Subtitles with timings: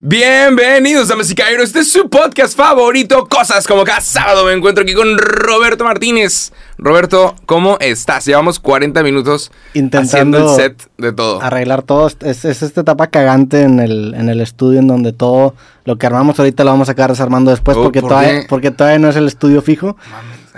[0.00, 1.64] Bienvenidos, y caballeros.
[1.70, 4.44] Este es su podcast favorito, Cosas como cada sábado.
[4.44, 6.52] Me encuentro aquí con Roberto Martínez.
[6.78, 8.24] Roberto, ¿cómo estás?
[8.24, 11.42] Llevamos 40 minutos Intentando haciendo el set de todo.
[11.42, 12.06] arreglar todo.
[12.20, 16.06] Es, es esta etapa cagante en el, en el estudio en donde todo lo que
[16.06, 19.08] armamos ahorita lo vamos a acabar desarmando después Oh, porque, ¿por todavía, porque todavía no
[19.08, 19.96] es el estudio fijo.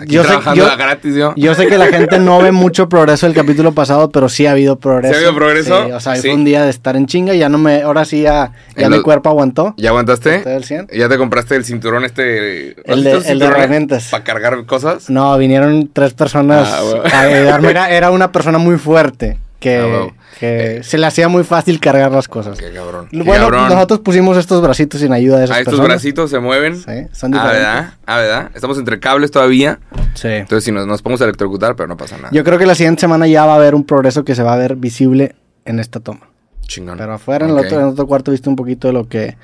[0.00, 1.34] Aquí yo sé- trabajando yo- a gratis, yo.
[1.36, 4.52] Yo sé que la gente no ve mucho progreso del capítulo pasado, pero sí ha
[4.52, 5.12] habido progreso.
[5.12, 5.84] ¿Sí ha habido progreso?
[5.86, 6.22] Sí, o sea, Sí.
[6.22, 8.88] fue un día de estar en chinga y ya no me, ahora sí ya, ya
[8.88, 9.74] mi lo- cuerpo aguantó.
[9.76, 10.36] ¿Ya aguantaste?
[10.36, 10.88] Estoy al 100.
[10.92, 12.80] ¿Ya te compraste el cinturón este?
[12.90, 14.08] El de- el de herramientas.
[14.10, 15.10] ¿Para cargar cosas?
[15.10, 17.02] No, vinieron tres personas Ah, bueno.
[17.12, 17.70] a ayudarme.
[17.70, 20.16] Era, era una persona muy fuerte que, Ah, bueno.
[20.40, 22.58] que se le hacía muy fácil cargar las cosas.
[22.58, 23.06] Qué cabrón.
[23.10, 23.68] qué Bueno, cabrón.
[23.68, 25.88] nosotros pusimos estos bracitos sin ayuda de esas Ah, estos personas.
[25.96, 26.76] bracitos se mueven.
[26.76, 27.52] Sí, son Ah, diferentes.
[27.52, 27.94] ¿verdad?
[28.06, 28.50] Ah, ¿verdad?
[28.54, 29.78] Estamos entre cables todavía.
[30.14, 30.28] Sí.
[30.28, 32.30] Entonces, si nos, nos podemos electrocutar, pero no pasa nada.
[32.32, 34.54] Yo creo que la siguiente semana ya va a haber un progreso que se va
[34.54, 36.28] a ver visible en esta toma.
[36.66, 36.96] Chingón.
[36.98, 39.36] Pero afuera, en, el otro, en el otro cuarto, viste un poquito de lo que,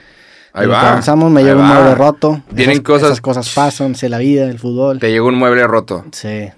[0.55, 0.81] Ahí va.
[0.93, 1.31] avanzamos.
[1.31, 2.41] Me llegó un mueble roto.
[2.51, 4.99] Vienen Esas- cosas- Esas cosas pasan, sé la vida, el fútbol.
[4.99, 6.05] Te llegó un mueble roto.
[6.13, 6.49] Sí.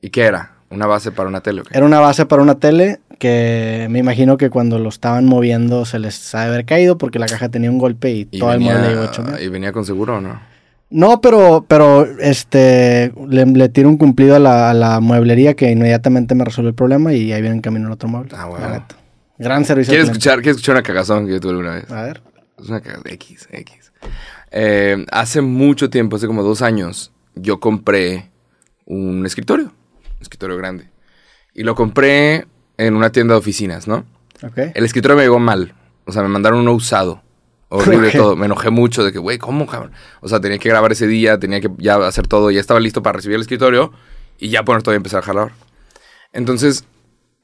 [0.00, 0.51] ¿Y qué era?
[0.72, 1.62] ¿Una base para una tele?
[1.70, 5.98] Era una base para una tele que me imagino que cuando lo estaban moviendo se
[5.98, 8.60] les ha de haber caído porque la caja tenía un golpe y, ¿Y todo el
[8.60, 9.24] mueble llegó hecho.
[9.40, 10.40] ¿Y venía con seguro o no?
[10.90, 15.70] No, pero, pero este le, le tiro un cumplido a la, a la mueblería que
[15.70, 18.32] inmediatamente me resuelve el problema y ahí viene en camino el otro mueble.
[18.36, 18.84] Ah, bueno.
[19.38, 19.92] Gran servicio.
[19.92, 21.90] ¿Quieres escuchar, ¿Quieres escuchar una cagazón que yo tuve alguna vez?
[21.90, 22.22] A ver.
[22.58, 23.04] Es una cagazón.
[23.06, 23.92] X, X.
[24.50, 28.30] Eh, hace mucho tiempo, hace como dos años, yo compré
[28.84, 29.72] un escritorio.
[30.22, 30.90] Escritorio grande.
[31.54, 32.46] Y lo compré
[32.78, 34.06] en una tienda de oficinas, ¿no?
[34.56, 35.74] El escritorio me llegó mal.
[36.04, 37.22] O sea, me mandaron uno usado.
[37.68, 38.36] Horrible todo.
[38.36, 39.92] Me enojé mucho de que, güey, ¿cómo, cabrón?
[40.20, 42.50] O sea, tenía que grabar ese día, tenía que ya hacer todo.
[42.50, 43.92] Ya estaba listo para recibir el escritorio
[44.38, 45.52] y ya poner todo y empezar a jalar.
[46.32, 46.84] Entonces,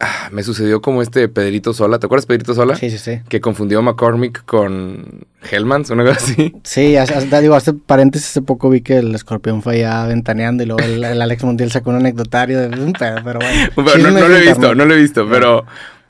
[0.00, 1.98] ah, me sucedió como este Pedrito Sola.
[1.98, 2.76] ¿Te acuerdas Pedrito Sola?
[2.76, 3.20] Sí, sí, sí.
[3.28, 6.54] Que confundió a McCormick con Hellmans, una cosa así.
[6.64, 10.66] Sí, hace- digo, hace paréntesis, hace poco vi que el escorpión fue ya ventaneando y
[10.66, 13.70] luego el, el Alex Montiel sacó un anecdotario de un pedo, pero bueno.
[13.76, 15.28] Pero no, lo he visto, no lo he visto.
[15.28, 15.64] Pero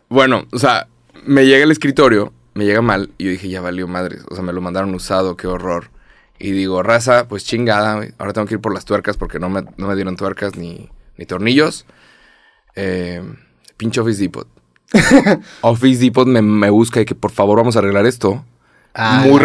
[0.09, 0.88] bueno, o sea,
[1.25, 4.25] me llega el escritorio, me llega mal y yo dije, ya valió madres.
[4.31, 5.91] O sea, me lo mandaron usado, qué horror.
[6.41, 8.00] Y digo, raza, pues chingada.
[8.19, 10.88] Ahora tengo que ir por las tuercas porque no me, no me dieron tuercas ni,
[11.16, 11.84] ni tornillos.
[12.77, 13.22] Eh,
[13.78, 14.47] pinche Office Depot.
[15.62, 18.44] Office Depot me, me busca y que por favor vamos a arreglar esto.
[18.94, 19.39] Ah, muy,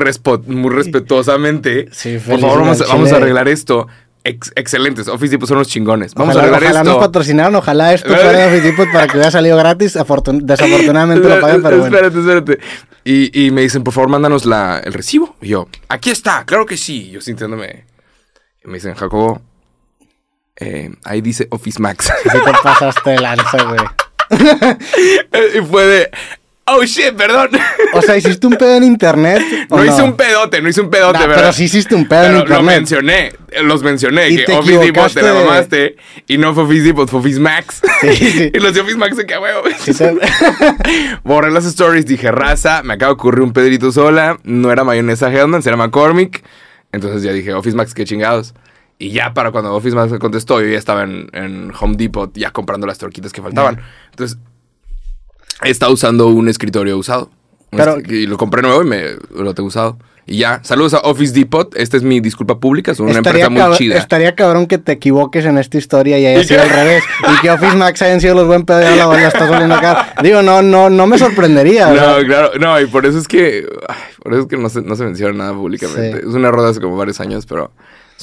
[0.69, 1.87] respetuosamente.
[1.91, 3.17] Sí, por favor, vamos, a- vamos a Chile.
[3.23, 3.87] arreglar esto.
[4.25, 5.09] Ex- excelentes.
[5.09, 6.13] Office Depot son los chingones.
[6.15, 6.93] Vamos ojalá, a arreglar ojalá esto.
[6.99, 9.95] nos patrocinaron, ojalá esto fuera de Office Depot para que hubiera salido gratis.
[9.97, 11.95] Afortun- desafortunadamente lo pagan, pero bueno.
[11.97, 12.59] Espérate, espérate.
[13.03, 15.35] Y, y me dicen, por favor, mándanos la, el recibo.
[15.41, 17.09] Y yo, aquí está, claro que sí.
[17.11, 17.83] Yo sintiéndome.
[18.63, 19.41] Y me dicen, Jacobo,
[20.55, 22.09] eh, ahí dice Office Max.
[22.23, 23.81] Sí te pasaste de lanza, güey.
[25.55, 26.11] y fue de,
[26.65, 27.49] oh shit, perdón.
[27.93, 29.41] O sea, ¿hiciste un pedo en internet?
[29.69, 31.35] o No, hice un pedote, no hice un pedote, Nah, ¿verdad?
[31.41, 32.57] pero sí hiciste un pedo en internet.
[32.57, 33.33] Lo mencioné,
[33.63, 35.95] los mencioné, Y que te Office Depot te la mamaste
[36.27, 37.81] y no fue Office Depot, fue Office Max.
[38.01, 38.51] Sí, sí.
[38.53, 39.61] y los de Office Max se quedó, huevo.
[39.79, 40.15] Sí te-
[41.23, 45.31] Borré las stories, dije raza, me acaba de ocurrir un Pedrito sola, no era mayonesa
[45.31, 46.43] Hellman, era McCormick.
[46.91, 48.53] Entonces ya dije, Office Max, qué chingados.
[48.99, 52.31] Y ya para cuando Office Max me contestó, yo ya estaba en, en Home Depot
[52.37, 53.81] ya comprando las torquitas que faltaban.
[54.11, 54.37] Entonces,
[55.63, 57.29] estado usando un escritorio usado.
[57.71, 59.03] Est- y lo compré nuevo y me
[59.35, 59.97] lo tengo usado.
[60.25, 61.75] Y ya, saludos a Office Depot.
[61.75, 63.97] Esta es mi disculpa pública, es una estaría, empresa muy chida.
[63.97, 66.69] estaría cabrón que te equivoques en esta historia y haya ¿Y sido qué?
[66.69, 67.03] al revés.
[67.35, 70.13] Y que Office Max hayan sido los buen pedo y la estás volviendo acá.
[70.23, 71.87] Digo, no, no, no me sorprendería.
[71.87, 72.21] No, ¿verdad?
[72.25, 73.67] claro, no, y por eso es que.
[73.89, 76.21] ay, por eso es que no se, no se menciona nada públicamente.
[76.21, 76.25] Sí.
[76.29, 77.71] Es una roda hace como varios años, pero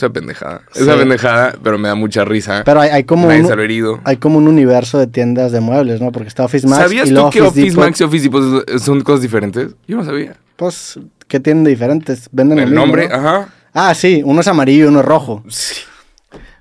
[0.07, 0.63] es una pendejada.
[0.73, 0.83] Es Sí.
[0.85, 2.63] una pendejada, pero me da mucha risa.
[2.65, 4.01] Pero hay, hay como Nadie un, herido.
[4.05, 6.13] hay como un universo de tiendas de muebles, ¿no?
[6.13, 7.85] Porque está Office Max ¿Sabías y tú luego que Office Depot.
[7.85, 9.75] Max y Office Depot son cosas diferentes?
[9.87, 10.35] Yo no sabía.
[10.57, 12.29] Pues, ¿qué tienen de diferentes?
[12.33, 13.15] Venden El mismo, nombre, ¿no?
[13.15, 13.49] ajá.
[13.73, 15.43] Ah, sí, uno es amarillo y uno es rojo.
[15.49, 15.77] Sí.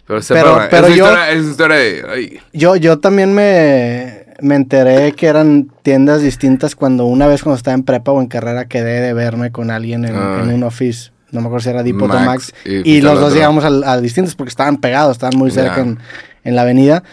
[0.05, 2.03] Pero, Pero- pero es, yo- historia, es historia de.
[2.11, 7.57] ay, Yo, yo también me, me enteré que eran tiendas distintas cuando una vez cuando
[7.57, 11.11] estaba en prepa o en carrera quedé de verme con alguien en un office.
[11.31, 12.53] No me acuerdo si era Depot Max, o Max.
[12.65, 15.99] y los dos llegamos a, distintos porque estaban pegados, estaban muy cerca en,
[16.43, 17.03] en la avenida.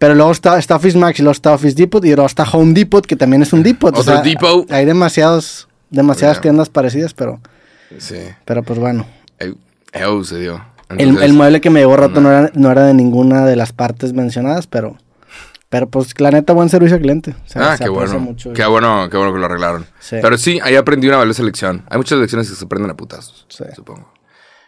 [0.00, 2.72] Pero luego está, está Office Max y luego está Office Depot y luego está Home
[2.72, 3.96] Depot, que también es un Depot.
[3.96, 4.70] o sea, Depot.
[4.72, 7.38] Hay demasiados, demasiadas tiendas parecidas, pero,
[7.98, 8.16] Sí.
[8.46, 9.04] pero pues bueno.
[9.38, 9.56] El,
[10.88, 12.30] Entonces, el mueble que me llegó roto no.
[12.30, 12.38] no.
[12.38, 14.96] era, no era de ninguna de las partes mencionadas, pero,
[15.70, 17.30] pero pues la neta, buen servicio al cliente.
[17.46, 18.18] O sea, Ah, se qué bueno.
[18.18, 18.52] mucho.
[18.52, 19.86] Qué bueno, qué bueno que lo arreglaron.
[20.00, 20.16] Sí.
[20.20, 21.84] Pero sí, ahí aprendí una valiosa lección.
[21.88, 23.64] Hay muchas lecciones que se aprenden a putazos, Sí.
[23.74, 24.12] supongo.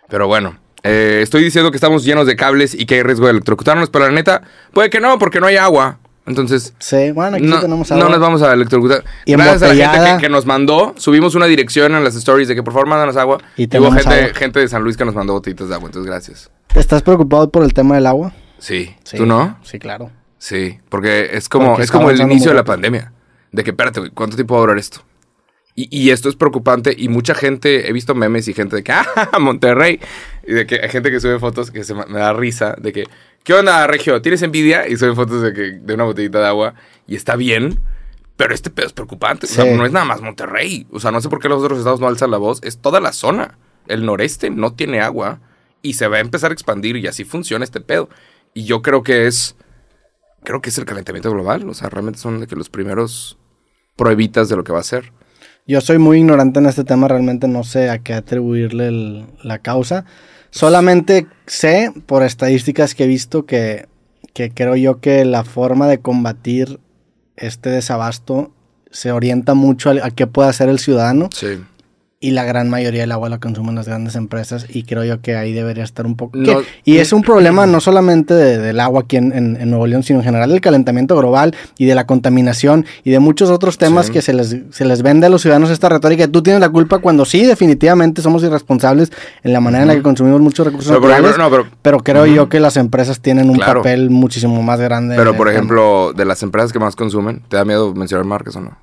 [0.09, 3.33] Pero bueno, eh, estoy diciendo que estamos llenos de cables y que hay riesgo de
[3.33, 5.99] electrocutarnos, pero la neta, puede que no, porque no hay agua.
[6.25, 8.09] Entonces, Sí, bueno, aquí no, tenemos no agua.
[8.11, 9.03] nos vamos a electrocutar.
[9.25, 12.47] Y Gracias a la gente que, que nos mandó, subimos una dirección en las stories
[12.47, 13.39] de que por favor mándanos agua.
[13.57, 14.35] Y Y hubo gente, agua.
[14.35, 16.51] gente de San Luis que nos mandó botellitas de agua, entonces gracias.
[16.77, 18.33] ¿Estás preocupado por el tema del agua?
[18.59, 18.95] Sí.
[19.03, 19.17] Sí.
[19.17, 19.59] ¿Tú no?
[19.65, 20.13] Sí, claro.
[20.43, 23.13] Sí, porque es como, Porque es como el inicio de la pandemia.
[23.53, 25.01] De que, espérate, ¿cuánto tiempo va a durar esto?
[25.77, 28.91] Y, y esto es preocupante y mucha gente, he visto memes y gente de que,
[28.93, 30.01] ¡ah, Monterrey!
[30.45, 32.93] Y de que hay gente que sube fotos que se me me da risa, de
[32.93, 33.05] que,
[33.45, 34.21] ¿qué onda, Regio?
[34.21, 34.89] ¿Tienes envidia?
[34.89, 36.75] Y suben fotos de, que, de una botellita de agua
[37.07, 37.79] y está bien,
[38.37, 39.47] pero este pedo es preocupante.
[39.47, 40.89] O sea, no es nada más Monterrey.
[40.91, 42.59] O sea, no sé por qué los otros estados no alzan la voz.
[42.65, 43.59] Es toda la zona.
[43.87, 45.39] El noreste no tiene agua
[45.83, 48.09] y se va a empezar a expandir y así funciona este pedo.
[48.55, 49.55] Y yo creo que es
[50.45, 51.69] creo que es el calentamiento global.
[51.69, 53.39] O sea, realmente son de que los primeros
[53.97, 55.13] pruebitas de lo que va a ser.
[55.67, 59.59] Yo soy muy ignorante en este tema, realmente no sé a qué atribuirle el- la
[59.59, 60.05] causa.
[60.51, 63.87] Solamente sé por estadísticas que he visto que,
[64.35, 66.81] que creo yo que la forma de combatir
[67.37, 68.53] este desabasto
[68.91, 71.63] se orienta mucho a, a qué puede hacer el ciudadano Sí.
[72.23, 75.35] Y la gran mayoría del agua la consumen las grandes empresas y creo yo que
[75.37, 76.39] ahí debería estar un poco...
[76.85, 80.05] Y es un problema no solamente de- del agua aquí en, en- en Nuevo León,
[80.05, 84.07] sino en general del calentamiento global y de la contaminación y de muchos otros temas
[84.07, 84.13] Sí.
[84.13, 86.29] que se les, se les vende a los ciudadanos esta retórica.
[86.29, 89.11] Tú tienes la culpa cuando sí, definitivamente somos irresponsables
[89.43, 91.31] en la manera en la que consumimos muchos recursos Pero, naturales.
[91.37, 93.81] ejemplo, no, pero, pero creo yo que las empresas tienen un Claro.
[93.83, 95.17] papel muchísimo más grande.
[95.17, 98.61] pero por ejemplo, de las empresas que más consumen, ¿te da miedo mencionar marcas o
[98.61, 98.79] no?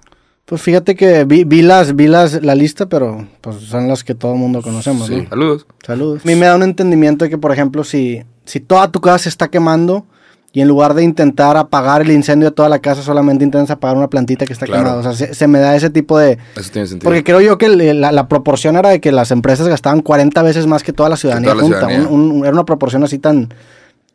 [0.50, 4.16] Pues fíjate que vi, vi las, vi las, la lista, pero pues son las que
[4.16, 5.16] todo el mundo conocemos, Sí.
[5.22, 5.30] ¿no?
[5.30, 5.68] Saludos.
[5.86, 6.22] Saludos.
[6.26, 9.20] A mí me da un entendimiento de que, por ejemplo, si, si toda tu casa
[9.20, 10.06] se está quemando
[10.52, 13.96] y en lugar de intentar apagar el incendio de toda la casa, solamente intentas apagar
[13.96, 14.82] una plantita que está Claro.
[14.86, 15.00] quemada.
[15.02, 16.40] O sea, se, se me da ese tipo de...
[16.56, 17.08] Eso tiene sentido.
[17.08, 20.66] Porque creo yo que la, la proporción era de que las empresas gastaban 40 veces
[20.66, 21.80] más que toda la ciudadanía toda la junta.
[21.82, 22.08] ciudadanía.
[22.10, 23.50] Un- un- era una proporción así tan,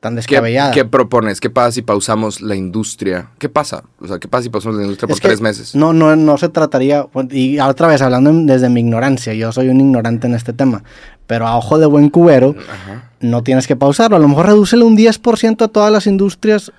[0.04, 0.70] tan ¿Qué, descabellada.
[0.70, 1.40] qué propones?
[1.40, 3.30] ¿Qué pasa si pausamos la industria?
[3.38, 3.84] ¿Qué pasa?
[3.98, 5.74] O sea, ¿qué pasa si pausamos la industria por Es que tres meses?
[5.74, 9.80] No, no, no se trataría, y otra vez hablando desde mi ignorancia, yo soy un
[9.80, 10.84] ignorante en este tema,
[11.26, 13.12] pero a ojo de buen cubero, Ajá.
[13.20, 14.16] no tienes que pausarlo.
[14.16, 16.70] A lo mejor redúcele un 10% a todas las industrias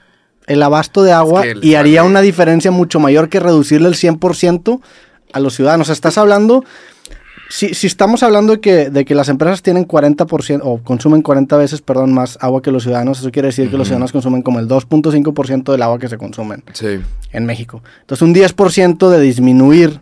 [0.45, 2.11] el abasto de agua que y haría vale.
[2.11, 4.81] una diferencia mucho mayor que reducirle el 100%
[5.33, 5.89] a los ciudadanos.
[5.89, 6.63] Estás hablando,
[7.49, 11.57] si, si estamos hablando de que, de que las empresas tienen 40% o consumen 40
[11.57, 14.59] veces, perdón, más agua que los ciudadanos, eso quiere decir que los ciudadanos consumen como
[14.59, 16.99] el 2.5% del agua que se consumen Sí.
[17.31, 17.81] en México.
[18.01, 19.99] Entonces un 10% de disminuir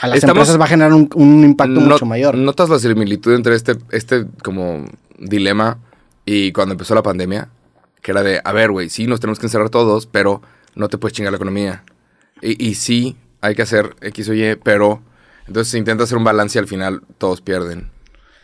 [0.00, 2.36] a las Estamos- empresas va a generar un, un impacto No- mucho mayor.
[2.36, 4.84] ¿Notas la similitud entre este, este como
[5.18, 5.78] dilema
[6.24, 7.48] y cuando empezó la pandemia?
[8.02, 10.40] Que era de, a ver, güey, sí, nos tenemos que encerrar todos, pero
[10.74, 11.82] no te puedes chingar la economía.
[12.42, 15.00] Y, y sí, hay que hacer X o Y, pero
[15.48, 17.90] entonces se intenta hacer un balance y al final todos pierden.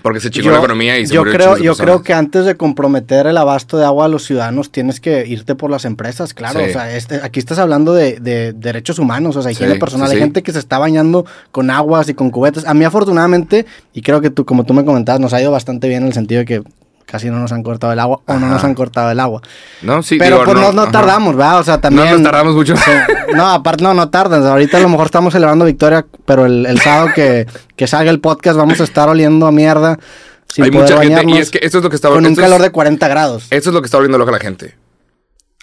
[0.02, 1.76] Porque se chingó la economía y se yo creo, yo personas.
[1.78, 5.54] creo que antes de comprometer el abasto de agua a los ciudadanos tienes que irte
[5.54, 6.60] por las empresas, claro.
[6.60, 6.66] Sí.
[6.68, 10.08] O sea, este- aquí estás hablando de, de derechos humanos, o sea, higiene Sí, personal.
[10.08, 12.66] sí, Hay gente que se está bañando con aguas y con cubetas.
[12.66, 13.64] A mí afortunadamente,
[13.94, 16.12] y creo que tú, como tú me comentabas, nos ha ido bastante bien en el
[16.12, 16.62] sentido de que
[17.06, 19.40] casi no nos han cortado el agua o no nos han cortado el agua.
[19.82, 21.60] No, sí, Pero digo, pues no, no tardamos, ¿verdad?
[21.60, 22.06] O sea, también...
[22.08, 22.76] No nos tardamos mucho.
[22.76, 22.90] Sí.
[23.34, 24.46] No, aparte, no, no tardan.
[24.46, 28.20] Ahorita a lo mejor estamos celebrando victoria, pero el, el sábado que, que salga el
[28.20, 29.98] podcast vamos a estar oliendo a mierda.
[30.46, 32.32] Sin Hay poder mucha gente, y es que esto es lo que está con un
[32.32, 33.46] es- calor de 40 grados.
[33.50, 34.76] Esto es lo que está volviendo loca la gente.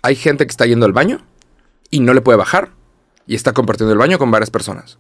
[0.03, 1.21] Hay gente que está yendo al baño
[1.89, 2.69] y no le puede bajar
[3.27, 4.97] y está compartiendo el baño con varias personas.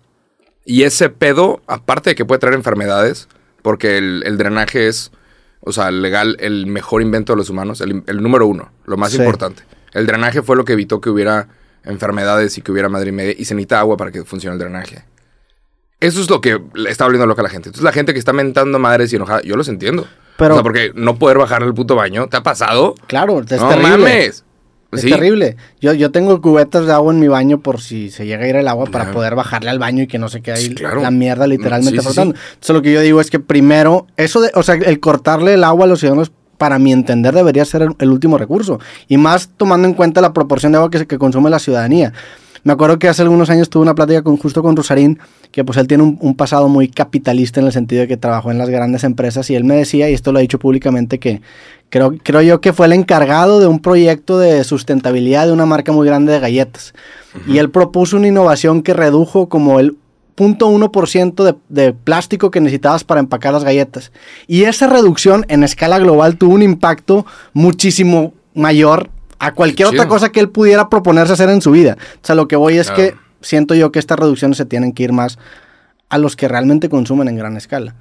[0.63, 3.27] Y ese pedo, aparte de que puede traer enfermedades,
[3.63, 5.11] porque el, el drenaje es,
[5.61, 9.11] o sea, legal, el mejor invento de los humanos, el, el número uno, lo más
[9.11, 9.17] Sí.
[9.17, 9.63] importante.
[9.93, 11.47] El drenaje fue lo que evitó que hubiera
[11.83, 14.59] enfermedades y que hubiera madre y media y se necesita agua para que funcione el
[14.59, 15.03] drenaje.
[15.99, 17.69] Eso es lo que le está volviendo loca a la gente.
[17.69, 20.07] Entonces la gente que está mentando madres y enojada, yo los entiendo.
[20.37, 22.95] Pero- o sea, porque no poder bajar el puto baño, ¿te ha pasado?
[23.07, 23.89] Claro, es no terrible.
[23.97, 24.43] mames.
[24.91, 25.09] Es Sí.
[25.09, 25.55] terrible.
[25.79, 28.55] Yo, yo tengo cubetas de agua en mi baño por si se llega a ir
[28.57, 31.01] el agua para poder bajarle al baño y que no se quede ahí Sí, claro.
[31.01, 32.35] la mierda literalmente Sí, sí, flotando.
[32.35, 35.63] Entonces lo que yo digo es que primero, eso de, o sea, el cortarle el
[35.63, 38.79] agua a los ciudadanos, para mi entender, debería ser el, el último recurso.
[39.07, 42.13] Y más tomando en cuenta la proporción de agua que, se- que consume la ciudadanía.
[42.63, 45.17] Me acuerdo que hace algunos años tuve una plática con, justo con Rosarín,
[45.51, 48.51] que pues él tiene un, un pasado muy capitalista en el sentido de que trabajó
[48.51, 51.41] en las grandes empresas y él me decía, y esto lo ha dicho públicamente, que
[51.91, 55.91] creo, creo yo que fue el encargado de un proyecto de sustentabilidad de una marca
[55.91, 56.93] muy grande de galletas.
[57.47, 59.95] Y él propuso una innovación que redujo como el
[60.35, 64.11] 0.1% de, de plástico que necesitabas para empacar las galletas.
[64.47, 70.31] Y esa reducción en escala global tuvo un impacto muchísimo mayor a cualquier otra cosa
[70.31, 71.97] que él pudiera proponerse hacer en su vida.
[72.15, 75.03] O sea, lo que voy es que siento yo que estas reducciones se tienen que
[75.03, 75.37] ir más
[76.09, 77.95] a los que realmente consumen en gran escala.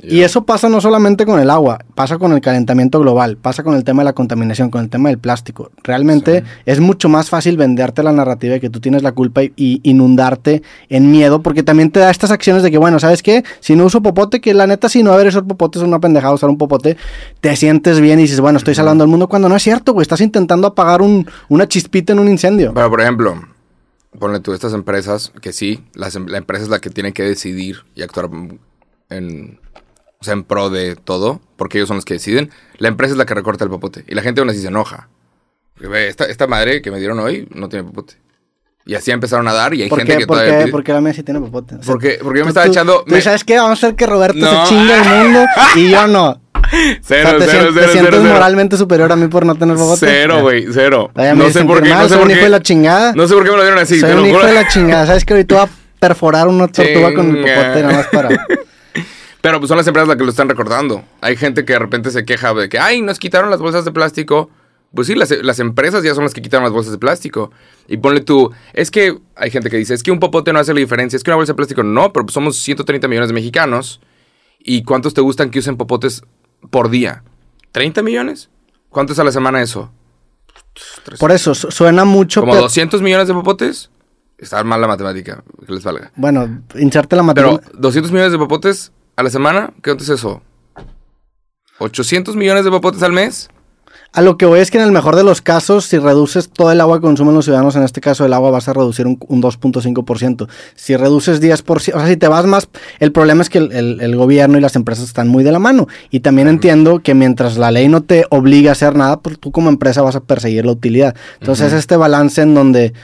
[0.00, 3.74] Y eso pasa no solamente con el agua, pasa con el calentamiento global, pasa con
[3.74, 5.72] el tema de la contaminación, con el tema del plástico.
[5.82, 9.52] Realmente es mucho más fácil venderte la narrativa de que tú tienes la culpa y,
[9.56, 13.42] y inundarte en miedo, porque también te da estas acciones de que, bueno, ¿sabes qué?
[13.60, 15.98] Si no uso popote, que la neta, si no, a ver, esos popotes es una
[15.98, 16.96] pendejada usar un popote,
[17.40, 20.02] te sientes bien y dices, bueno, estoy salvando al mundo, cuando no es cierto, güey,
[20.02, 22.72] estás intentando apagar un, una chispita en un incendio.
[22.72, 23.34] Pero, por ejemplo,
[24.18, 27.24] ponle tú estas empresas, que sí, las, em- la empresa es la que tiene que
[27.24, 28.30] decidir y actuar
[29.10, 29.58] en,
[30.20, 32.50] o sea, en pro de todo, porque ellos son los que deciden.
[32.78, 34.04] La empresa es la que recorta el popote.
[34.08, 35.08] Y la gente aún así se enoja.
[35.80, 38.14] Esta, esta madre que me dieron hoy no tiene popote.
[38.84, 40.18] Y así empezaron a dar y hay ¿Por gente qué?
[40.20, 40.58] que ¿Por todavía...
[40.58, 40.64] qué?
[40.64, 41.74] pide- Porque la mía sí tiene popote.
[41.76, 43.04] O sea, Porque, porque yo me estaba tú- echando...
[43.06, 43.56] tú me- ¿Sabes qué?
[43.58, 44.62] Vamos a hacer que Roberto No.
[44.66, 45.44] se chingue el mundo
[45.76, 46.40] y yo no.
[46.58, 46.60] O
[47.02, 48.34] Cero, sea, te, cero, sien- te cero, sientes cero, cero.
[48.34, 50.00] moralmente superior a mí por no tener popote.
[50.06, 51.10] Cero, güey, cero.
[51.14, 52.44] Vaya, No sé por qué, mal, no sé soy por un hijo qué.
[52.44, 53.12] de la chingada.
[53.14, 54.00] No sé por qué me lo dieron así.
[54.00, 55.06] soy un hijo de la chingada.
[55.06, 55.68] ¿Sabes que ahorita voy a
[56.00, 58.28] perforar una tortuga con el popote nada más para...
[59.40, 61.04] Pero pues son las empresas las que lo están recordando.
[61.20, 63.92] Hay gente que de repente se queja de que, ay, nos quitaron las bolsas de
[63.92, 64.50] plástico.
[64.94, 67.50] Pues sí, las, las empresas ya son las que quitaron las bolsas de plástico.
[67.86, 70.72] Y ponle tú, es que hay gente que dice, es que un popote no hace
[70.74, 73.34] la diferencia, es que una bolsa de plástico no, pero pues somos 130 millones de
[73.34, 74.00] mexicanos.
[74.58, 76.22] ¿Y cuántos te gustan que usen popotes
[76.70, 77.22] por día?
[77.74, 78.48] ¿30 millones?
[78.88, 79.92] ¿Cuánto es a la semana eso?
[81.18, 82.40] Por eso, su- suena mucho...
[82.40, 83.90] ¿Como pero- 200 millones de popotes?
[84.38, 86.12] Está mal la matemática, que les valga.
[86.16, 87.78] Bueno, inserte la Pero matemática.
[87.78, 90.42] 200 millones de popotes a la semana, ¿qué es eso?
[91.80, 93.48] ¿800 millones de popotes al mes?
[94.12, 96.70] A lo que voy es que en el mejor de los casos, si reduces todo
[96.70, 99.18] el agua que consumen los ciudadanos, en este caso el agua, vas a reducir un,
[99.26, 100.48] un 2.5%.
[100.76, 102.68] Si reduces 10%, o sea, si te vas más,
[103.00, 105.58] el problema es que el, el- el gobierno y las empresas están muy de la
[105.58, 105.88] mano.
[106.10, 109.50] Y también entiendo que mientras la ley no te obliga a hacer nada, pues tú
[109.52, 111.16] como empresa vas a perseguir la utilidad.
[111.40, 112.94] Entonces, este balance en donde...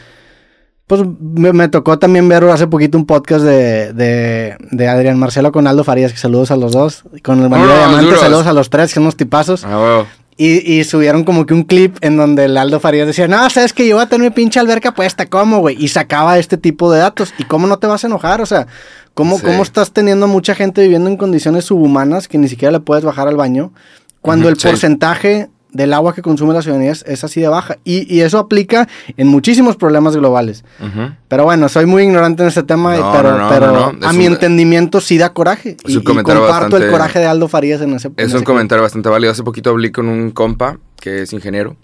[0.87, 5.51] Pues me, me tocó también ver hace poquito un podcast de, de, de Adrián Marcelo
[5.51, 7.05] con Aldo Farías, que saludos a los dos.
[7.23, 9.65] Con el Bandido Vámonos, Diamante, saludos a los tres, que son unos tipazos.
[9.65, 10.07] Ah, huevo.
[10.37, 13.73] Y, y subieron como que un clip en donde el Aldo Farías decía, no, sabes
[13.73, 15.77] que yo voy a tener mi pinche alberca puesta, ¿cómo, güey?
[15.83, 17.33] Y sacaba este tipo de datos.
[17.39, 18.41] ¿Y cómo no te vas a enojar?
[18.43, 18.67] O sea,
[19.15, 19.45] ¿cómo, Sí.
[19.47, 23.29] cómo estás teniendo mucha gente viviendo en condiciones subhumanas que ni siquiera le puedes bajar
[23.29, 23.73] al baño?
[24.21, 24.67] Cuando el sí.
[24.69, 27.77] porcentaje del agua que consume la ciudadanía es, es así de baja.
[27.85, 28.89] Y, y eso aplica
[29.19, 30.65] en muchísimos problemas globales.
[30.81, 31.11] Ujú.
[31.29, 34.27] Pero bueno, soy muy ignorante en este tema, No, pero, no, no, pero a mi
[34.27, 35.77] un- entendimiento sí da coraje.
[35.85, 38.41] Y, y comparto el bastante- coraje de Aldo Farías en ese en Es ese un
[38.41, 38.47] clip.
[38.47, 39.33] comentario bastante válido.
[39.33, 41.77] Hace poquito hablé con un compa que es ingeniero.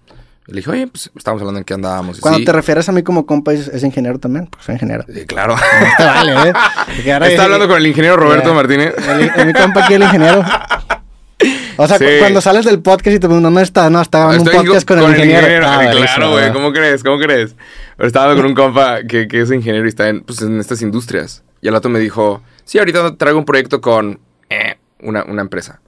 [0.46, 2.18] Le dije, oye, pues estábamos hablando en qué andábamos.
[2.20, 2.44] Cuando sí.
[2.44, 4.46] te refieres a mí como compa, ¿es, es ingeniero también?
[4.46, 5.04] Pues soy ingeniero.
[5.12, 5.54] Sí, claro.
[5.96, 6.52] Te vale, ¿eh?
[6.86, 8.54] Porque Está hablando con el ingeniero Roberto Ya.
[8.54, 8.94] Martínez.
[9.08, 10.42] El, el- mi compa aquí, el ingeniero.
[11.76, 12.04] O sea, Sí.
[12.04, 13.90] cu- cuando sales del podcast y te preguntan, ¿dónde estás?
[13.90, 15.66] No, está grabando un podcast con, el ingeniero.
[15.66, 16.52] Ah, claro, güey.
[16.52, 17.02] ¿Cómo crees?
[17.02, 17.54] ¿Cómo crees?
[17.96, 20.58] Pero estaba hablando con un compa que, que es ingeniero y está en, pues, en
[20.60, 21.42] estas industrias.
[21.62, 24.20] Y al rato me dijo, sí, ahorita traigo un proyecto con
[24.50, 25.80] eh, una, una empresa.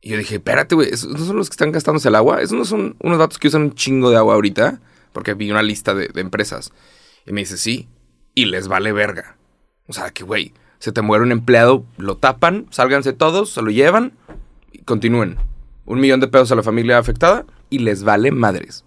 [0.00, 2.40] Y yo dije, espérate, güey, ¿esos no son los que están gastándose el agua?
[2.40, 4.80] ¿Esos no son unos datos que usan un chingo de agua ahorita?
[5.12, 6.72] Porque vi una lista de, de empresas.
[7.26, 7.88] Y me dice, sí,
[8.34, 9.36] y les vale verga.
[9.88, 13.70] O sea, que, güey, se te muere un empleado, lo tapan, sálganse todos, se lo
[13.70, 14.12] llevan
[14.84, 15.36] continúen.
[15.84, 18.84] Un millón de pesos a la familia afectada y les vale madres.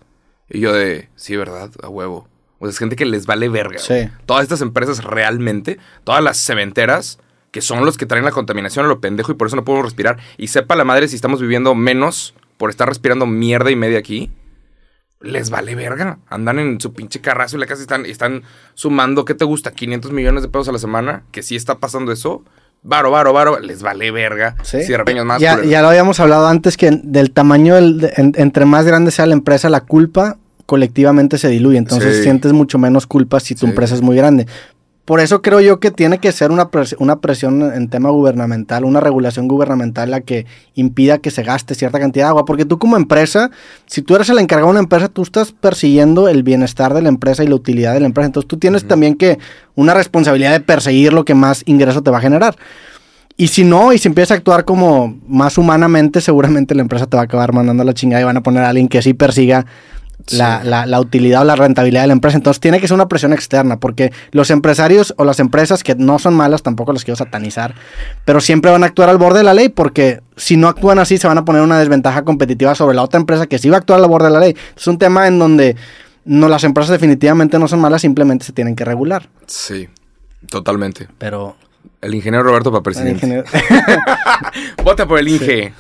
[0.50, 1.72] Y yo de, sí, ¿verdad?
[1.82, 2.28] A huevo.
[2.60, 3.80] O sea, es gente que les vale verga.
[3.80, 4.10] Sí.
[4.26, 7.20] Todas estas empresas realmente, todas las cementeras,
[7.52, 9.86] que son los que traen la contaminación a lo pendejo y por eso no podemos
[9.86, 10.20] respirar.
[10.38, 14.32] Y sepa la madre si estamos viviendo menos por estar respirando mierda y media aquí.
[15.20, 16.20] Les vale verga.
[16.28, 19.72] Andan en su pinche carrazo y la casa están, están sumando, ¿qué te gusta?
[19.72, 21.24] 500 millones de pesos a la semana.
[21.32, 22.44] Que sí está pasando eso.
[22.84, 23.60] Varo, varo, varo.
[23.60, 24.56] Les vale verga.
[24.64, 24.84] Sí.
[24.84, 24.92] Si
[25.24, 25.40] más.
[25.40, 29.12] ya, ya lo habíamos hablado antes que del tamaño, del, de- en- entre más grande
[29.12, 31.78] sea la empresa, la culpa colectivamente se diluye.
[31.78, 32.24] Entonces Sí.
[32.24, 33.70] sientes mucho menos culpa si tu Sí.
[33.72, 34.48] empresa es muy grande.
[35.04, 38.86] Por eso creo yo que tiene que ser una, pres- una presión en tema gubernamental,
[38.86, 42.46] una regulación gubernamental la que impida que se gaste cierta cantidad de agua.
[42.46, 43.50] Porque tú como empresa,
[43.88, 47.10] si tú eres el encargado de una empresa, tú estás persiguiendo el bienestar de la
[47.10, 48.28] empresa y la utilidad de la empresa.
[48.28, 49.40] Entonces tú tienes también que
[49.76, 52.56] una responsabilidad de perseguir lo que más ingreso te va a generar.
[53.38, 57.18] Y si no, y si empiezas a actuar como más humanamente, seguramente la empresa te
[57.18, 59.66] va a acabar mandando la chingada y van a poner a alguien que sí persiga
[60.28, 60.38] Sí.
[60.38, 62.38] la- la utilidad o la rentabilidad de la empresa.
[62.38, 66.20] Entonces tiene que ser una presión externa, porque los empresarios o las empresas que no
[66.20, 67.76] son malas, tampoco las quiero satanizar,
[68.26, 71.18] pero siempre van a actuar al borde de la ley, porque si no actúan así,
[71.18, 73.80] se van a poner una desventaja competitiva sobre la otra empresa que sí va a
[73.80, 74.56] actuar al borde de la ley.
[74.76, 75.76] Es un tema en donde
[76.26, 79.28] no, las empresas definitivamente no son malas, simplemente se tienen que regular.
[79.48, 79.88] Sí,
[80.50, 81.08] totalmente.
[81.18, 81.56] Pero...
[82.00, 83.26] El ingeniero Roberto para el presidente.
[83.28, 83.46] ingeniero-
[84.84, 85.74] Vota por el Inge.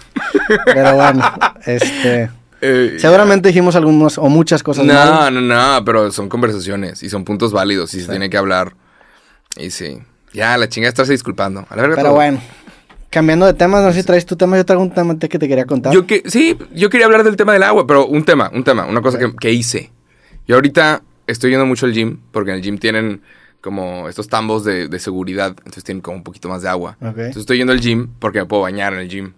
[0.65, 1.23] pero bueno,
[1.65, 2.29] este...
[2.61, 5.33] Eh, Seguramente dijimos algunas o muchas cosas No, mal.
[5.33, 8.75] no, no, pero son conversaciones y son puntos válidos y se tiene que hablar.
[9.57, 9.97] Y sí.
[10.33, 11.65] Ya, la chingada estarse disculpando.
[11.69, 12.15] A la verga Pero todo.
[12.15, 12.41] bueno,
[13.09, 15.47] Cambiando de temas, no sé si traes tu tema, yo traigo un tema que te
[15.49, 15.91] quería contar.
[15.93, 18.85] Yo que, sí, yo quería hablar del tema del agua, pero un tema, un tema,
[18.85, 19.91] una cosa que, que hice.
[20.47, 23.21] Yo ahorita estoy yendo mucho al gym, porque en el gym tienen
[23.59, 26.95] como estos tambos de, de seguridad, entonces tienen como un poquito más de agua.
[27.01, 27.07] Ok.
[27.09, 29.33] Entonces estoy yendo al gym porque me puedo bañar en el gym.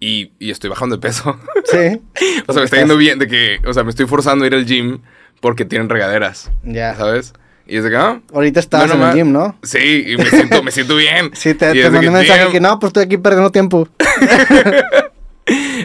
[0.00, 1.38] Y, y estoy bajando de peso.
[1.64, 2.00] Sí.
[2.46, 4.54] o sea, me está yendo bien de que, o sea, me estoy forzando a ir
[4.54, 5.00] al gym
[5.40, 6.50] porque tienen regaderas.
[6.62, 6.94] Ya.
[6.94, 7.34] ¿Sabes?
[7.66, 9.58] Y es de que, ah, Ahorita Bueno, en el gym, ¿no?
[9.62, 11.30] Sí, y me siento, me siento bien.
[11.34, 13.86] Sí, te, mandé un mensaje que no, pues estoy aquí perdiendo tiempo.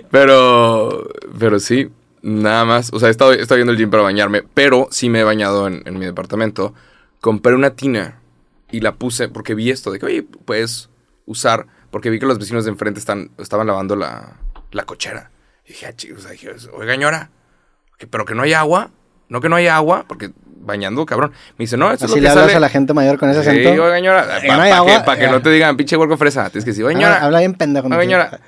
[0.10, 1.90] Pero, pero sí,
[2.22, 2.92] nada más.
[2.94, 5.24] O sea, he estado, he estado yendo al gym para bañarme, pero sí me he
[5.24, 6.74] bañado en, en mi departamento.
[7.20, 8.20] Compré una tina
[8.72, 10.90] y la puse porque vi esto de que, oye, puedes
[11.26, 14.38] usar, porque vi que los vecinos de enfrente están, estaban lavando la,
[14.72, 15.30] la cochera.
[15.66, 17.30] Y dije, ah, chicos, dije, oiga,
[17.98, 18.90] que- pero que no hay agua,
[19.30, 20.32] no que no hay agua, porque
[20.66, 21.32] bañando, cabrón.
[21.58, 22.58] Me dice, no, esto Así es le lo que hablas sale.
[22.58, 23.70] a la gente mayor con ese Sí, acento.
[23.84, 25.32] oiga, señora, Eh, para no agua, que, pa' que ya.
[25.32, 26.50] no te digan pinche huerco fresa.
[26.50, 27.24] Tienes que decir, oiga.
[27.24, 27.88] Habla, bien pendejo.
[27.88, 28.00] ¿no?
[28.00, 28.40] señora.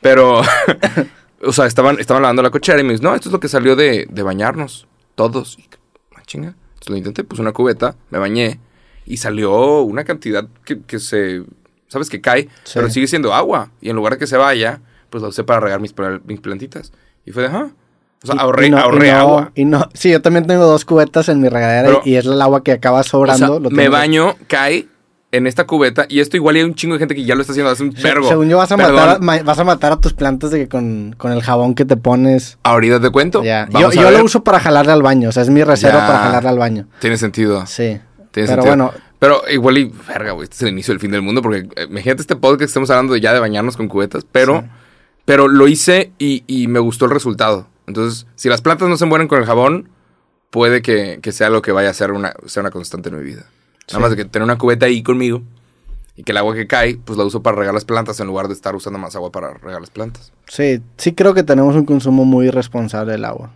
[0.00, 0.40] Pero,
[1.42, 3.48] o sea, estaban, estaban lavando la cochera y me dice, no, esto es lo que
[3.48, 5.58] salió de, de bañarnos, todos.
[5.58, 5.68] Y,
[6.16, 6.48] ah, chinga.
[6.48, 8.58] Entonces lo intenté, puse una cubeta, me bañé
[9.04, 11.42] y salió una cantidad que, que se,
[11.88, 12.08] ¿sabes?
[12.10, 12.72] Que cae, Sí.
[12.74, 13.70] pero sigue siendo agua.
[13.80, 15.94] Y en lugar de que se vaya, pues la usé para regar mis,
[16.26, 16.92] mis plantitas.
[17.24, 17.68] Y fue de, ah.
[18.22, 19.52] O sea, ahorré, y no- y ahorré no- agua.
[19.54, 22.40] Y no, sí, yo también tengo dos cubetas en mi regadera Pero- y es el
[22.40, 23.60] agua que acaba O sea, sobrando.
[23.60, 24.88] lo me baño, cae
[25.32, 27.52] en esta cubeta y esto igual hay un chingo de gente que ya lo está
[27.52, 28.26] haciendo hace un vergo.
[28.26, 31.14] Según yo vas a, matar ma- vas a matar a tus plantas de que con,
[31.18, 32.58] con el jabón que te pones.
[32.62, 33.44] Ahorita te cuento.
[33.44, 33.68] Ya.
[33.68, 36.58] Yo, lo uso para jalarle al baño, o sea, es mi reserva para jalarle al
[36.58, 36.88] baño.
[37.00, 37.66] Tiene sentido.
[37.66, 38.00] Sí.
[38.30, 38.64] Tiene Pero sentido.
[38.64, 41.68] bueno, Pero igual y, verga, güey, este es el inicio del fin del mundo, porque
[41.76, 44.66] eh, imagínate este podcast que estamos hablando de ya de bañarnos con cubetas, pero, Sí.
[45.24, 47.66] pero lo hice y, y me gustó el resultado.
[47.86, 49.88] Entonces, si las plantas no se mueren con el jabón,
[50.50, 53.24] puede que, que sea algo que vaya a ser una, sea una constante en mi
[53.24, 53.46] vida.
[53.86, 53.94] Sí.
[53.94, 55.42] Nada más de que tener una cubeta ahí conmigo
[56.16, 58.48] y que el agua que cae, pues la uso para regar las plantas en lugar
[58.48, 60.32] de estar usando más agua para regar las plantas.
[60.48, 63.52] sí, sí creo que tenemos un consumo muy irresponsable del agua.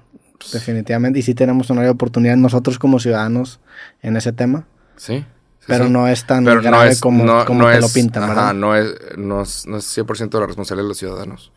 [0.53, 1.19] Definitivamente.
[1.19, 3.61] Y sí tenemos una oportunidad nosotros como ciudadanos
[4.03, 4.65] en ese tema.
[4.97, 5.25] Sí.
[5.67, 5.91] Pero sí.
[5.91, 8.35] no es tan Pero grave no es, como, no- como no te lo pintan, ajá,
[8.35, 8.55] ¿verdad?
[8.55, 11.53] no es, no es, no es 100% la responsabilidad de los ciudadanos.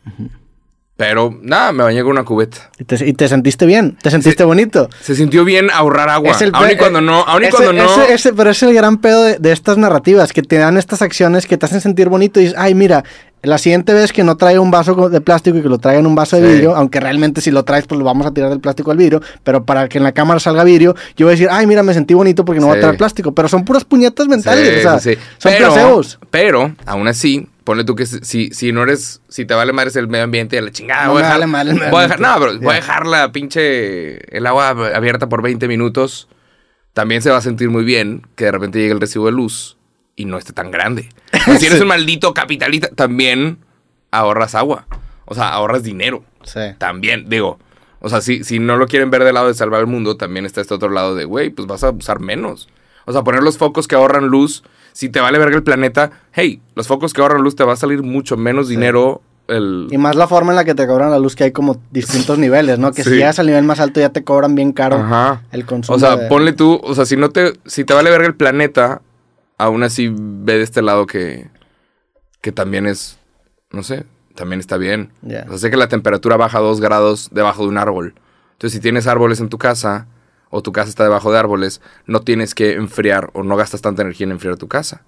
[0.96, 2.70] Pero nada, me bañé con una cubeta.
[2.78, 4.88] Y te, y te sentiste bien, te sentiste bonito.
[5.00, 6.30] Se sintió bien ahorrar agua.
[6.30, 7.84] Es el aun y cuando no, aun y ese- cuando no.
[8.02, 11.02] ese- ese- pero es el gran pedo de, de estas narrativas, que te dan estas
[11.02, 13.02] acciones que te hacen sentir bonito y dices, ay, mira,
[13.44, 16.06] la siguiente vez que no traiga un vaso de plástico y que lo traiga en
[16.06, 16.52] un vaso de Sí.
[16.54, 19.20] vidrio, aunque realmente si lo traes, pues lo vamos a tirar del plástico al vidrio,
[19.42, 21.94] pero para que en la cámara salga vidrio, yo voy a decir, ay, mira, me
[21.94, 22.80] sentí bonito porque no voy a Sí.
[22.82, 25.20] traer plástico, pero son puras puñetas mentales, Sí, o sea, sí, sí.
[25.38, 26.18] son pero, placebos.
[26.30, 30.08] Pero, aún así, ponle tú que si- si, no eres, si te vale madres el
[30.08, 32.20] medio ambiente la chingada, No voy a dejar, vale madre el medio voy a dejar,
[32.20, 36.28] no, pero voy a dejar la pinche, el agua abierta por 20 minutos.
[36.92, 39.76] También se va a sentir muy bien que de repente llegue el recibo de luz
[40.16, 41.08] y no esté tan grande.
[41.46, 43.58] Pero si eres un maldito capitalista, también
[44.10, 44.86] ahorras agua.
[45.26, 46.24] O sea, ahorras dinero.
[46.44, 46.60] Sí.
[46.78, 47.58] También, digo.
[48.00, 50.44] O sea, si, si no lo quieren ver del lado de salvar el mundo, también
[50.44, 52.68] está este otro lado de, güey, pues vas a usar menos.
[53.06, 54.62] O sea, poner los focos que ahorran luz.
[54.92, 57.76] Si te vale verga el planeta, hey, los focos que ahorran luz te va a
[57.76, 59.88] salir mucho menos dinero el...
[59.90, 62.38] Y más la forma en la que te cobran la luz, que hay como distintos
[62.38, 62.92] niveles, ¿no?
[62.92, 63.16] Que si Sí.
[63.16, 65.42] llegas al nivel más alto ya te cobran bien caro Ajá.
[65.52, 65.96] el consumo.
[65.96, 68.36] O sea, de- ponle tú, o sea, si no te, si te vale verga el
[68.36, 69.02] planeta,
[69.58, 71.48] aún así ve de este lado que,
[72.40, 73.18] que también es,
[73.70, 75.10] no sé, también está bien.
[75.24, 78.14] O sea, sé que la temperatura baja dos grados debajo de un árbol.
[78.52, 80.06] Entonces, si tienes árboles en tu casa,
[80.50, 84.02] o tu casa está debajo de árboles, no tienes que enfriar o no gastas tanta
[84.02, 85.02] energía en enfriar tu casa.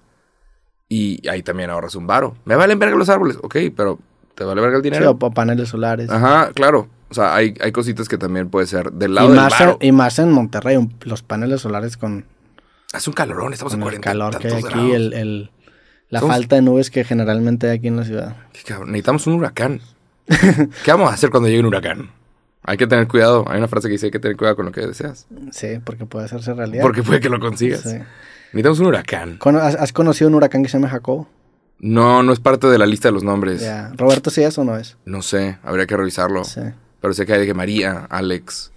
[0.89, 2.35] Y ahí también ahorras un varo.
[2.45, 3.99] Me valen verga los árboles, ok, pero
[4.35, 5.11] ¿te vale verga el Sí, dinero?
[5.11, 6.09] o pa- paneles solares.
[6.09, 6.87] Ajá, claro.
[7.09, 9.77] O sea, hay, hay cositas que también puede ser del y, lado del más en,
[9.81, 12.25] y más en Monterrey, los paneles solares con,
[12.93, 14.91] Hace un calorón, estamos en con el 40 calor que hay aquí, grados.
[14.93, 15.51] el, el-
[16.09, 18.37] la Somos- falta de nubes que generalmente hay aquí en la ciudad.
[18.53, 19.81] Qué cabrón, Necesitamos un huracán.
[20.27, 22.11] ¿Qué vamos a hacer cuando llegue un huracán?
[22.63, 23.43] Hay que tener cuidado.
[23.49, 25.27] Hay una frase que dice hay que tener cuidado con lo que deseas.
[25.51, 26.81] Sí, porque puede hacerse realidad.
[26.81, 27.81] Porque puede que lo consigas.
[27.81, 27.97] Sí.
[28.53, 29.37] Necesitamos un huracán.
[29.61, 31.27] ¿Has, conocido un huracán que se llama Jacobo?
[31.79, 33.69] No, no es parte de la lista de los nombres.
[33.97, 34.95] ¿Roberto sí es o no es?
[35.05, 36.45] No sé, habría que revisarlo.
[36.45, 36.61] Sí.
[37.01, 38.71] Pero sé que hay de que María, Alex.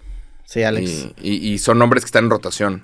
[0.44, 0.90] Sí, Alex.
[0.90, 2.82] Y, y- y son nombres que están en rotación.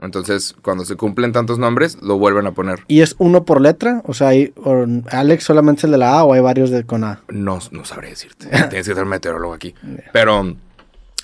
[0.00, 2.80] Entonces, cuando se cumplen tantos nombres, lo vuelven a poner.
[2.86, 4.02] ¿Y es uno por letra?
[4.04, 6.84] O sea, hay, o- ¿Alex solamente es el de la A o hay varios de
[6.84, 7.22] con A?
[7.28, 8.46] No, no sabré decirte.
[8.68, 9.74] Tienes que ser meteorólogo aquí.
[10.12, 10.54] Pero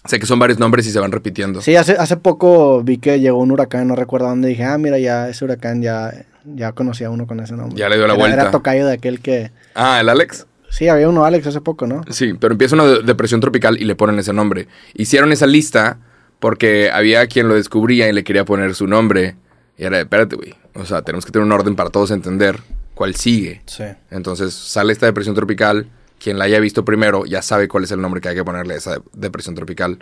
[0.06, 1.60] sé que son varios nombres y se van repitiendo.
[1.60, 4.98] Sí, hace, hace poco vi que llegó un huracán, no recuerdo dónde, dije, ah, mira,
[4.98, 7.76] ya ese huracán ya, ya conocía a uno con ese nombre.
[7.78, 8.40] Ya le dio la Era- vuelta.
[8.42, 9.50] Era tocayo de aquel que...
[9.74, 10.46] Ah, el Alex.
[10.70, 12.00] Sí, había uno Alex hace poco, ¿no?
[12.08, 14.66] Sí, pero empieza una de- depresión tropical y le ponen ese nombre.
[14.94, 15.98] Hicieron esa lista
[16.42, 19.36] porque había quien lo descubría y le quería poner su nombre.
[19.78, 20.54] Y era, de, espérate, güey.
[20.74, 22.58] O sea, tenemos que tener un orden para todos entender
[22.94, 23.62] cuál sigue.
[23.66, 23.84] Sí.
[24.10, 25.86] Entonces sale esta depresión tropical.
[26.18, 28.74] Quien la haya visto primero ya sabe cuál es el nombre que hay que ponerle
[28.74, 30.00] a esa de- depresión tropical.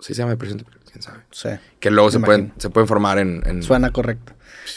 [0.00, 0.64] ¿Sí se llama depresión?
[0.90, 1.18] ¿Quién sabe?
[1.30, 1.48] Sí.
[1.78, 3.42] Que luego se pueden, se pueden formar en...
[3.46, 4.32] en- Suena correcto.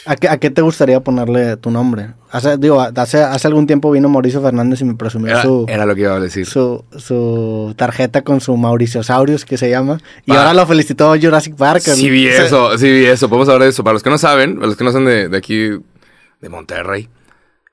[0.06, 2.14] ¿A qué, a qué te gustaría ponerle tu nombre?
[2.30, 5.86] Hace, digo, hace, hace algún tiempo vino Mauricio Fernández y me presumió Era, su, era
[5.86, 6.46] lo que iba a decir.
[6.46, 9.98] su, su tarjeta con su Mauriciosaurus, que se llama.
[10.26, 11.80] Y ahora lo felicitó Jurassic Park.
[11.80, 13.28] Sí vi eso, sí vi eso.
[13.28, 13.84] Podemos hablar de eso.
[13.84, 15.58] Para los que no saben, para los que no son de, de aquí,
[16.40, 17.08] de Monterrey,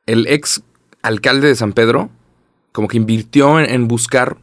[0.06, 0.62] el ex
[1.02, 2.10] alcalde de San Pedro
[2.72, 4.38] como que invirtió en, en buscar,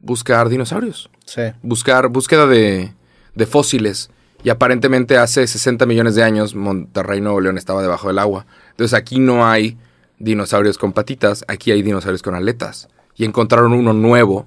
[0.00, 1.10] buscar dinosaurios.
[1.24, 1.42] Sí.
[1.62, 2.92] Buscar, búsqueda de,
[3.34, 4.10] de fósiles.
[4.42, 8.46] Y aparentemente hace 60 millones de años Monterrey, Nuevo León estaba debajo del agua.
[8.70, 9.76] Entonces aquí no hay
[10.18, 12.88] dinosaurios con patitas, aquí hay dinosaurios con aletas.
[13.16, 14.46] Y encontraron uno nuevo.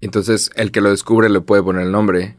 [0.00, 2.36] Entonces el que lo descubre le puede poner el nombre.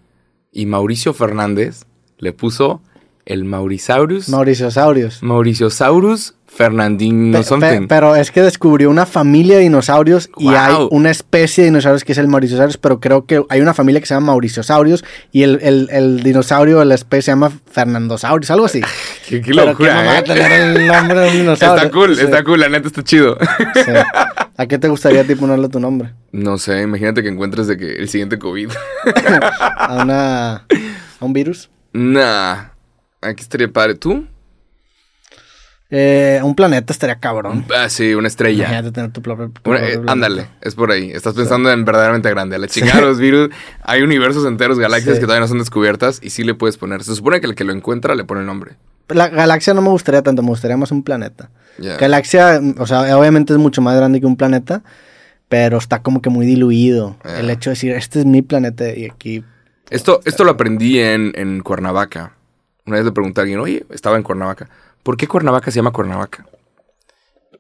[0.52, 1.86] Y Mauricio Fernández
[2.18, 2.82] le puso
[3.26, 4.30] el Maurisaurus.
[4.30, 5.22] Mauriciosaurus.
[5.24, 7.82] Mauriciosaurus Fernandino Pe- something.
[7.82, 12.06] pe- pero es que descubrió una familia de dinosaurios y hay una especie de dinosaurios
[12.06, 15.44] que es el Mauriciosaurus, pero creo que hay una familia que se llama Mauriciosaurios y
[15.44, 18.80] el, el, el dinosaurio de la especie se llama Fernandosaurus, algo así.
[19.28, 20.24] qué, qué Pero locura, mamada ¿eh?
[20.24, 21.76] tener el nombre de un dinosaurio.
[21.84, 23.38] Está cool, Sí, está cool, la neta está chido.
[23.74, 23.92] sí.
[24.58, 26.14] ¿A qué te gustaría ti ponerle tu nombre?
[26.32, 28.70] No sé, imagínate que encuentres de que el siguiente COVID.
[29.78, 30.66] ¿A, una, a
[31.26, 31.70] un virus?
[31.92, 32.70] Nah,
[33.26, 33.96] aquí estaría padre.
[33.96, 34.26] ¿Tú?
[35.92, 37.64] Eh, un planeta estaría cabrón.
[37.76, 38.64] Ah, sí, una estrella.
[38.64, 41.12] Imagínate tener tu propio, tu Una- propio eh, ándale, es por ahí.
[41.12, 42.56] Estás pensando en verdaderamente grande.
[42.56, 43.50] A la chingada los virus.
[43.84, 45.20] Hay universos enteros, galaxias Sí.
[45.22, 47.04] que todavía no son descubiertas y sí le puedes poner.
[47.04, 48.76] Se supone que el que lo encuentra le pone el nombre.
[49.10, 51.52] La galaxia no me gustaría tanto, me gustaría más un planeta.
[51.78, 54.82] Galaxia, o sea, obviamente es mucho más grande que un planeta,
[55.50, 57.16] pero está como que muy diluido.
[57.24, 59.44] El hecho de decir, este es mi planeta y aquí...
[59.92, 62.35] Esto, esto lo aprendí en, en Cuernavaca.
[62.86, 64.70] Una vez le pregunté a alguien, oye, estaba en Cuernavaca.
[65.04, 66.46] ¿Por qué Cuernavaca se llama Cuernavaca?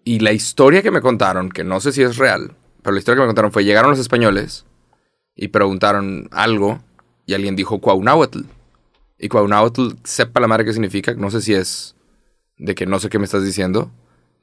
[0.04, 3.18] Y la historia que me contaron, que no sé si es real, pero la historia
[3.18, 4.66] que me contaron fue, llegaron los españoles
[5.36, 6.80] y preguntaron algo
[7.26, 8.42] y alguien dijo Cuauhnáhuatl.
[9.18, 11.96] Y Cuauhnáhuatl, sepa la madre qué significa, no sé si es
[12.58, 13.90] de que no sé qué me estás diciendo,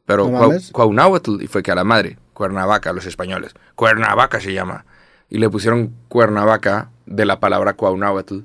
[0.04, 0.70] pero No Cuau- mames.
[0.72, 3.52] Cuauhnáhuatl y fue que a la madre, Cuernavaca, los españoles.
[3.76, 4.84] Cuernavaca se llama.
[5.28, 8.40] Y le pusieron Cuernavaca de la palabra Cuauhnáhuatl.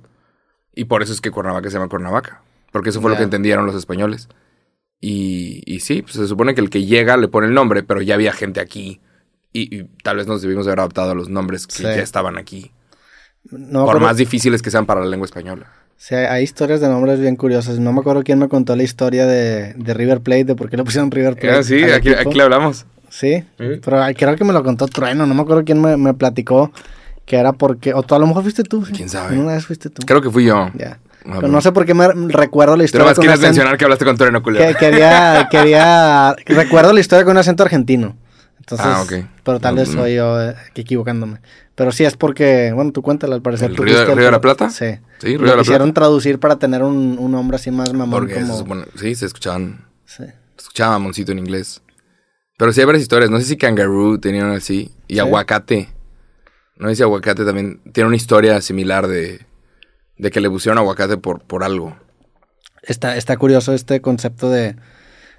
[0.77, 2.41] Y por eso es que Cuernavaca se llama Cuernavaca.
[2.71, 4.29] Porque eso fue lo que entendieron los españoles.
[4.99, 8.01] Y, y sí, pues se supone que el que llega le pone el nombre, pero
[8.01, 8.99] ya había gente aquí.
[9.53, 11.83] Y, y tal vez nos debimos haber adaptado a los nombres que Sí.
[11.83, 12.71] ya estaban aquí.
[13.49, 15.71] No por más difíciles que sean para la lengua española.
[15.95, 17.79] Sí, hay, historias de nombres bien curiosas.
[17.79, 20.77] No me acuerdo quién me contó la historia de, de River Plate, de por qué
[20.77, 21.57] le pusieron River Plate.
[21.57, 22.85] Ah, sí, aquí, aquí le hablamos.
[23.09, 23.79] Sí, Sí.
[23.83, 25.25] pero creo que me lo contó Trueno.
[25.25, 26.71] No me acuerdo quién me, me platicó
[27.27, 27.93] que era porque...
[27.93, 28.83] O tú a lo mejor fuiste tú.
[28.91, 29.37] ¿Quién sabe?
[29.37, 30.01] Una vez fuiste tú.
[30.05, 30.71] Creo que fui yo.
[30.73, 30.97] Ya.
[31.25, 33.03] Ah, Pero no sé por qué me recuerdo la historia.
[33.03, 37.25] nada más quieres acento- mencionar que hablaste con Toreno que quería, quería, recuerdo la historia
[37.25, 38.15] con un acento argentino.
[38.59, 39.13] Entonces, Ah, ok.
[39.43, 41.39] pero tal vez soy yo eh, equivocándome.
[41.75, 43.69] Pero sí es porque, bueno, tú cuéntala, al parecer.
[43.71, 44.69] ¿El tú Río- el de la Plata?
[44.69, 44.85] Sí.
[45.19, 46.01] Sí, Río Lo de la quisieron Plata.
[46.01, 48.53] traducir para tener un, un nombre así más mamón Porque como...
[48.53, 50.23] se supone, sí, se escuchaban, Sí.
[50.23, 51.81] se escuchaba mamoncito en inglés.
[52.57, 53.29] Pero sí hay varias historias.
[53.29, 54.91] No sé si Kangaroo tenían así.
[55.07, 55.19] Y Sí.
[55.19, 55.89] Aguacate.
[56.79, 59.45] No sé si Aguacate también tiene una historia similar de,
[60.17, 61.97] de que le pusieron aguacate por, por algo.
[62.83, 64.75] Está, está curioso este concepto de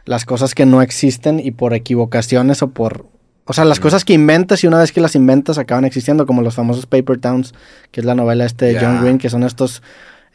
[0.04, 3.06] las cosas que no existen y por equivocaciones o por...
[3.44, 6.42] O sea, las cosas que inventas y una vez que las inventas acaban existiendo, como
[6.42, 7.54] los famosos Paper Towns,
[7.90, 8.78] que es la novela este de.
[8.78, 9.82] John Green, que son estos,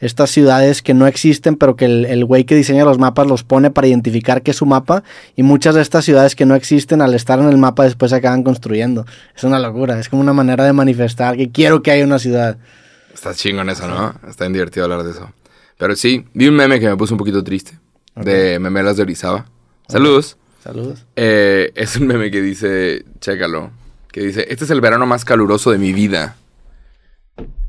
[0.00, 3.44] estas ciudades que no existen, pero que el, el güey que diseña los mapas los
[3.44, 5.02] pone para identificar que es su mapa,
[5.36, 8.16] y muchas de estas ciudades que no existen, al estar en el mapa, después se
[8.16, 9.06] acaban construyendo.
[9.36, 12.58] Es una locura, es como una manera de manifestar que quiero que haya una ciudad.
[13.12, 14.14] Está chingón eso, ¿no?
[14.28, 15.30] Está bien divertido hablar de eso.
[15.78, 17.78] Pero sí, vi un meme que me puso un poquito triste.
[18.16, 19.46] De Memelas de Orizaba.
[19.88, 20.36] Saludos.
[20.62, 21.04] Saludos.
[21.16, 23.70] Eh, es un meme que dice, chécalo,
[24.10, 26.36] que dice, este es el verano más caluroso de mi vida.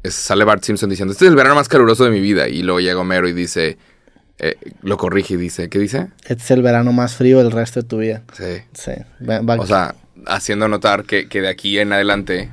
[0.05, 2.47] Es, sale Bart Simpson diciendo, este es el verano más caluroso de mi vida.
[2.47, 3.77] Y luego llega Homero y dice,
[4.39, 6.07] eh, lo corrige y dice, ¿qué dice?
[6.23, 8.23] Este es el verano más frío del resto de tu vida.
[8.33, 8.61] Sí.
[8.73, 8.91] Sí.
[9.27, 9.95] Va- va- O sea,
[10.27, 12.51] haciendo notar que, que de aquí en adelante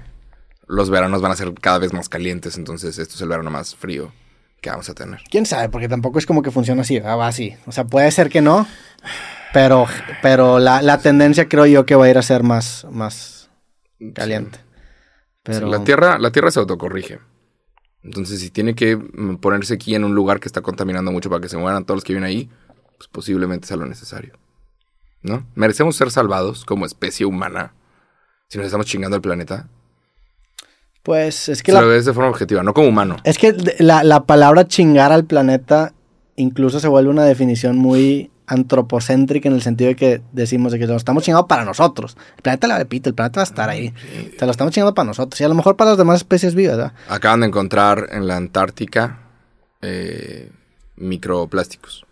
[0.66, 2.56] los veranos van a ser cada vez más calientes.
[2.56, 4.12] Entonces, esto es el verano más frío
[4.60, 5.20] que vamos a tener.
[5.30, 5.68] ¿Quién sabe?
[5.68, 7.54] Porque tampoco es como que funciona así, ah, va así.
[7.66, 8.66] O sea, puede ser que no,
[9.52, 9.86] pero,
[10.22, 13.50] pero la, la tendencia creo yo que va a ir a ser más, más
[14.14, 14.60] caliente.
[15.42, 17.18] Pero Sí, la, tierra, la tierra se autocorrige.
[18.04, 21.40] Entonces, si tiene que mm, ponerse aquí en un lugar que está contaminando mucho para
[21.40, 22.50] que se mueran todos los que viven ahí,
[22.96, 24.34] pues posiblemente sea lo necesario.
[25.22, 25.46] ¿No?
[25.54, 27.74] Merecemos ser salvados como especie humana
[28.48, 29.68] si nos estamos chingando el planeta.
[31.04, 33.16] pues es que, Si lo ves de forma objetiva, no como humano.
[33.24, 35.94] es que la, la palabra chingar al planeta
[36.34, 40.87] incluso se vuelve una definición muy antropocéntrica en el sentido de que decimos de que
[40.87, 42.16] lo estamos chingando para nosotros.
[42.37, 43.94] El planeta le repito, el planeta va a estar ahí.
[44.38, 45.40] Te lo estamos chingando para nosotros.
[45.40, 46.92] Y a lo mejor para las demás especies vivas, ¿verdad?
[47.09, 49.20] Acaban de encontrar en la Antártica
[49.81, 50.50] eh,
[50.96, 52.05] microplásticos.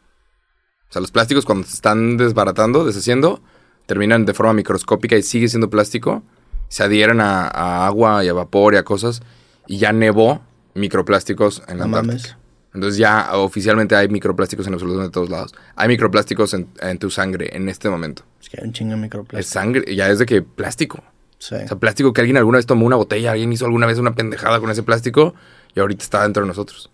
[0.89, 3.41] O sea, los plásticos cuando se están desbaratando, deshaciendo,
[3.87, 6.23] terminan de forma microscópica y sigue siendo plástico.
[6.69, 9.23] Se adhieren a, a agua y a vapor y a cosas.
[9.67, 10.41] Y ya nevó
[10.75, 12.29] microplásticos en la No Antártica.
[12.37, 12.40] mames.
[12.75, 15.55] Entonces ya oficialmente hay microplásticos en absolutamente todos lados.
[15.77, 18.23] Hay microplásticos en, en tu sangre en este momento.
[18.41, 19.47] Es que hay un chingo de Es microplásticos.
[19.47, 21.03] sangre, ya es de que plástico.
[21.39, 21.55] Sí.
[21.57, 24.15] O sea, plástico que alguien alguna vez tomó una botella, alguien hizo alguna vez una
[24.15, 25.35] pendejada con ese plástico
[25.75, 26.91] y ahorita está dentro de nosotros.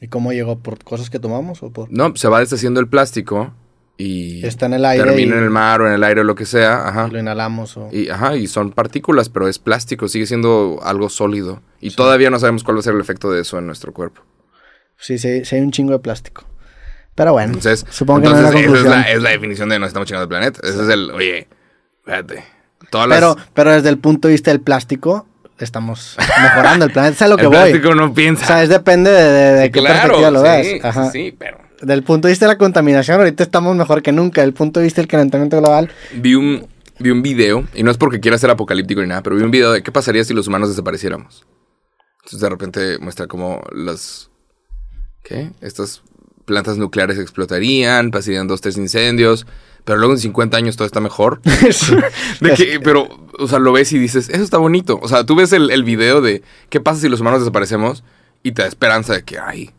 [0.00, 0.58] ¿Y cómo llegó?
[0.58, 1.90] ¿Por cosas que tomamos o por...?
[1.90, 3.54] No, se va deshaciendo el plástico
[3.96, 6.24] y Está en el aire termina y- en el mar o en el aire o
[6.24, 7.06] lo que sea, ajá.
[7.08, 7.88] Lo inhalamos o...
[7.92, 11.62] Y, ajá, y son partículas, pero es plástico, sigue siendo algo sólido.
[11.80, 14.22] Y todavía no sabemos cuál va a ser el efecto de eso en nuestro cuerpo.
[14.98, 16.44] Sí, sí, sí hay un chingo de plástico.
[17.14, 19.68] Pero bueno, Entonces, supongo que entonces no hay una esa es la, es la definición
[19.68, 20.60] de nos estamos chingando el planeta.
[20.62, 21.46] Ese es el, oye,
[21.98, 22.44] espérate.
[22.90, 25.26] Todas las- Pero, pero desde el punto de vista del plástico,
[25.58, 27.14] estamos mejorando el planeta.
[27.14, 27.56] Es a lo que el voy.
[27.56, 28.46] plástico no O piensa.
[28.46, 30.66] sea, es depende de, de- de Sí, qué claro, perspectiva lo sí, veas.
[30.66, 31.10] sí, Ajá.
[31.10, 31.58] sí, pero...
[31.82, 34.40] Del punto de vista de la contaminación, ahorita estamos mejor que nunca.
[34.40, 36.66] Del punto de vista del calentamiento global, Vi un,
[36.98, 39.50] vi un video, y no es porque quiera ser apocalíptico ni nada, pero vi un
[39.50, 41.44] video de qué pasaría si los humanos desapareciéramos.
[42.24, 44.30] Entonces de repente muestra cómo las...
[45.24, 45.50] ¿Qué?
[45.60, 46.02] Estas
[46.44, 49.46] plantas nucleares explotarían, pasarían dos, tres incendios,
[49.84, 51.40] pero luego en 50 años todo está mejor.
[52.40, 53.08] De que- pero,
[53.38, 54.98] o sea, lo ves y dices, eso está bonito.
[55.02, 58.04] O sea, tú ves el, el video de qué pasa si los humanos desaparecemos
[58.42, 59.70] y te da esperanza de que, ay,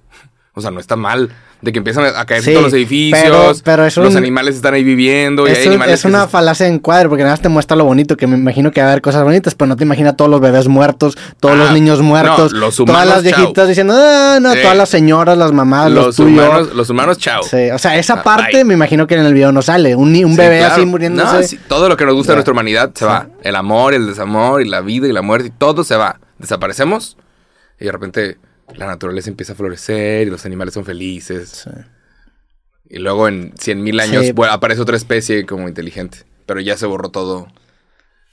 [0.56, 1.30] o sea, no está mal.
[1.62, 4.76] De que empiezan a caer Sí, todos los edificios, pero- pero los un- animales están
[4.76, 7.76] ahí viviendo y es, animales una se- falacia en cuadro, porque nada más te muestra
[7.76, 10.16] lo bonito, que me imagino que va a haber cosas bonitas, pero no te imaginas
[10.16, 13.68] todos los bebés muertos, todos Ah, los niños muertos, no, los todas las viejitas chao.
[13.68, 14.60] diciendo, ah, no, Sí.
[14.62, 16.46] todas las señoras, las mamás, los, los, tuyos.
[16.46, 17.42] humanos, los humanos, chao.
[17.42, 18.66] Sí, o sea, esa Ah, parte bye.
[18.66, 19.96] me imagino que en el video no sale.
[19.96, 20.74] Un, bebé claro.
[20.76, 21.34] así muriéndose.
[21.36, 23.28] No, sí, todo lo que nos gusta de nuestra humanidad se va.
[23.42, 26.20] El amor, el desamor, y la vida y la muerte, y todo se va.
[26.38, 27.18] Desaparecemos
[27.80, 28.38] y de repente
[28.76, 31.64] la naturaleza empieza a florecer y los animales son felices.
[31.66, 31.70] Sí.
[32.90, 34.32] Y luego en 100 mil años Sí.
[34.32, 36.20] bueno, aparece otra especie como inteligente.
[36.46, 37.48] Pero ya se borró todo.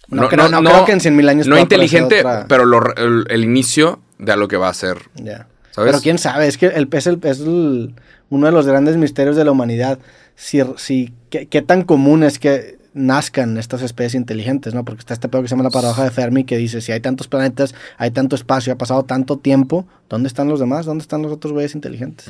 [0.09, 3.45] No creo- no creo que en 100.000 años No inteligente, otra- pero lo- el, el
[3.45, 4.99] inicio de a lo que va a ser.
[5.15, 5.47] Ya.
[5.71, 5.93] ¿Sabes?
[5.93, 7.95] Pero quién sabe, es que el, es, el- es el-
[8.29, 9.99] uno de los grandes misterios de la humanidad.
[10.35, 14.85] Si, si, ¿qué, qué tan común es que nazcan estas especies inteligentes, ¿no?
[14.85, 17.01] Porque está este pedo que se llama la paradoja de Fermi que dice, si hay
[17.01, 20.85] tantos planetas, hay tanto espacio, ha pasado tanto tiempo, ¿dónde están los demás?
[20.85, 22.29] ¿Dónde están los otros güeyes inteligentes?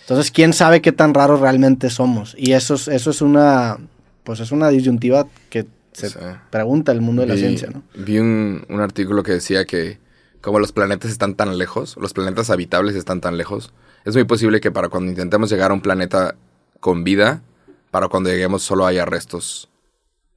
[0.00, 2.34] Entonces, ¿quién sabe qué tan raros realmente somos?
[2.38, 3.78] Y eso es, eso es una,
[4.24, 6.10] pues es una disyuntiva que se
[6.50, 7.82] pregunta el mundo de la Vi- ciencia, ¿no?
[7.94, 9.98] Vi un, un artículo que decía que
[10.40, 13.72] como los planetas están tan lejos, los planetas habitables están tan lejos,
[14.04, 16.36] es muy posible que para cuando intentemos llegar a un planeta
[16.78, 17.42] con vida,
[17.90, 19.67] para cuando lleguemos solo haya restos.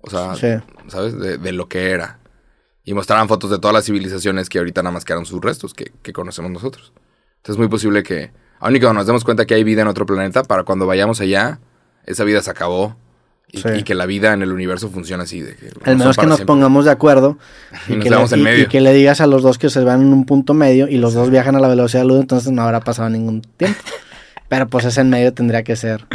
[0.01, 0.47] O sea, Sí.
[0.87, 1.17] ¿sabes?
[1.19, 2.19] De, de lo que era.
[2.83, 5.91] Y mostraban fotos de todas las civilizaciones que ahorita nada más quedaron sus restos, que,
[6.01, 6.93] que conocemos nosotros.
[7.37, 9.87] Entonces es muy posible que, aun y cuando nos demos cuenta que hay vida en
[9.87, 11.59] otro planeta, para cuando vayamos allá,
[12.05, 12.95] esa vida se acabó.
[13.53, 13.67] Y, Sí.
[13.79, 15.41] y que la vida en el universo funciona así.
[15.41, 16.45] De que menos que nos siempre.
[16.45, 17.37] pongamos de acuerdo
[17.89, 18.63] Y que le, en medio.
[18.63, 20.97] y que le digas a los dos que se van en un punto medio y
[20.97, 23.77] los dos viajan a la velocidad de la luz, entonces no habrá pasado ningún tiempo.
[24.51, 26.05] Pero pues ese en medio tendría que ser.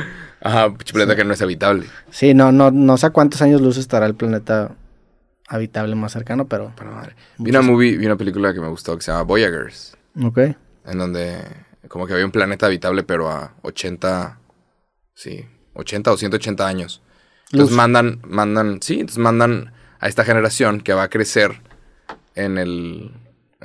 [0.42, 1.86] Ajá, planeta que no es habitable.
[2.10, 4.72] Sí, no, no, no sé a cuántos años luz estará el planeta
[5.48, 6.70] habitable más cercano, pero.
[6.76, 7.16] Pero madre.
[7.38, 9.96] Vi una movie, vi una película que me gustó que se llama Voyagers.
[10.22, 10.38] Ok.
[10.84, 11.38] En donde
[11.88, 14.38] como que había un planeta habitable, pero a 80,
[15.14, 17.00] sí, 80 o 180 años.
[17.46, 17.76] Entonces Luz.
[17.78, 21.62] mandan, mandan, sí, entonces mandan a esta generación que va a crecer
[22.34, 23.12] en el,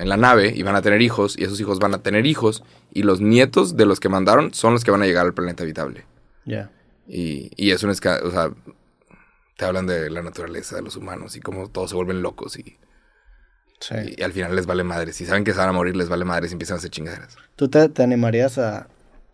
[0.02, 2.64] en la nave y van a tener hijos y esos hijos van a tener hijos
[2.92, 5.62] y los nietos de los que mandaron son los que van a llegar al planeta
[5.62, 6.04] habitable.
[6.44, 6.70] Ya.
[7.06, 8.50] Y, y es un o sea,
[9.56, 12.78] te hablan de la naturaleza de los humanos y cómo todos se vuelven locos y,
[13.80, 13.94] Sí.
[14.16, 15.12] y al final les vale madre.
[15.12, 17.36] Si saben que se van a morir, les vale madre y empiezan a hacer chingaderas.
[17.56, 18.86] ¿Tú te, te animarías a,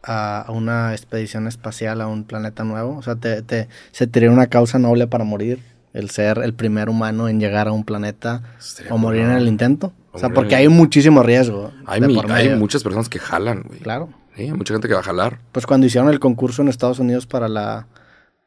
[0.02, 2.96] a una expedición espacial a un planeta nuevo?
[2.96, 5.62] O sea, te, te, ¿se te una causa noble para morir?
[5.92, 8.42] El ser el primer humano en llegar a un planeta
[8.90, 9.92] o morir en el intento.
[10.18, 11.72] O sea, porque hay muchísimo riesgo.
[11.86, 12.16] Hay, mi-
[12.56, 13.80] muchas personas que jalan, güey.
[13.80, 14.08] Claro.
[14.36, 15.40] Sí, hay mucha gente que va a jalar.
[15.52, 17.86] Pues cuando hicieron el concurso en Estados Unidos para la,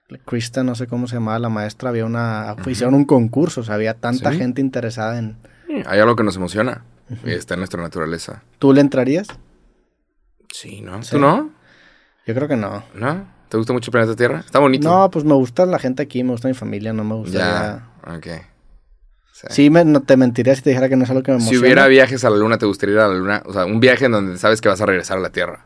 [0.07, 3.63] la Krista, no sé cómo se llamaba la maestra, había una, hicieron un concurso, o
[3.63, 4.37] sea, había tanta Sí.
[4.37, 5.37] gente interesada en...
[5.85, 6.83] Hay algo que nos emociona.
[7.25, 8.43] y Está en nuestra naturaleza.
[8.59, 9.27] ¿Tú le entrarías?
[10.53, 11.01] Sí, ¿no?
[11.03, 11.11] Sí.
[11.11, 11.49] ¿Tú no?
[12.27, 12.83] Yo creo que no.
[12.93, 13.25] ¿No?
[13.49, 14.39] ¿Te gusta mucho el planeta Tierra?
[14.39, 14.87] Está bonito.
[14.89, 17.83] No, pues me gusta la gente aquí, me gusta mi familia, no me gustaría...
[18.07, 18.15] Ya.
[18.15, 18.27] Ok.
[19.41, 19.47] Sí.
[19.49, 21.43] Sí, me, no te mentiría si te dijera que no es algo que me Si
[21.45, 21.65] emociona.
[21.65, 23.43] hubiera viajes a la luna, ¿te gustaría ir a la luna?
[23.45, 25.65] O sea, un viaje en donde sabes que vas a regresar a la Tierra.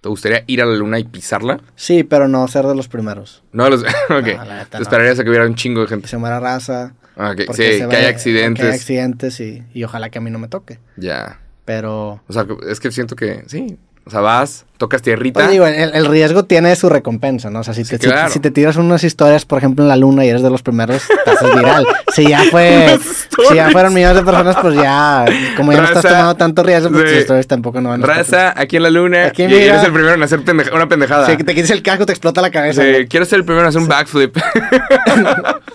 [0.00, 1.60] ¿Te gustaría ir a la luna y pisarla?
[1.76, 3.42] Sí, pero no ser de los primeros.
[3.52, 4.24] No, los, ok.
[4.26, 4.82] neta, Te no.
[4.82, 6.08] esperarías a que hubiera un chingo de Que gente.
[6.08, 6.92] se muera raza.
[7.16, 7.42] Ah, ok.
[7.46, 8.64] porque Sí, que haya Que accidentes.
[8.66, 10.78] haya accidentes y, y ojalá que a mí no me toque.
[10.96, 11.40] Ya.
[11.64, 12.20] Pero...
[12.28, 13.78] O sea, es que siento que sí.
[14.06, 15.40] O sea, vas, tocas tierrita.
[15.40, 17.60] Pues digo, el, el riesgo tiene su recompensa, ¿no?
[17.60, 18.30] O sea, si te, Sí, si- claro.
[18.30, 21.02] si, te tiras unas historias, por ejemplo, en la luna y eres de los primeros,
[21.24, 21.86] te haces viral.
[22.14, 22.98] Si ya fue,
[23.48, 25.24] si ya fueron millones de personas, pues ya,
[25.56, 27.08] como ya no estás tomando tanto riesgo, pues sí.
[27.12, 29.24] tus historias tampoco no van a estar- Raza, aquí en la luna.
[29.26, 29.58] Aquí y mira.
[29.76, 31.34] eres el primero en hacer pendeja- una pendejada.
[31.34, 32.82] Que te quites el casco, te explota la cabeza.
[32.82, 34.36] Sí, quiero ser el primero en hacer un backflip.
[34.36, 35.60] ¿no?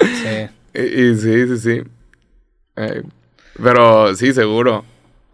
[0.00, 0.48] Sí.
[0.74, 1.82] y, y sí, sí, sí.
[2.76, 3.02] Eh,
[3.62, 4.84] pero sí, seguro.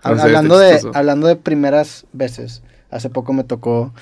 [0.03, 3.93] Hablando, de, hablando de primeras veces, hace poco me tocó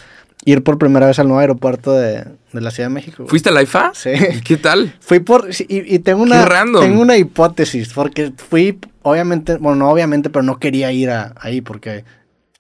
[0.45, 3.17] ir por primera vez al nuevo aeropuerto de, de la Ciudad de México.
[3.23, 3.31] güey.
[3.31, 3.93] ¿Fuiste a la IFA?
[3.95, 4.11] Sí.
[4.37, 4.95] ¿Y qué tal?
[5.01, 5.55] Fui por.
[5.55, 6.45] sí, Y, y tengo una.
[6.45, 6.81] Qué.
[6.81, 7.93] Tengo una hipótesis.
[7.95, 12.05] Porque fui, obviamente, bueno, no obviamente, pero no quería ir a, ahí porque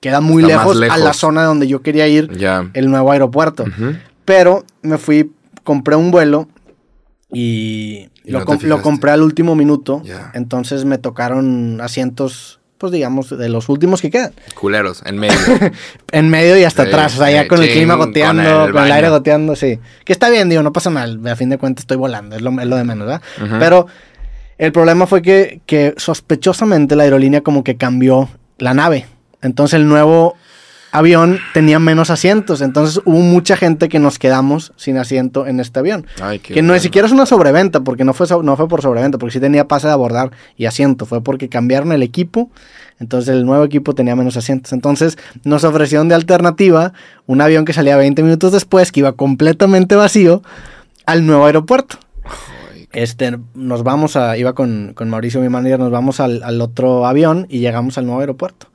[0.00, 2.70] queda muy lejos, a la zona donde yo quería ir, Ya.
[2.74, 3.64] el nuevo aeropuerto.
[4.24, 6.48] Pero me fui, compré un vuelo
[7.32, 10.02] y, Y lo, no te com- lo compré al último minuto.
[10.04, 10.30] Ya.
[10.34, 14.32] Entonces me tocaron asientos, pues digamos, de los últimos que quedan.
[14.54, 15.36] Culeros, en medio.
[16.12, 18.72] En medio y hasta Sí, atrás, o sea, ya con el clima con goteando, el
[18.72, 19.80] con el, aire goteando, sí.
[20.04, 22.50] Que está bien, digo, no pasa nada, a fin de cuentas estoy volando, es lo,
[22.60, 23.22] es lo de menos, ¿verdad?
[23.58, 23.88] Pero
[24.58, 29.06] el problema fue que, que sospechosamente la aerolínea como que cambió la nave.
[29.42, 30.36] Entonces el nuevo
[30.94, 35.80] avión tenía menos asientos, entonces hubo mucha gente que nos quedamos sin asiento en este
[35.80, 36.06] avión.
[36.22, 38.80] Ay, que no ni siquiera es una sobreventa, porque no fue, so- no fue por
[38.80, 42.50] sobreventa, porque sí tenía pase de abordar y asiento, fue porque cambiaron el equipo,
[43.00, 44.72] entonces el nuevo equipo tenía menos asientos.
[44.72, 46.92] Entonces nos ofrecieron de alternativa
[47.26, 50.42] un avión que salía 20 minutos después, que iba completamente vacío,
[51.06, 51.98] al nuevo aeropuerto.
[52.72, 56.60] Ay, Este, nos vamos a, iba con, con Mauricio, mi manager, nos vamos al, al
[56.60, 58.68] otro avión y llegamos al nuevo aeropuerto.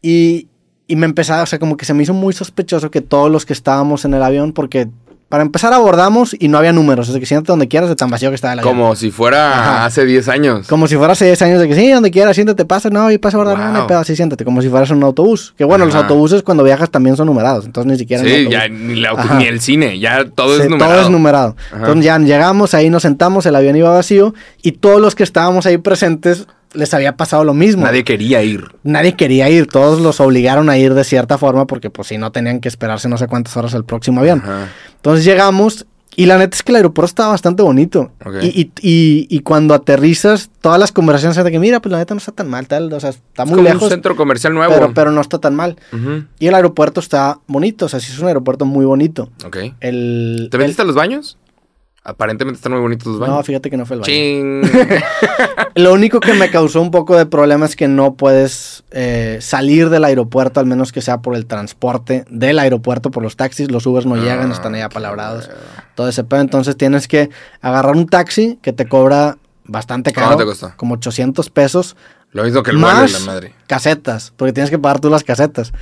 [0.00, 0.46] Y,
[0.90, 3.46] y me empezaba, o sea, como que se me hizo muy sospechoso que todos los
[3.46, 4.88] que estábamos en el avión, porque
[5.28, 8.10] para empezar abordamos y no había números, o sea, que siéntate donde quieras de tan
[8.10, 8.74] vacío que estaba el avión.
[8.74, 9.84] Como si fuera Ajá.
[9.84, 10.66] hace 10 años.
[10.66, 13.18] Como si fuera hace 10 años de que sí, donde quieras, siéntate, pasa, no, y
[13.18, 13.86] pasa a abordar, no, no hay Wow.
[13.86, 15.54] pedo, así siéntate, como si fueras un autobús.
[15.56, 18.96] Que bueno, los autobuses cuando viajas también son numerados, entonces ni siquiera Sí, ya ni,
[18.96, 19.36] la- Ajá.
[19.36, 20.92] ni el cine, ya todo Sí, es numerado.
[20.94, 21.56] Todo es numerado.
[21.68, 21.76] Ajá.
[21.78, 25.64] Entonces ya llegamos, ahí nos sentamos, el avión iba vacío y todos los que estábamos
[25.64, 27.82] ahí presentes les había pasado lo mismo.
[27.84, 28.64] Nadie quería ir.
[28.84, 32.30] Nadie quería ir, todos los obligaron a ir de cierta forma porque pues si no
[32.32, 34.40] tenían que esperarse no sé cuántas horas el próximo avión.
[34.44, 34.68] Ajá.
[34.96, 38.10] Entonces llegamos y la neta es que el aeropuerto estaba bastante bonito.
[38.42, 42.14] Y, y, y- y cuando aterrizas, todas las conversaciones de que mira, pues la neta
[42.14, 44.52] no está tan mal, tal, o sea, está Es muy como lejos, un centro comercial
[44.52, 44.74] nuevo.
[44.74, 45.76] pero, pero no está tan mal.
[46.40, 49.30] Y el aeropuerto está bonito, o sea, sí es un aeropuerto muy bonito.
[49.46, 49.56] Ok.
[49.80, 51.38] El, ¿Te el- metiste a los baños?
[52.02, 53.36] Aparentemente están muy bonitos los baños.
[53.36, 54.12] No, fíjate que no fue el baño.
[54.12, 54.62] Ching.
[55.74, 59.90] Lo único que me causó un poco de problema es que no puedes eh, salir
[59.90, 63.70] del aeropuerto, al menos que sea por el transporte del aeropuerto, por los taxis.
[63.70, 65.48] Los Ubers no llegan, están ahí Ah, apalabrados.
[65.48, 65.54] qué.
[65.94, 66.40] Todo ese pedo.
[66.40, 67.28] Entonces tienes que
[67.60, 70.28] agarrar un taxi que te cobra bastante caro.
[70.28, 70.72] ¿Cuánto te costó?
[70.76, 71.96] Como 800 pesos.
[72.32, 73.54] Lo mismo que el más y la madre.
[73.66, 75.72] casetas, porque tienes que pagar tú las casetas.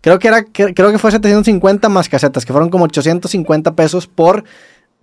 [0.00, 4.06] Creo que era, que- creo que fue 750 más casetas, que fueron como 850 pesos
[4.06, 4.44] por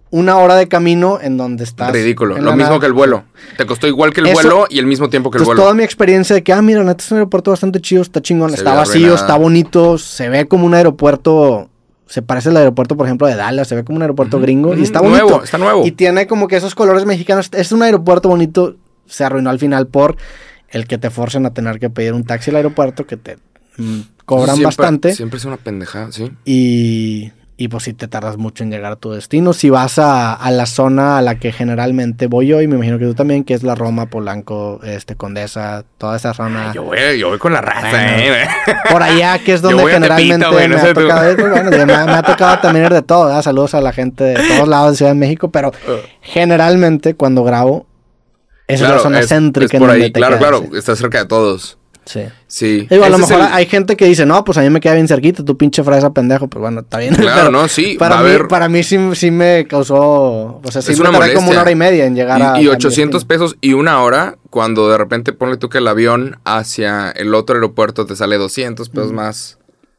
[0.09, 1.91] una hora de camino en donde estás.
[1.91, 2.35] Ridículo.
[2.37, 2.79] Lo mismo nada.
[2.79, 3.23] que el vuelo.
[3.57, 5.61] Te costó igual que el Eso- vuelo y el mismo tiempo que el vuelo.
[5.61, 8.51] toda mi experiencia de que, ah, mira, neta es un aeropuerto bastante chido, está chingón,
[8.51, 11.69] Se está vacío, está bonito, se ve como un aeropuerto,
[12.07, 14.83] se parece al aeropuerto, por ejemplo, de Dallas, se ve como un aeropuerto gringo y
[14.83, 15.43] está nuevo, bonito.
[15.43, 15.85] está nuevo.
[15.85, 17.49] Y tiene como que esos colores mexicanos.
[17.53, 18.75] Es un aeropuerto bonito,
[19.07, 20.15] se arruinó al final por
[20.69, 23.37] el que te forcen a tener que pedir un taxi al aeropuerto que te
[23.77, 26.31] mm, cobran Siempre- bastante Siempre es una pendejada, sí.
[26.45, 29.53] y, y pues sí te tardas mucho en llegar a tu destino.
[29.53, 32.97] Si vas a, a la zona a la que generalmente voy yo, y me imagino
[32.97, 36.73] que tú también, que es la Roma, Polanco, este, Condesa, toda esa zona.
[36.73, 38.05] Yo voy, yo voy con la raza, Bueno.
[38.33, 38.47] eh.
[38.89, 42.11] Por allá, que es donde generalmente Tepito, me, ha tocado, pues, bueno, me, ha- me
[42.13, 43.25] ha tocado también ir de todo.
[43.27, 43.43] ¿verdad?
[43.43, 45.71] Saludos a la gente de todos lados de Ciudad de México, pero
[46.21, 47.85] generalmente cuando grabo
[48.67, 49.65] es Claro, la zona es- céntrica.
[49.67, 50.11] es en por donde ahí.
[50.11, 50.65] te Claro, quedas, claro.
[50.71, 50.77] sí.
[50.77, 51.77] Está cerca de todos.
[52.05, 52.21] Sí.
[52.47, 52.87] Sí.
[52.89, 54.93] Digo, a lo mejor el- hay gente que dice, no, pues a mí me queda
[54.93, 56.47] bien cerquita, tu pinche fresa pendejo.
[56.47, 57.15] Pues bueno, está bien.
[57.15, 59.97] Claro, Pero no, sí, Para mí, haber- para mí sí, sí me causó.
[60.63, 62.59] O sea, sí Es me tardé como una hora y media en llegar a.
[62.59, 63.27] Y, y a mi 800 destino.
[63.27, 67.55] pesos y una hora, cuando de repente ponle tú que el avión hacia el otro
[67.55, 69.57] aeropuerto te sale 200 pesos más,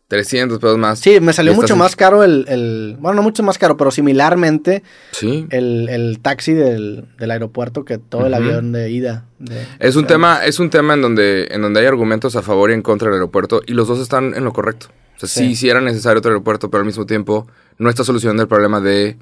[0.08, 0.98] 300 pesos más.
[0.98, 3.90] Sí, me salió mucho en- más caro el, el- Bueno, no mucho más caro, pero
[3.90, 5.46] similarmente Sí.
[5.50, 9.24] el, el taxi del, del aeropuerto que todo el avión de ida.
[9.38, 12.70] de- Es un tema, es un tema en donde, en donde hay argumentos a favor
[12.70, 14.88] y en contra del aeropuerto y los dos están en lo correcto.
[15.16, 15.56] O sea, sí, Sí.
[15.56, 17.46] sí era necesario otro aeropuerto, pero al mismo tiempo
[17.78, 19.16] no está solucionando el problema de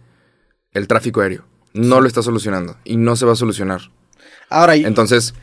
[0.72, 1.44] el tráfico aéreo.
[1.74, 3.80] No lo está solucionando y no se va a solucionar.
[4.50, 5.34] Ahora, y- Entonces,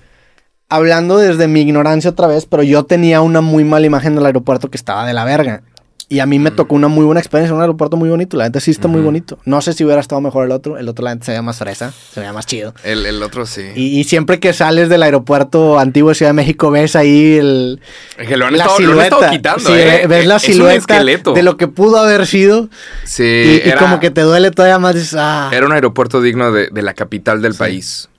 [0.69, 4.69] hablando desde mi ignorancia otra vez, pero yo tenía una muy mala imagen del aeropuerto
[4.69, 5.63] que estaba de la verga.
[6.11, 8.35] Y a mí me tocó una muy buena experiencia, un aeropuerto muy bonito.
[8.35, 9.37] La gente sí está muy bonito.
[9.45, 10.79] No sé si hubiera estado mejor el otro.
[10.79, 12.73] El otro, la gente se veía más fresa, se veía más chido.
[12.83, 13.61] El, el otro sí.
[13.75, 17.79] Y, y siempre que sales del aeropuerto antiguo de Ciudad de México, ves ahí el.
[18.17, 19.15] Es que lo han, la estado, lo han silueta.
[19.17, 20.07] estado quitando, Sí, ¿eh?
[20.07, 22.69] ves la Es un silueta de lo que pudo haber sido.
[23.03, 25.13] Sí, y, como que te duele todavía más.
[25.15, 25.51] ah.
[25.53, 28.09] Era un aeropuerto digno de, de la capital del país.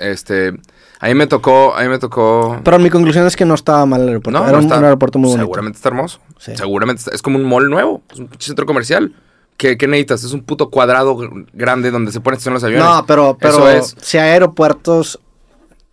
[0.00, 0.54] Este,
[1.00, 2.58] a mí me tocó, a mí me tocó.
[2.64, 4.38] Pero mi conclusión es que no estaba mal el aeropuerto.
[4.38, 5.44] No, Era no un, está- un aeropuerto muy bonito.
[5.44, 6.20] Seguramente está hermoso.
[6.38, 6.52] Sí.
[6.56, 9.14] Seguramente está- es como un mall nuevo, es un centro comercial.
[9.56, 10.22] ¿Qué, qué necesitas?
[10.22, 12.86] Es un puto cuadrado gr- grande donde se ponen los aviones.
[12.86, 13.96] No, pero, pero Eso es.
[14.00, 15.18] si hay aeropuertos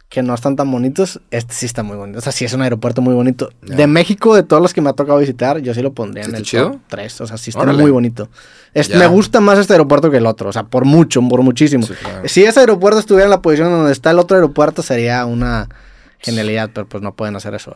[0.10, 2.20] que no están tan bonitos, este sí está muy bonito.
[2.20, 3.50] O sea, sí es un aeropuerto muy bonito.
[3.62, 6.30] De México, de todos los que me ha tocado visitar, yo sí lo pondría ¿Sí
[6.30, 6.72] en el chido?
[6.72, 7.22] top 3.
[7.22, 7.82] O sea, sí está Órale.
[7.82, 8.30] muy bonito.
[8.74, 9.00] Es- Ya.
[9.00, 10.50] me gusta más este aeropuerto que el otro.
[10.50, 11.86] O sea, por mucho, por muchísimo.
[11.86, 12.28] Sí, claro.
[12.30, 15.68] Si ese aeropuerto estuviera en la posición donde está el otro aeropuerto, sería una
[16.20, 17.76] genialidad, pero pues no pueden hacer eso.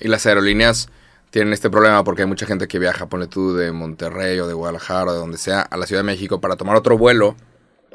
[0.00, 0.88] Y las aerolíneas
[1.30, 4.54] tienen este problema porque hay mucha gente que viaja, ponle tú, de Monterrey o de
[4.54, 7.36] Guadalajara o de donde sea, a la Ciudad de México para tomar otro vuelo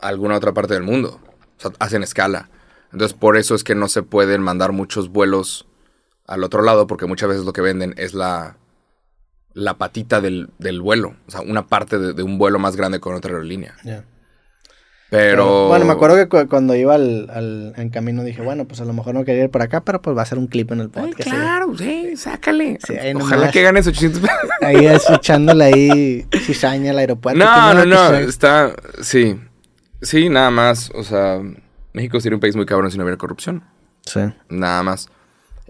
[0.02, 1.20] a alguna otra parte del mundo.
[1.58, 2.50] O sea, hacen escala.
[2.92, 5.68] Entonces, por eso es que no se pueden mandar muchos vuelos
[6.28, 8.58] al otro lado, porque muchas veces lo que venden es la,
[9.54, 11.16] la patita del, del vuelo.
[11.28, 13.76] O sea, una parte de, de un vuelo más grande con otra aerolínea.
[15.10, 15.68] Pero...
[15.70, 18.86] Bueno, me acuerdo que cu- cuando iba al, al- en camino dije, bueno, pues a
[18.86, 20.82] lo mejor no quería ir para acá, pero pues va a ser un clip en
[20.82, 21.30] el Ay, podcast.
[21.32, 22.78] claro, sí, sácale.
[22.86, 23.52] Sí, ahí Ojalá nomás.
[23.52, 24.38] que ganes 800 pesos.
[24.62, 27.40] Ahí es echándole ahí cizaña al aeropuerto.
[27.44, 29.36] No, no, no, está, sí,
[30.04, 31.42] sí, nada más, o sea,
[31.94, 33.64] México sería un país muy cabrón si no hubiera corrupción,
[34.06, 34.22] Sí.
[34.50, 35.10] nada más.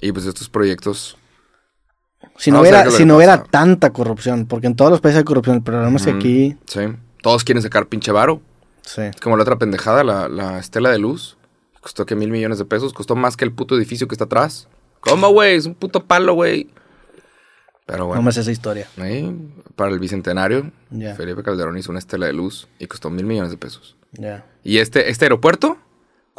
[0.01, 1.17] Y pues estos proyectos,
[2.37, 5.57] Si no hubiera, si no hubiera tanta corrupción, porque en todos los países hay corrupción,
[5.57, 6.57] el problema es que mm, aquí...
[6.67, 6.79] sí,
[7.21, 8.41] todos quieren sacar pinche varo,
[8.81, 9.01] Sí.
[9.01, 11.37] Es como la otra pendejada, la, la estela de luz,
[11.79, 14.67] costó que mil millones de pesos, costó más que el puto edificio que está atrás.
[15.01, 15.55] ¿Cómo, güey?
[15.57, 16.71] Es un puto palo, güey.
[17.85, 18.21] Pero bueno.
[18.21, 18.87] No me sé esa historia.
[19.75, 20.71] Para el bicentenario.
[21.15, 23.95] Felipe Calderón hizo una estela de luz y costó mil millones de pesos.
[24.13, 24.43] Ya.
[24.63, 25.77] ¿Y este, este aeropuerto?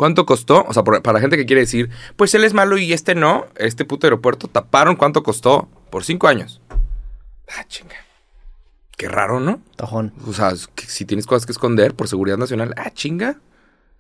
[0.01, 0.65] ¿Cuánto costó?
[0.67, 3.15] O sea, por- para la gente que quiere decir, pues él es malo y este
[3.15, 6.63] no, este puto aeropuerto taparon cuánto costó por cinco años.
[7.51, 7.97] Ah, chinga.
[8.97, 9.61] Qué raro, ¿no?
[9.77, 10.15] Tojón.
[10.27, 10.53] O sea,
[10.87, 13.37] si tienes cosas que esconder por seguridad nacional, ah, chinga.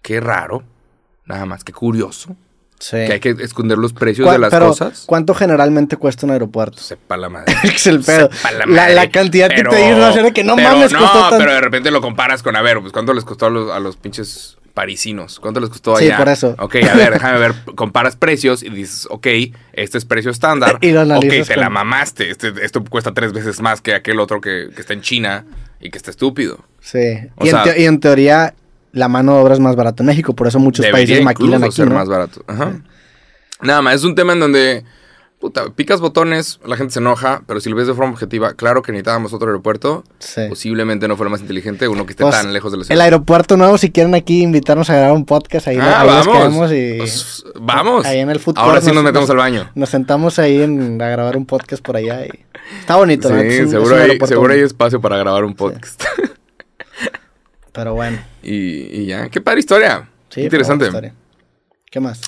[0.00, 0.62] Qué raro.
[1.26, 2.34] Nada más, qué curioso.
[2.78, 2.96] Sí.
[2.96, 5.02] Que hay que esconder los precios ¿Cuá- de las pero, cosas.
[5.04, 6.78] ¿Cuánto generalmente cuesta un aeropuerto?
[6.78, 7.54] Sepa la madre.
[7.64, 8.30] es el pedo.
[8.32, 8.94] Sepa la madre.
[8.94, 11.36] la cantidad Pero- que te ser de que no pero mames, no, costó tanto.
[11.36, 13.78] pero de repente lo comparas con, a ver, pues cuánto les costó a los, a
[13.80, 15.38] los pinches parisinos.
[15.40, 16.16] ¿Cuánto les costó Sí, allá?
[16.16, 16.54] por eso.
[16.58, 17.52] Ok, a ver, déjame ver.
[17.74, 19.26] Comparas precios y dices, ok,
[19.74, 20.78] este es precio estándar.
[20.80, 22.30] Y lo ok, analizas te la con- mamaste.
[22.30, 25.44] Este, esto cuesta tres veces más que aquel otro que, que está en China
[25.80, 26.64] y que está estúpido.
[26.80, 26.98] Sí.
[26.98, 28.54] Y, en sea- teo- y en teoría,
[28.92, 31.72] la mano de obra es más barata en México, por eso muchos países maquilan aquí.
[31.72, 31.94] ser ¿no?
[31.96, 32.42] más barato.
[32.46, 32.80] Ajá.
[33.60, 34.84] Nada más, es un tema en donde,
[35.40, 38.82] puta, picas botones, la gente se enoja, pero si lo ves de forma objetiva, claro
[38.82, 40.04] que necesitábamos otro aeropuerto.
[40.18, 40.42] Sí.
[40.48, 43.00] Posiblemente no fue lo más inteligente uno que esté Pues, tan lejos de la El
[43.00, 46.70] aeropuerto nuevo, si quieren aquí invitarnos a grabar un podcast, ahí, Ah, ahí vamos.
[46.72, 48.04] y Pues, vamos.
[48.04, 49.70] ahí en el food Ahora sí nos metemos al baño.
[49.74, 52.30] Nos sentamos ahí en, a grabar un podcast por allá y
[52.80, 53.40] está bonito, Sí, ¿no?
[53.40, 56.04] Es seguro, hay, seguro espacio para grabar un podcast.
[57.72, 58.52] Pero bueno, y,
[59.02, 60.08] y ya, qué padre historia.
[60.28, 60.42] sí.
[60.42, 60.86] Interesante.
[60.86, 61.14] historia.
[61.90, 62.20] ¿Qué más?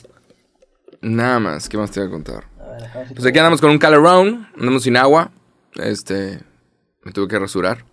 [1.01, 2.45] Nada más, ¿qué más te voy a contar?
[3.15, 5.31] Pues aquí andamos con un calorón, andamos sin agua.
[5.75, 6.41] Este,
[7.03, 7.85] me tuve que rasurar,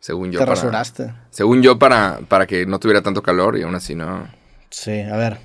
[0.00, 0.38] según yo.
[0.40, 1.12] Te para- rasuraste.
[1.30, 4.28] Según yo, para, para que no tuviera tanto calor y aún así no,
[4.70, 5.38] Sí, a ver.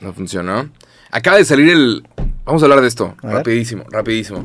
[0.00, 0.70] no funcionó.
[1.10, 2.06] Acaba de salir el...
[2.44, 3.36] Vamos a hablar de esto, A ver.
[3.36, 4.44] rapidísimo, rapidísimo.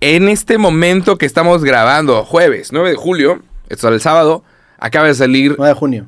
[0.00, 4.44] En este momento que estamos grabando, jueves 9 de julio, esto es el sábado,
[4.78, 6.04] acaba de salir 9 de junio.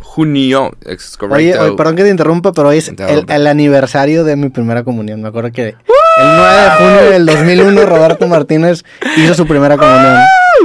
[0.00, 1.62] junio, es Oye, correcto.
[1.62, 5.20] oye, perdón que te interrumpa, pero hoy es el, aniversario de mi primera comunión.
[5.20, 5.74] Me acuerdo que
[6.18, 8.84] el 9 de junio del 2001 Roberto Martínez
[9.16, 10.18] hizo su primera comunión.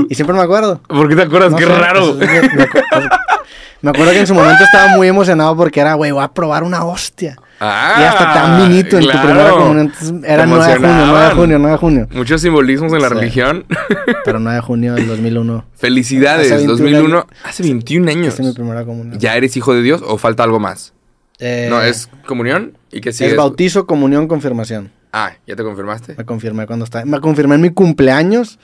[0.10, 0.82] Y siempre me acuerdo.
[0.88, 1.52] ¿Por qué te acuerdas?
[1.52, 2.16] No qué sé, raro.
[2.18, 3.10] pues, me, acu-
[3.82, 6.64] me acuerdo que en su momento estaba muy emocionado porque era, güey, voy a probar
[6.64, 7.36] una hostia.
[7.60, 9.80] Ah, y hasta tan minito en tu primera comunión.
[9.82, 12.08] Entonces, era Te 9 de junio, 9 de junio, 9 de junio.
[12.12, 13.14] Muchos simbolismos en la Sí.
[13.16, 13.66] religión.
[14.26, 15.66] Pero 9 de junio del 2001.
[15.76, 17.18] Felicidades, Hace 21 2001.
[17.20, 17.26] años.
[17.44, 18.34] Hace 21 años.
[18.34, 19.20] Hice mi primera comunión.
[19.20, 20.94] ¿Ya eres hijo de Dios o falta algo más?
[21.38, 24.92] Eh, no, es comunión y que sí es bautizo, comunión, confirmación.
[25.14, 26.16] Ah, ¿ya te confirmaste?
[26.18, 27.06] Me confirmé cuando estaba.
[27.06, 28.60] Me confirmé en mi cumpleaños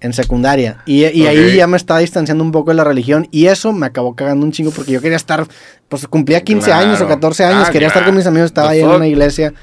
[0.00, 0.82] en secundaria.
[0.86, 3.28] Y, ahí ya me estaba distanciando un poco de la religión.
[3.30, 5.46] Y eso me acabó cagando un chingo porque yo quería estar.
[5.88, 6.86] Pues cumplía 15 Claro.
[6.86, 7.68] años o 14 años.
[7.68, 8.46] Ah, quería estar con mis amigos.
[8.46, 9.54] Estaba ahí en una iglesia.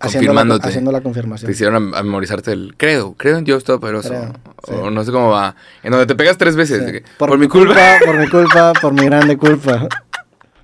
[0.00, 1.50] Haciendo la, haciendo la Te confirmación.
[1.50, 4.08] hicieron a, a memorizarte el credo, creo en Dios Todopoderoso.
[4.08, 4.32] Creo,
[4.66, 4.72] sí.
[4.74, 5.54] O no sé cómo va.
[5.82, 6.78] En donde te pegas tres veces.
[6.80, 6.84] Sí.
[6.84, 7.98] de que, por, mi culpa.
[8.04, 9.86] Por mi culpa, por mi grande culpa.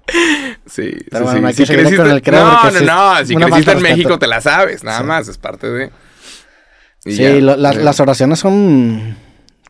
[0.70, 1.46] Sí, Pero sí, bueno, sí.
[1.62, 2.80] hay Si creciste- con el no, no,
[3.18, 3.26] no.
[3.26, 3.82] Si creciste en.
[3.82, 5.04] México te la sabes, nada Sí.
[5.04, 5.28] más.
[5.28, 5.90] Es parte de.
[7.04, 9.16] Y Sí, lo- las, las oraciones son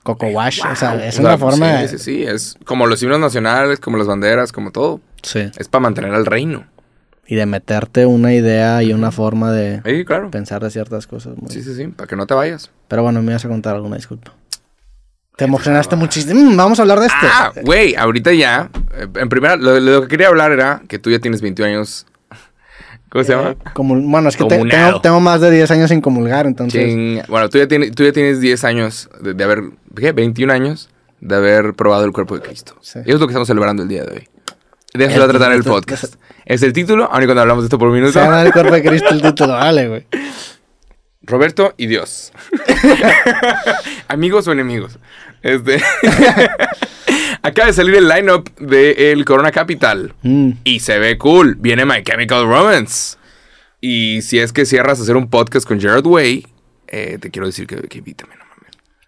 [0.03, 0.61] coco wash.
[0.71, 1.83] o sea, es o una forma.
[1.83, 2.23] Sí, sí, sí.
[2.25, 5.01] Es como los himnos nacionales, como las banderas, como todo.
[5.23, 5.51] Sí.
[5.57, 6.67] Es para mantener al reino.
[7.27, 10.31] Y de meterte una idea y una forma de Sí, claro.
[10.33, 11.37] pensar de ciertas cosas.
[11.37, 11.87] muy- Sí, sí, sí.
[11.87, 12.71] Para que no te vayas.
[12.89, 14.33] Pero bueno, me ibas a contar alguna disculpa.
[15.41, 16.39] Te emocionaste muchísimo.
[16.39, 17.17] Mm, vamos a hablar de esto.
[17.23, 18.69] Ah, güey, ahorita ya.
[18.95, 22.05] eh, En primera, lo, lo que quería hablar era que tú ya tienes 21 años.
[23.09, 23.57] ¿Cómo se llama?
[23.73, 27.27] Como, bueno, es que te- tengo, tengo más de 10 años sin comulgar, entonces.
[27.27, 29.63] Bueno, tú ya, tienes, tú ya tienes 10 años de, de haber.
[29.97, 30.13] ¿Qué?
[30.13, 30.91] 21 años
[31.23, 32.77] de haber probado el cuerpo de Cristo.
[32.83, 32.99] Sí.
[32.99, 34.29] Y eso es lo que estamos celebrando el día de hoy.
[34.93, 36.17] De eso se va a tratar el podcast.
[36.45, 38.13] Es el título, aunque cuando hablamos de esto por un minuto.
[38.13, 40.07] Se llama el cuerpo de Cristo el título, vale, güey.
[41.23, 42.33] Roberto y Dios.
[44.09, 44.99] Amigos o enemigos.
[45.43, 45.83] Este.
[47.43, 50.13] Acaba de salir el lineup de el Corona Capital.
[50.23, 51.57] Mm, Y se ve cool.
[51.59, 53.17] Viene My Chemical Romance.
[53.81, 56.47] Y si es que cierras a hacer un podcast con Jared Way,
[56.89, 58.35] eh, te quiero decir que, que invítame.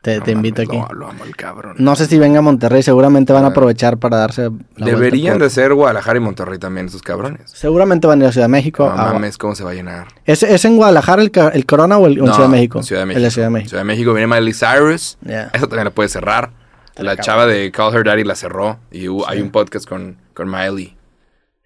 [0.03, 0.93] Te, No te invito mames, aquí.
[0.95, 1.77] Lo, lo amo el cabrón.
[1.79, 4.51] No sé si venga a Monterrey, seguramente van a aprovechar para darse.
[4.77, 7.51] la Deberían por- de ser Guadalajara y Monterrey también, esos cabrones.
[7.53, 8.85] Seguramente van a ir a Ciudad de México.
[8.85, 10.09] No a- mames, cómo se va a llenar.
[10.27, 12.79] ¿Es, es en Guadalajara el, el Corona o el, en No, Ciudad de México?
[12.81, 13.19] en Ciudad de México.
[13.19, 13.69] El de Ciudad de México.
[13.71, 15.19] Ciudad de México viene Miley Cyrus.
[15.23, 15.51] Ya.
[15.55, 16.51] Eso también la puede cerrar.
[16.95, 18.79] Te La chava de Call Her Daddy la cerró.
[18.91, 20.97] Y hay un podcast con, con Miley.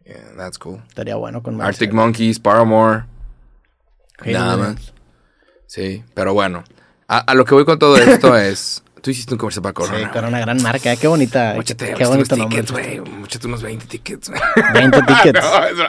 [0.04, 0.80] Yeah, that's cool.
[0.88, 3.04] Estaría bueno con Arctic Monkeys, Paramore.
[4.24, 4.92] Nada más.
[5.66, 6.62] Sí, pero bueno.
[7.08, 8.82] A, a lo que voy con todo esto es.
[9.02, 9.98] Tú hiciste un comercial para Corona.
[9.98, 10.96] Sí, Corona, gran marca.
[10.96, 11.54] Qué bonita.
[11.64, 12.62] Qué unos bonito nombre.
[12.62, 12.98] tickets, güey.
[13.44, 14.32] Unos 20 tickets.
[14.74, 15.40] 20 tickets.
[15.44, 15.86] No.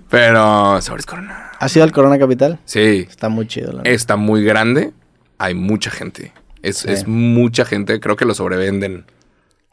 [0.10, 1.52] Pero, sabores Corona.
[1.60, 2.58] ¿Has ido al Corona Capital?
[2.64, 3.72] Sí, Está muy chido.
[3.72, 4.92] La está muy grande.
[5.38, 6.32] Hay mucha gente.
[6.62, 6.90] Es, Sí.
[6.90, 8.00] es mucha gente.
[8.00, 9.06] Creo que lo sobrevenden.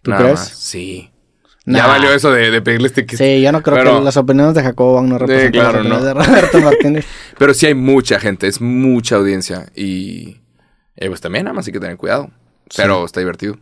[0.03, 0.39] ¿Tú Nada crees?
[0.39, 0.49] más.
[0.49, 1.09] Sí.
[1.67, 1.79] Nah.
[1.79, 3.17] Ya valió eso de, de pedirles tickets.
[3.17, 5.97] Sí, yo no creo Pero- que las opiniones de Jacobo van no representan claro, las
[5.99, 6.05] opiniones no.
[6.05, 7.05] de Roberto Martínez.
[7.39, 8.47] Pero sí hay mucha gente.
[8.47, 9.65] Es mucha audiencia.
[9.75, 10.41] Y.
[10.95, 12.29] eh, pues también, nada más hay que tener cuidado.
[12.77, 13.57] Pero está divertido.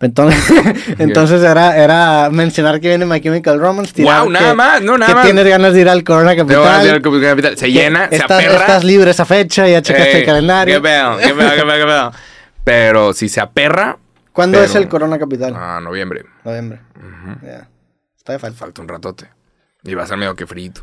[0.00, 0.42] Entonces,
[0.98, 3.92] entonces era, era mencionar que viene My Chemical Romance.
[3.92, 5.24] tirar Wow, nada que- más, no, nada que más.
[5.26, 7.22] tienes ganas de ir al Corona Te voy a decir Capital.
[7.22, 7.56] Capital.
[7.56, 8.58] Se llena, se estás, aperra.
[8.60, 10.74] estás libre esa fecha, ya checaste Ey, el calendario.
[10.74, 12.12] Qué pedo, qué pedo, qué pedo, qué pedo.
[12.64, 13.98] Pero si se aperra.
[14.34, 15.54] ¿Cuándo pero- es el Corona Capital?
[15.56, 16.26] Ah, noviembre.
[16.44, 16.80] Noviembre.
[17.42, 17.70] Ya.
[18.18, 18.58] Está de falta.
[18.58, 19.30] Falta un ratote.
[19.84, 20.82] Y va a ser medio que frito.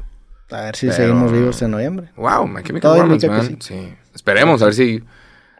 [0.51, 2.09] A ver si Pero- seguimos vivos en noviembre.
[2.15, 3.57] Wow, My Chemical Romance, man.
[3.61, 3.93] Sí.
[4.15, 5.03] Esperemos, a ver si.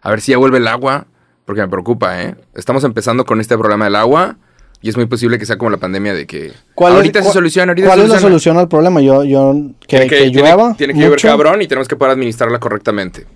[0.01, 1.05] A ver si ya vuelve el agua.
[1.45, 2.35] Porque me preocupa, ¿eh?
[2.55, 4.37] Estamos empezando con este problema del agua.
[4.83, 6.53] Y es muy posible que sea como la pandemia de que.
[6.75, 8.99] ahorita es, se soluciona, ahorita ¿Cuál se es la solución al problema?
[9.01, 10.73] Yo, yo, que, Tiene que, tiene- llueva.
[10.75, 13.27] Tiene que llover cabrón y tenemos que poder administrarla correctamente.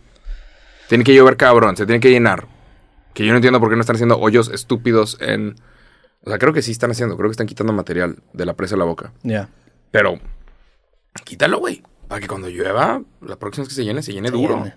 [0.88, 2.48] Tiene que llover cabrón, se tiene que llenar.
[3.16, 5.56] Que yo no entiendo por qué no están haciendo hoyos estúpidos en.
[6.24, 8.76] O sea, creo que sí están haciendo, creo que están quitando material de la presa
[8.76, 9.12] de la boca.
[9.24, 9.50] Ya.
[9.90, 10.20] Pero.
[11.24, 11.82] Quítalo, güey.
[12.08, 14.58] Para que cuando llueva, la próxima vez que se llene, se llene Se duro.
[14.58, 14.76] llene.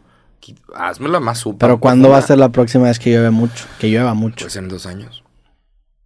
[0.75, 1.59] Hazmela más súper.
[1.59, 3.67] Pero ¿cuándo va a ser la próxima vez que llueve mucho?
[3.79, 4.37] Que llueva mucho.
[4.45, 5.25] Puede ser en dos años.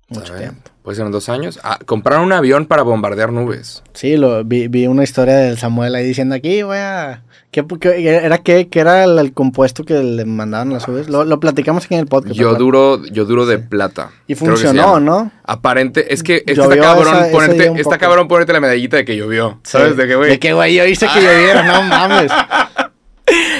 [0.09, 0.43] mucho ¿sabes?
[0.43, 0.71] tiempo.
[0.83, 1.61] Puede ser en dos años.
[1.63, 3.83] Ah, compraron un avión para bombardear nubes.
[3.95, 7.23] Sí, lo, vi, vi una historia del Samuel ahí diciendo aquí, voy a...
[7.53, 8.69] ¿Qué, qué- era qué?
[8.69, 11.11] ¿Qué era el, el compuesto que le mandaban las nubes?
[11.11, 12.35] Lo, lo platicamos aquí en el podcast.
[12.35, 14.11] Yo duro, yo duro de plata.
[14.27, 14.99] Y funcionó.
[15.01, 15.31] ¿no?
[15.45, 19.05] Aparente, es que es que está cabrón esa- ponerte, está cabrón ponerte la medallita de
[19.05, 19.61] que llovió.
[19.65, 19.91] ¿Sabes?
[19.91, 19.97] Sí.
[19.99, 20.31] De que, güey.
[20.31, 22.33] De que, güey, yo hice que lloviera, no mames.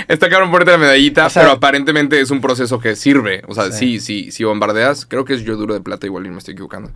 [0.09, 3.43] Está cabrón ponerte la medallita, O sea- pero aparentemente es un proceso que sirve.
[3.49, 3.99] O sea, Sí.
[3.99, 6.91] sí, sí, si bombardeas, creo que es yoduro de plata, igual y me estoy equivocando.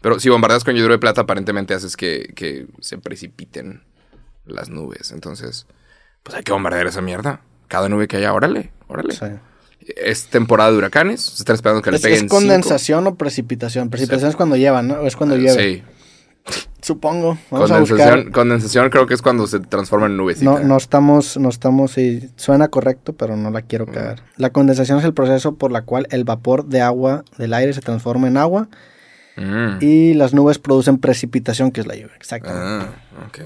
[0.00, 3.82] Pero si bombardeas con yoduro de plata, aparentemente haces que, que se precipiten
[4.46, 5.12] las nubes.
[5.12, 5.66] Entonces,
[6.22, 7.40] pues hay que bombardear esa mierda.
[7.68, 9.14] Cada nube que haya, órale, órale.
[9.14, 9.26] Sí.
[9.96, 12.36] Es temporada de huracanes, se está esperando que le ¿Es, peguen es cinco.
[12.36, 13.90] condensación o precipitación?
[13.90, 15.00] Precipitación es cuando llevan, ¿no?
[15.06, 15.60] Es cuando llueve.
[15.60, 15.82] Sí,
[16.82, 17.38] Supongo.
[17.50, 18.32] Vamos a condensación, buscar.
[18.32, 20.44] condensación creo que es cuando se transforma en nubecita.
[20.50, 24.22] No, no estamos, no estamos, sí, suena correcto, pero no la quiero cagar.
[24.36, 27.80] La condensación es el proceso por la cual el vapor de agua del aire se
[27.80, 28.68] transforma en agua
[29.34, 29.78] Mm.
[29.80, 32.14] y las nubes producen precipitación, que es la lluvia.
[32.16, 32.86] Exactamente.
[33.16, 33.38] Ah, ok.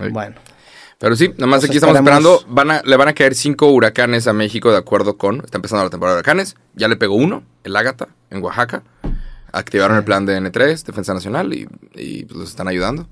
[0.00, 0.10] Ay.
[0.10, 0.34] Bueno,
[0.98, 2.42] Pero sí, nada más aquí estamos esperando.
[2.48, 5.42] Van a, le van a caer cinco huracanes a México de acuerdo con.
[5.44, 6.56] Está empezando la temporada de huracanes.
[6.74, 8.82] Ya le pegó uno, el Ágata, en Oaxaca.
[9.52, 13.08] Activaron el plan de N3, Defensa Nacional, y, y, pues los están ayudando.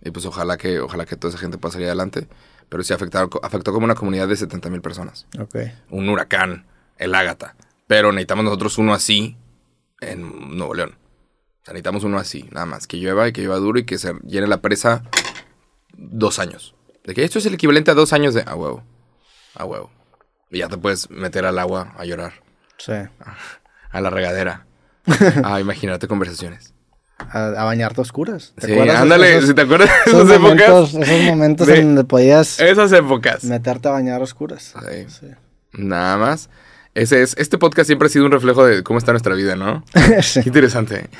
[0.00, 2.28] Y pues ojalá que, ojalá que toda esa gente pueda salir adelante.
[2.68, 5.26] Pero sí afectaron, afectó como una comunidad de 70 mil personas.
[5.38, 5.56] ok.
[5.90, 6.66] Un huracán,
[6.98, 7.56] el Ágata.
[7.86, 9.36] Pero necesitamos nosotros uno así
[10.00, 10.90] en Nuevo León.
[10.90, 12.86] O sea, necesitamos uno así, nada más.
[12.86, 15.02] Que llueva y que llueva duro y que se llene la presa
[15.96, 16.74] dos años.
[17.04, 18.42] De que esto es el equivalente a dos años de...
[18.46, 18.84] A huevo.
[19.54, 19.90] A huevo.
[20.50, 22.34] Y ya te puedes meter al agua a llorar.
[22.76, 22.92] Sí.
[23.90, 24.66] A la regadera.
[25.44, 26.74] A imaginarte conversaciones.
[27.18, 28.52] a, a bañarte a oscuras.
[28.60, 31.08] ¿Te Sí, acuerdas ándale, esos- si te acuerdas de esas momentos, épocas.
[31.08, 33.44] esos momentos de- en donde podías Esas épocas.
[33.44, 34.74] meterte a bañar a oscuras.
[34.88, 35.06] Sí.
[35.20, 35.26] Sí.
[35.72, 36.48] Nada más.
[36.94, 39.84] Ese es, este podcast siempre ha sido un reflejo de cómo está nuestra vida, ¿no?
[40.22, 40.42] Sí.
[40.42, 41.08] Qué interesante.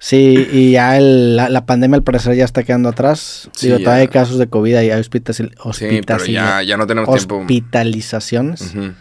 [0.00, 3.50] Sí, y ya el- la, la pandemia al parecer ya está quedando atrás.
[3.56, 6.50] Sí, Digo, todavía hay casos de COVID y hay hospital, Sí, pero hospitalizaciones.
[6.50, 7.38] ya, ya no tenemos tiempo.
[7.38, 8.60] hospitalizaciones.
[8.76, 8.92] Ujú.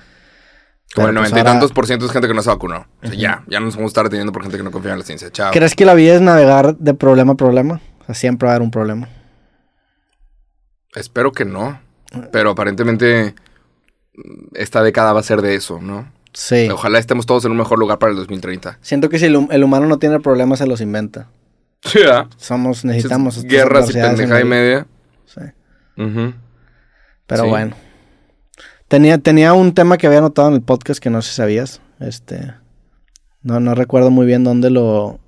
[0.95, 2.87] Como el pues noventa y tantos por ciento es gente que no se vacunó.
[3.03, 4.99] O sea, ya, ya nos vamos a estar teniendo por gente que no confía en
[4.99, 5.29] la ciencia.
[5.31, 5.51] Chao.
[5.51, 7.81] ¿Crees que la vida es navegar de problema a problema?
[8.01, 9.09] O sea, siempre va a haber un problema.
[10.95, 11.79] Espero que no.
[12.31, 13.35] Pero aparentemente
[14.15, 16.11] mm, esta década va a ser de eso, ¿no?
[16.33, 16.69] Sí.
[16.71, 18.77] Ojalá estemos todos en un mejor lugar para el 2030.
[18.81, 21.29] Siento que si el, hum- el humano no tiene problemas, se los inventa.
[21.83, 21.99] Sí.
[22.37, 24.87] Somos, necesitamos Guerras y pendejada y media.
[25.25, 25.41] Sí.
[26.01, 26.33] Ujú.
[27.27, 27.49] Pero Sí.
[27.49, 27.75] bueno.
[28.87, 31.81] Tenía, tenía un tema que había anotado en el podcast que no sé si sabías.
[31.99, 32.53] Este.
[33.41, 35.19] No, no recuerdo muy bien dónde lo.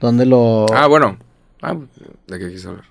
[0.00, 0.66] Dónde lo.
[0.74, 1.18] Ah, bueno.
[1.62, 1.76] Ah,
[2.26, 2.84] ¿de qué quise hablar?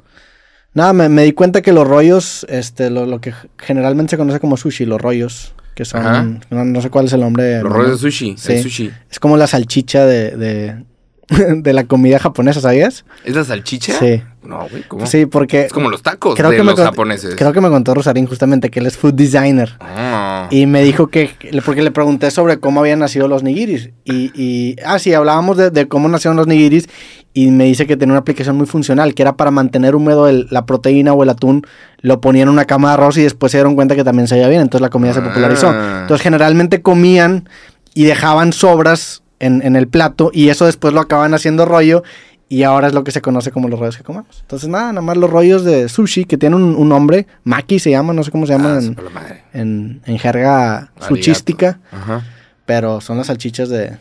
[0.73, 4.39] Nada, me, me di cuenta que los rollos, este, lo, lo que generalmente se conoce
[4.39, 6.41] como sushi, los rollos, que son.
[6.49, 7.61] No, no sé cuál es el nombre.
[7.61, 8.36] Los rollos de sushi.
[8.38, 8.53] Sí.
[8.53, 8.91] El sushi.
[9.09, 10.86] Es como la salchicha de, de,
[11.61, 13.05] de la comida japonesa, ¿sabías?
[13.23, 13.93] ¿Es la salchicha?
[13.99, 14.23] Sí.
[14.46, 15.06] No, güey, ¿cómo?
[15.06, 15.64] Sí, porque.
[15.66, 17.36] Es como los tacos creo de que los japoneses.
[17.36, 19.74] Creo que me contó Rosarín justamente que él es food designer.
[19.80, 20.48] Ah.
[20.52, 21.32] Y me dijo que,
[21.66, 23.89] porque le pregunté sobre cómo habían nacido los nigiris.
[24.04, 26.88] Y, y ah, sí, hablábamos de, de cómo nacieron los nigiris.
[27.34, 30.48] Y me dice que tenía una aplicación muy funcional, que era para mantener húmedo el-
[30.52, 31.66] la proteína o el atún.
[32.00, 34.36] Lo ponían en una cama de arroz y después se dieron cuenta que también se
[34.36, 34.62] veía bien.
[34.62, 35.68] Entonces la comida se popularizó.
[35.70, 36.00] Ah.
[36.04, 37.50] Entonces generalmente comían
[37.93, 40.30] y dejaban sobras en, en el plato.
[40.34, 42.04] Y eso después lo acaban haciendo rollo.
[42.48, 44.41] Y ahora es lo que se conoce como los rollos que comemos.
[44.41, 47.26] Entonces nada, nada más los rollos de sushi, que tienen un, un nombre.
[47.43, 48.80] Maki se llama, no sé cómo se llama Ah,
[49.54, 52.24] en, en, en jerga suchística, Ajá.
[52.68, 53.98] pero son las salchichas de,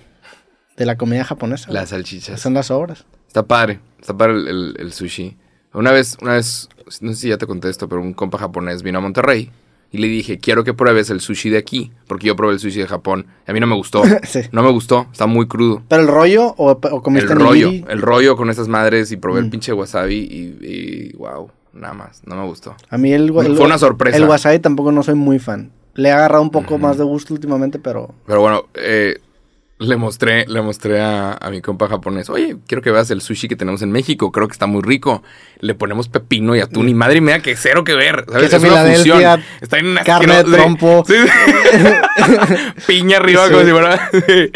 [0.77, 1.73] de la comida japonesa.
[1.73, 2.39] Las salchichas.
[2.41, 3.07] Son las obras.
[3.27, 3.81] Está padre.
[4.01, 5.37] Está padre el, el- el sushi.
[5.73, 6.69] Una vez, una vez,
[7.01, 9.51] no sé si ya te conté esto, pero un compa japonés vino a Monterrey
[9.95, 12.81] y le dije, quiero que pruebes el sushi de aquí, porque yo probé el sushi
[12.81, 13.27] de Japón.
[13.47, 14.03] Y a mí no me gustó.
[14.25, 14.41] Sí.
[14.53, 15.07] No me gustó.
[15.13, 15.83] Está muy crudo.
[15.89, 17.85] ¿Pero el rollo o, o comiste El rollo, nigiri?
[17.89, 19.51] el rollo con esas madres y probé el Mm.
[19.51, 22.75] pinche wasabi y, y wow, nada más, no me gustó.
[22.91, 24.17] A mí el, el- Fue una sorpresa.
[24.17, 25.71] El wasabi tampoco no soy muy fan.
[25.95, 28.13] Le he agarrado un poco más de gusto últimamente, pero...
[28.27, 29.19] Pero bueno, eh,
[29.79, 33.49] le mostré, le mostré a, a mi compa japonés, oye, quiero que veas el sushi
[33.49, 35.23] que tenemos en México, creo que está muy rico.
[35.61, 38.25] Le ponemos pepino y atún y madre mía, que cero que ver.
[38.31, 38.53] ¿sabes?
[38.53, 39.43] Es una fusión.
[39.61, 41.05] Está en una carne de trompo.
[41.09, 42.85] sí, sí.
[42.87, 43.53] Piña arriba Sí.
[43.53, 44.11] como si fuera.
[44.13, 44.51] sí.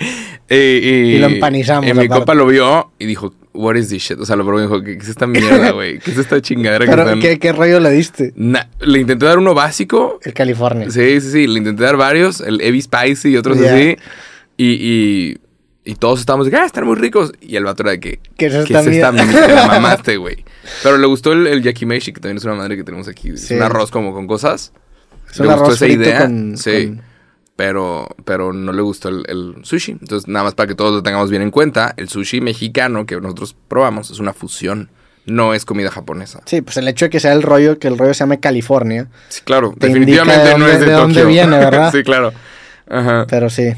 [0.51, 4.03] y, y- Y lo empanizamos, Y mi compa lo vio y dijo, what is this
[4.03, 4.21] shit?
[4.21, 5.99] O sea, lo probó y dijo, ¿qué es esta mierda, güey?
[5.99, 7.21] ¿Qué es esta chingadera que pero están...?
[7.21, 8.33] ¿qué, ¿qué rollo le diste?
[8.37, 10.91] Na- le intenté dar uno básico El California.
[10.91, 11.47] Sí, sí, sí.
[11.47, 13.97] Le intenté dar varios, el Heavy Spicy y otros así.
[14.59, 15.39] Y, y,
[15.91, 17.33] y todos estábamos de, ah, están muy ricos.
[17.41, 19.27] Y el vato era de que, ¿Qué es ¿qué esta es esta mierda?
[19.33, 19.47] mierda?
[19.47, 20.45] Te la mamaste, güey.
[20.83, 23.31] Pero le gustó el, el yakimeshi, que también es una madre que tenemos aquí.
[23.31, 24.73] Es un arroz como con cosas.
[25.31, 26.21] Es le un gustó arroz esa idea.
[26.21, 26.89] con- sí.
[26.89, 27.03] con-
[27.57, 29.93] Pero, pero no le gustó el, el sushi.
[29.93, 33.21] Entonces, nada más para que todos lo tengamos bien en cuenta, el sushi mexicano que
[33.21, 34.91] nosotros probamos es una fusión.
[35.27, 36.41] No es comida japonesa.
[36.47, 39.09] Sí, pues el hecho de que sea el rollo, que el rollo se llame California.
[39.29, 39.75] Sí, claro.
[39.79, 41.29] Te definitivamente no es de, de dónde Tokio.
[41.29, 41.93] viene, ¿verdad?
[41.95, 42.33] sí, claro.
[42.89, 43.27] Ajá.
[43.29, 43.75] Pero sí.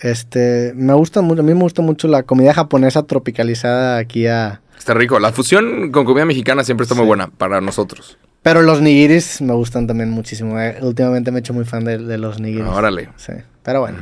[0.00, 4.60] Este, me gusta mucho, a mí me gusta mucho la comida japonesa tropicalizada aquí a...
[4.78, 5.18] Está rico.
[5.18, 8.18] La fusión con comida mexicana siempre está muy buena para nosotros.
[8.42, 10.60] Pero los nigiris me gustan también muchísimo.
[10.60, 10.76] eh.
[10.82, 12.66] Últimamente me he hecho muy fan de, de los nigiris.
[12.66, 13.08] Órale.
[13.16, 13.32] Sí,
[13.62, 13.96] pero bueno.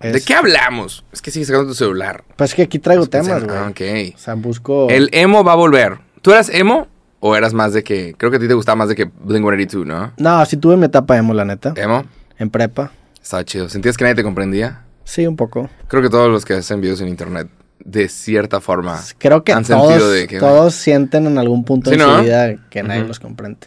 [0.00, 1.04] ¿De Es- qué hablamos?
[1.12, 2.24] Es que sigues sacando tu celular.
[2.34, 3.56] Pues es que aquí traigo temas, güey.
[3.56, 4.14] Ah, ok.
[4.16, 4.88] O sea, busco...
[4.90, 5.98] El emo va a volver.
[6.22, 6.88] ¿Tú eras emo
[7.20, 8.14] o eras más de que...
[8.18, 10.12] Creo que a ti te gustaba más de que Blink-182, ¿no?
[10.16, 11.72] No, sí tuve mi etapa emo, la neta.
[11.76, 12.04] ¿Emo?
[12.38, 12.90] En prepa.
[13.22, 13.68] Estaba chido.
[13.68, 14.80] ¿Sentías que nadie te comprendía?
[15.04, 15.68] Sí, un poco.
[15.88, 17.48] Creo que todos los que hacen videos en internet,
[17.84, 19.00] de cierta forma...
[19.18, 22.18] Creo que Han todos, sentido de que- todos sienten en algún punto Sí, ¿no?
[22.18, 23.66] su vida que nadie los comprende.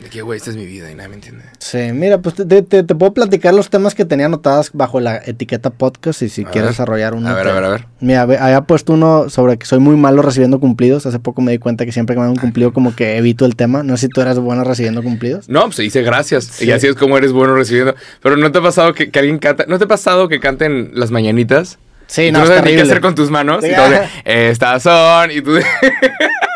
[0.00, 1.42] De que, güey, esta es mi vida y nadie me entiende.
[1.58, 5.16] Sí, mira, pues te, te- te puedo platicar los temas que tenía anotadas bajo la
[5.16, 6.70] etiqueta podcast y si A quieres ver.
[6.70, 7.28] desarrollar uno.
[7.28, 7.86] A ver, te- a ver, a ver.
[8.00, 11.04] Mira, había puesto uno sobre que soy muy malo recibiendo cumplidos.
[11.06, 13.44] Hace poco me di cuenta que siempre que me dan un cumplido como que evito
[13.44, 13.82] el tema.
[13.82, 15.48] No sé si tú eras bueno recibiendo cumplidos.
[15.48, 16.44] No, pues se dice gracias.
[16.44, 16.66] Sí.
[16.66, 17.96] Y así es como eres bueno recibiendo.
[18.22, 19.64] Pero ¿no te ha pasado que, que alguien canta?
[19.66, 21.78] ¿No te ha pasado que canten las mañanitas?
[22.06, 23.64] Sí, no, es sabes ni qué hacer con tus manos.
[23.64, 23.88] Sí, Y todo
[24.24, 25.30] estas son.
[25.32, 25.56] Y tú.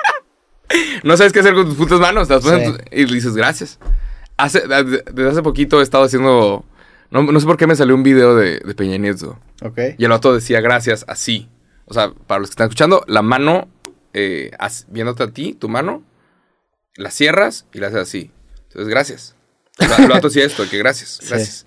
[1.04, 2.28] no sabes qué hacer con tus putas manos.
[2.28, 2.78] las pones en Sí.
[2.78, 3.78] tu- y dices gracias.
[4.36, 6.64] Hace, desde hace poquito he estado haciendo.
[7.10, 9.38] No, no sé por qué me salió un video de, de Peña Nieto.
[9.62, 9.78] Ok.
[9.98, 11.48] Y el vato decía gracias así.
[11.84, 13.68] O sea, para los que están escuchando, la mano,
[14.14, 16.02] eh, as- viéndote a ti, tu mano,
[16.96, 18.30] la cierras y la haces así.
[18.68, 19.36] Entonces, gracias.
[19.78, 21.28] O sea, el vato decía esto, que gracias, Sí.
[21.28, 21.66] gracias.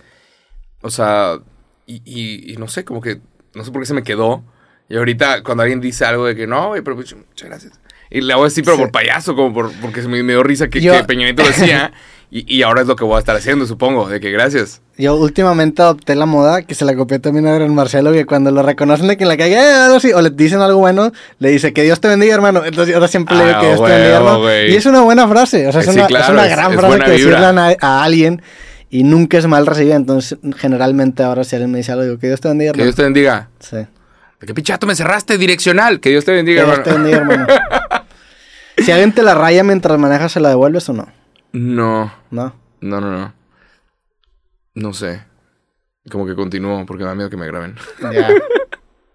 [0.81, 1.39] O sea,
[1.85, 3.21] y, y- y no sé, como que,
[3.53, 4.43] no sé por qué se me quedó.
[4.89, 7.79] Y ahorita cuando alguien dice algo de que no, pero pues, muchas gracias.
[8.17, 8.81] Y le hago así, pero Sí.
[8.83, 11.49] por payaso, como por, porque se me, dio risa que, Yo- que Peña Nieto lo
[11.49, 11.91] decía.
[12.31, 14.81] y, y ahora es lo que voy a estar haciendo, supongo, de que gracias.
[14.97, 18.51] Yo últimamente adopté la moda que se la copié también a Adrián Marcelo, que cuando
[18.51, 21.11] lo reconocen de que en la calle, eh, algo así, o le dicen algo bueno,
[21.39, 22.63] le dice que Dios te bendiga, hermano.
[22.65, 24.39] Entonces ahora siempre le digo Ah, que Dios huevo, te bendiga, hermano.
[24.39, 24.71] güey.
[24.71, 26.71] Y es una buena frase, o sea, es, Sí, una, es claro, una es- gran
[26.71, 28.41] es frase buena que decirle a, a alguien
[28.89, 29.95] y nunca es mal recibida.
[29.95, 32.85] Entonces, generalmente ahora si alguien me dice algo, digo que Dios te bendiga, Que hermano.
[32.85, 33.49] Dios te bendiga.
[33.59, 33.75] Sí.
[34.39, 35.37] ¿De qué pichato me cerraste?
[35.37, 35.99] Direccional.
[35.99, 37.03] Que Dios te Que bendiga, Dios te hermano.
[37.09, 37.47] bendiga, hermano.
[38.77, 41.07] si alguien te la raya mientras manejas, ¿se la devuelves o no?
[41.53, 42.53] No, No.
[42.81, 43.33] no, no, no.
[44.73, 45.23] No sé.
[46.11, 47.75] Como que continúo porque me da miedo que me graben.
[48.13, 48.27] Ya.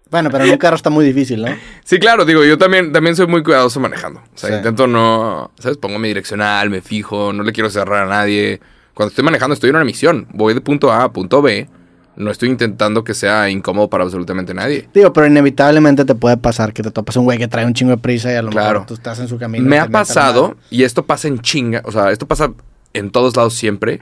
[0.09, 1.55] bueno, pero en un carro está muy difícil, ¿no?
[1.85, 4.19] Sí, claro, digo, yo también, también soy muy cuidadoso manejando.
[4.21, 4.55] O sea, Sí.
[4.55, 5.77] intento no, ¿sabes?
[5.77, 8.59] Pongo mi direccional, me fijo, no le quiero cerrar a nadie.
[8.93, 10.27] Cuando estoy manejando estoy en una misión.
[10.33, 11.69] Voy de punto A a punto B.
[12.15, 14.89] No estoy intentando que sea incómodo para absolutamente nadie.
[14.93, 17.91] Digo, pero inevitablemente te puede pasar que te topas un güey que trae un chingo
[17.91, 18.71] de prisa y a lo Claro.
[18.81, 19.67] mejor tú estás en su camino.
[19.67, 22.51] Me ha pasado, y esto pasa en chinga, o sea, esto pasa
[22.93, 24.01] en todos lados siempre.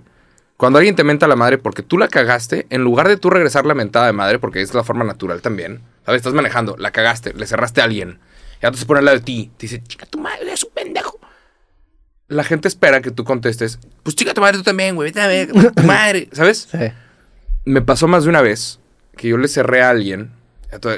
[0.57, 3.66] Cuando alguien te menta la madre porque tú la cagaste, en lugar de tú regresar
[3.66, 6.20] la mentada de madre, porque es la forma natural también, ¿sabes?
[6.20, 8.20] Estás manejando, la cagaste, le cerraste a alguien,
[8.62, 10.72] y ahora se pone al lado de ti, te dice, chica tu madre, es un
[10.74, 11.18] pendejo.
[12.28, 15.28] La gente espera que tú contestes, pues chica tu madre tú también, güey, vete a
[15.28, 16.68] ver, tu madre, ¿sabes?
[16.70, 16.78] Sí.
[17.66, 18.80] Me pasó más de una vez
[19.18, 20.32] que yo le cerré a alguien,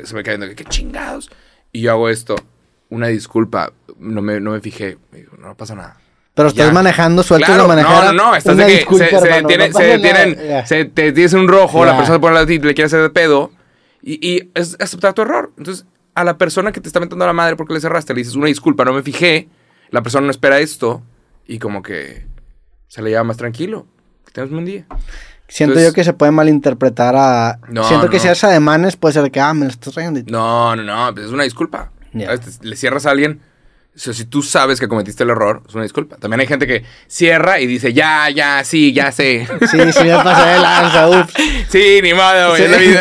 [0.04, 1.30] se me cae viendo, qué chingados,
[1.72, 2.36] y yo hago esto,
[2.90, 5.98] una disculpa, no me, no me fijé, digo, no pasa nada.
[6.34, 6.74] Pero estás Ya.
[6.74, 8.12] manejando, sueltas Claro, la manejada.
[8.14, 11.34] no, no, no, estás de que disculpa, se, se detienen, no se detienen, te tienes
[11.34, 13.52] un rojo, la persona se pone de ti, le quiere hacer de pedo,
[14.02, 15.52] y, y es aceptar tu error.
[15.58, 15.86] Entonces,
[16.16, 18.36] a la persona que te está metiendo a la madre porque le cerraste, le dices
[18.36, 19.50] una disculpa, no me fijé,
[19.90, 21.02] la persona no espera esto,
[21.48, 22.26] y como que
[22.88, 23.88] se le lleva más tranquilo.
[24.26, 24.86] Que tengas un buen día.
[25.54, 27.60] Siento Entonces- yo que se puede malinterpretar a.
[27.68, 28.24] No, Siento que no.
[28.24, 30.22] si haces ademanes, puede ser que, ah, me lo estás trayendo.
[30.32, 31.92] No, no, no, pues es una disculpa.
[32.14, 33.42] Te- Le cierras a alguien.
[33.94, 36.16] o sea, si tú sabes que cometiste el error, es una disculpa.
[36.16, 39.46] También hay gente que cierra y dice, ya, ya, sí, ya sé.
[39.70, 41.34] Sí, sí, me pasé de lanza, ups.
[41.70, 42.96] sí, ni modo, güey, Sí.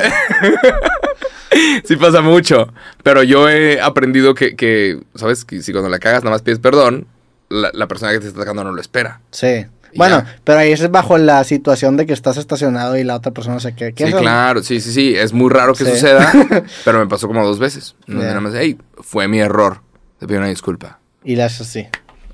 [1.84, 2.72] sí pasa mucho.
[3.02, 5.44] Pero yo he aprendido que, que, ¿sabes?
[5.44, 7.06] Que si cuando la cagas nada más pides perdón,
[7.48, 9.20] la, la persona que te está atacando no lo espera.
[9.30, 9.66] Sí.
[9.96, 10.36] Bueno, ya.
[10.44, 13.74] pero ahí es bajo la situación de que estás estacionado y la otra persona se
[13.74, 13.92] queda.
[13.92, 15.14] ¿Qué Sí, claro, sí, sí, sí.
[15.16, 15.90] Es muy raro que Sí.
[15.92, 16.32] suceda,
[16.84, 17.96] pero me pasó como dos veces.
[18.06, 19.82] Más, hey, fue mi error.
[20.18, 21.00] Te pido una disculpa.
[21.24, 21.86] Y le haces así.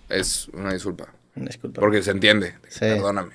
[0.08, 1.06] Es una disculpa.
[1.34, 1.80] Disculpa.
[1.80, 2.54] Porque se entiende.
[2.68, 2.80] Sí.
[2.80, 3.32] Perdóname.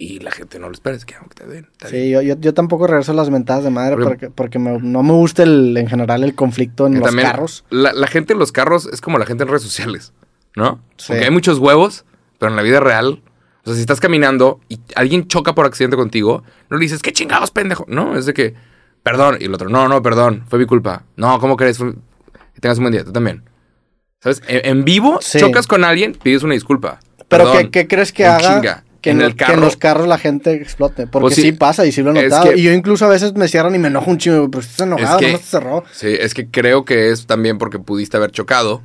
[0.00, 1.68] Y la gente no lo espera, es que aunque te den.
[1.72, 2.04] está bien.
[2.04, 5.02] Sí, yo, yo, yo tampoco regreso las mentadas de madre Porque- porque, porque me- no
[5.02, 7.64] me gusta el, en general el conflicto en los carros.
[7.70, 10.12] La, la gente en los carros es como la gente en redes sociales,
[10.54, 10.80] ¿no?
[10.98, 11.06] Sí.
[11.08, 12.04] Porque hay muchos huevos,
[12.38, 13.22] pero en la vida real,
[13.62, 17.12] o sea, si estás caminando y alguien choca por accidente contigo, no le dices, ¿qué
[17.12, 17.84] chingados, pendejo?
[17.88, 18.54] No, es de que,
[19.02, 19.36] perdón.
[19.40, 21.04] Y el otro, no, no, perdón, fue mi culpa.
[21.16, 21.78] No, ¿cómo crees?
[21.78, 21.94] Fue-
[22.54, 23.44] Que tengas un buen día, tú también.
[24.20, 24.42] ¿Sabes?
[24.48, 25.38] En, en vivo, Sí.
[25.38, 26.98] chocas con alguien, pides una disculpa.
[27.28, 27.52] Pero.
[27.52, 28.84] ¿qué, qué crees que haga chinga.
[29.00, 29.60] que, En el que en carro.
[29.60, 31.06] los carros la gente explote?
[31.06, 31.42] Porque Pues sí.
[31.42, 32.50] sí, pasa y sí lo he Es notado.
[32.50, 34.50] que- y yo incluso a veces me cierran y me enojo un chingo.
[34.50, 35.84] Pero estás enojado, que- no te cerró.
[35.92, 38.82] Sí, es que creo que es también porque pudiste haber chocado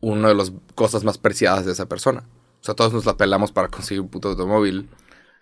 [0.00, 2.24] una de las cosas más preciadas de esa persona.
[2.60, 4.88] O sea, todos nos la pelamos para conseguir un puto automóvil.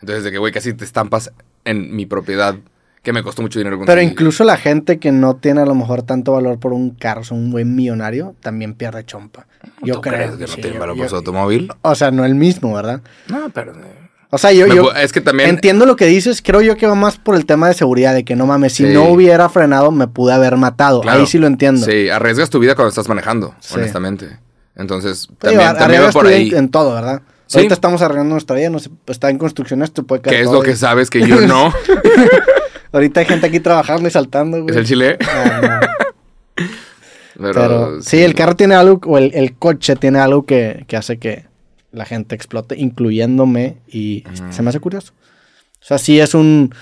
[0.00, 1.32] Entonces, de que, güey, casi te estampas
[1.64, 2.56] en mi propiedad,
[3.02, 6.02] que me costó mucho dinero Pero incluso la gente que no tiene a lo mejor
[6.02, 9.46] tanto valor por un carro, o un buen millonario, también pierde chompa.
[9.82, 10.14] Yo ¿Tú creo.
[10.14, 11.68] crees que no sí, tiene valor por su automóvil?
[11.82, 13.00] O sea, no el mismo, ¿verdad?
[13.28, 13.72] No, pero...
[13.72, 15.48] eh, O sea, yo, yo es que también...
[15.48, 16.42] entiendo lo que dices.
[16.42, 18.84] Creo yo que va más por el tema de seguridad, de que no mames, si
[18.86, 18.92] Sí.
[18.92, 21.00] no hubiera frenado, me pude haber matado.
[21.00, 21.20] Claro.
[21.20, 21.86] Ahí sí lo entiendo.
[21.86, 23.74] Sí, arriesgas tu vida cuando estás manejando, Sí.
[23.76, 24.38] honestamente.
[24.76, 26.50] Entonces, Pero también, digo, también va por ahí.
[26.54, 27.22] En, todo, ¿verdad?
[27.46, 27.58] Sí.
[27.58, 30.42] Ahorita estamos arreglando nuestra vida, no sé, pues, está en construcción esto, puede caer ¿Qué
[30.42, 31.72] es todo lo que sabes que yo no?
[32.92, 34.70] Ahorita hay gente aquí trabajando y saltando, güey.
[34.70, 35.18] ¿Es el chile?
[35.20, 35.80] Ah,
[36.58, 36.64] no.
[37.38, 40.96] Pero, Pero sí, el carro tiene algo, o el, el coche tiene algo que, que
[40.96, 41.44] hace que
[41.92, 45.12] la gente explote, incluyéndome, y se me hace curioso.
[45.80, 46.74] O sea, sí es un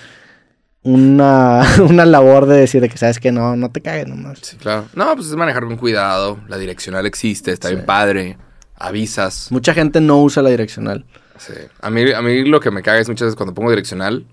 [0.85, 4.39] una, una labor de decir de que sabes que no, no te cagues nomás.
[4.43, 4.87] Sí, claro.
[4.95, 6.39] No, pues es manejar con cuidado.
[6.49, 8.37] La direccional existe, está bien padre.
[8.77, 9.49] Avisas.
[9.51, 11.05] Mucha gente no usa la direccional.
[11.39, 11.53] Sí.
[11.81, 14.25] A, mí, a mí lo que me caga es muchas veces cuando pongo direccional,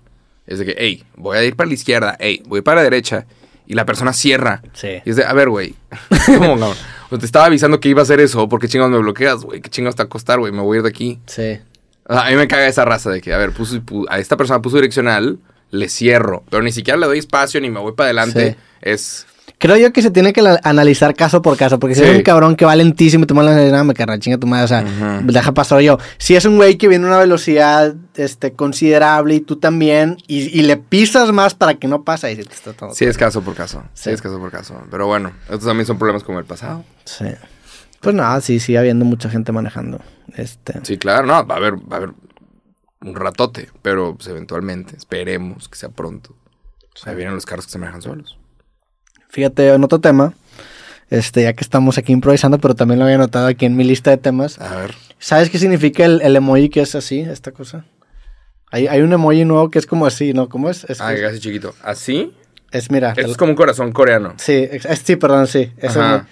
[0.46, 3.26] es de que, hey, voy a ir para la izquierda, hey, voy para la derecha,
[3.66, 4.62] y la persona cierra.
[4.72, 5.00] Sí.
[5.04, 5.74] Y es de, a ver, güey,
[6.26, 6.72] ¿cómo no?
[7.10, 9.60] O te estaba avisando que iba a hacer eso, ¿por qué chingados me bloqueas, güey?
[9.60, 10.52] ¿Qué chingados te va a costar, güey?
[10.52, 11.18] Me voy a ir de aquí.
[11.26, 11.58] Sí.
[12.06, 14.18] O sea, a mí me caga esa raza de que, a ver, puso, pu- a
[14.18, 15.38] esta persona puso direccional,
[15.72, 18.52] le cierro, pero ni siquiera le doy espacio ni me voy para adelante.
[18.52, 18.56] Sí.
[18.82, 19.26] Es,
[19.58, 22.22] Creo yo que se tiene que la- analizar caso por caso, porque si es un
[22.22, 24.82] cabrón que va lentísimo y te manda nada, me carga chinga tu madre, o sea,
[25.22, 25.98] deja pasar yo.
[26.18, 30.58] Si es un güey que viene a una velocidad este, considerable y tú también, y,
[30.58, 32.92] y le pisas más para que no pase, ahí sí te está todo.
[32.92, 33.84] Sí, es caso por caso.
[33.94, 34.10] Sí, Sí.
[34.10, 34.82] es caso por caso.
[34.90, 36.84] Pero bueno, estos también son problemas como el pasado.
[37.04, 37.26] Sí.
[38.00, 40.00] Pues nada, sí, sigue habiendo mucha gente manejando.
[40.34, 40.80] Este.
[40.82, 42.10] Sí, claro, no, va a haber, va a haber
[43.02, 46.34] un ratote, pero pues, eventualmente, esperemos que sea pronto.
[47.04, 48.38] Ahí vienen los carros que se manejan solos.
[49.30, 50.34] Fíjate, en otro tema,
[51.10, 54.10] este, ya que estamos aquí improvisando, pero también lo había notado aquí en mi lista
[54.10, 54.58] de temas.
[54.60, 54.94] A ver.
[55.18, 57.84] ¿Sabes qué significa el, el emoji que es así, esta cosa?
[58.70, 60.48] Hay, hay un emoji nuevo que es como así, ¿no?
[60.48, 60.84] ¿Cómo es?
[60.84, 61.74] Es, Ah, es, casi chiquito.
[61.82, 62.34] ¿Así?
[62.70, 63.10] es, mira.
[63.10, 64.34] Esto te- es como un corazón coreano.
[64.38, 65.72] Sí, es- sí, perdón, sí.
[65.82, 66.22] Me-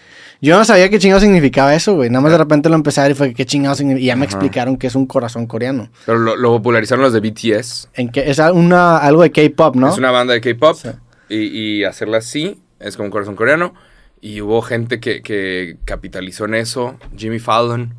[0.42, 2.08] Yo no sabía qué chingado significaba eso, güey.
[2.08, 4.02] Nada más de repente lo empecé a ver y fue qué chingado significa.
[4.02, 4.32] Y ya me Ajá.
[4.36, 5.90] explicaron que es un corazón coreano.
[6.06, 7.90] Pero lo, lo popularizaron los de BTS.
[7.94, 9.90] En que es una, algo de K-pop, ¿no?
[9.90, 10.76] Es una banda de K-pop.
[10.80, 10.88] Sí.
[11.28, 11.36] Y,
[11.80, 13.74] y hacerla así es como un corazón coreano.
[14.22, 16.96] Y hubo gente que, que capitalizó en eso.
[17.16, 17.94] Jimmy Fallon,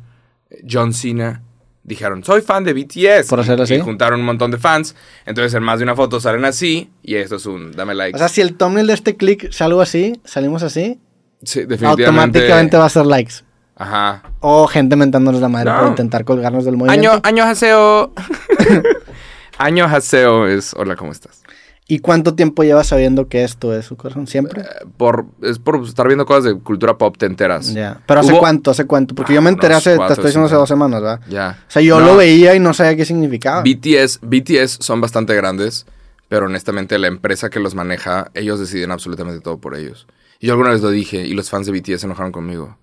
[0.68, 1.42] John Cena.
[1.84, 3.28] Dijeron, soy fan de BTS.
[3.28, 3.80] Por hacerlo y, y así.
[3.80, 4.94] juntaron un montón de fans.
[5.26, 6.90] Entonces en más de una foto salen así.
[7.02, 8.14] Y esto es un dame like.
[8.14, 11.00] O sea, si el thumbnail de este click es algo así, salimos así,
[11.44, 12.04] Sí, definitivamente.
[12.06, 13.34] automáticamente va a ser likes.
[13.76, 14.22] Ajá.
[14.40, 15.80] O gente mentándonos la madre No.
[15.80, 17.10] por intentar colgarnos del movimiento.
[17.12, 18.12] Año, año haseo.
[19.58, 21.42] año haseo es, hola, ¿cómo estás?
[21.88, 24.26] ¿Y cuánto tiempo llevas sabiendo que esto es su corazón?
[24.26, 24.62] ¿Siempre?
[24.62, 24.66] Eh,
[24.96, 27.74] Por, es por estar viendo cosas de cultura pop te enteras.
[27.74, 28.00] Ya.
[28.06, 28.70] ¿Pero hace Hubo- cuánto?
[28.70, 29.14] ¿Hace cuánto?
[29.14, 31.20] Porque yo me Ah, enteré hace, te cuatro, estoy diciendo hace dos semanas, ¿verdad?
[31.28, 31.58] Ya.
[31.68, 32.06] O sea, yo No.
[32.06, 33.62] lo veía y no sabía qué significaba.
[33.62, 35.84] BTS, BTS son bastante grandes,
[36.28, 40.06] pero honestamente la empresa que los maneja, ellos deciden absolutamente todo por ellos.
[40.42, 42.76] Y yo alguna vez lo dije y los fans de BTS se enojaron conmigo.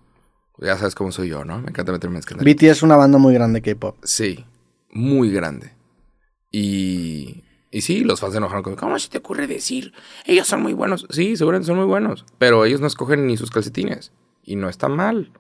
[0.60, 1.60] Ya sabes cómo soy yo, ¿no?
[1.62, 2.49] Me encanta meterme en escándalo.
[2.49, 3.97] BTS es una banda muy grande de K-pop.
[4.03, 4.45] Sí,
[4.91, 5.74] muy grande.
[6.51, 8.80] Y, y sí, los fans se enojaron conmigo.
[8.82, 9.93] ¿Cómo se te ocurre decir?
[10.26, 11.05] Ellos son muy buenos.
[11.10, 12.26] Sí, seguramente son muy buenos.
[12.38, 14.12] Pero ellos no escogen ni sus calcetines.
[14.43, 15.32] Y no está mal.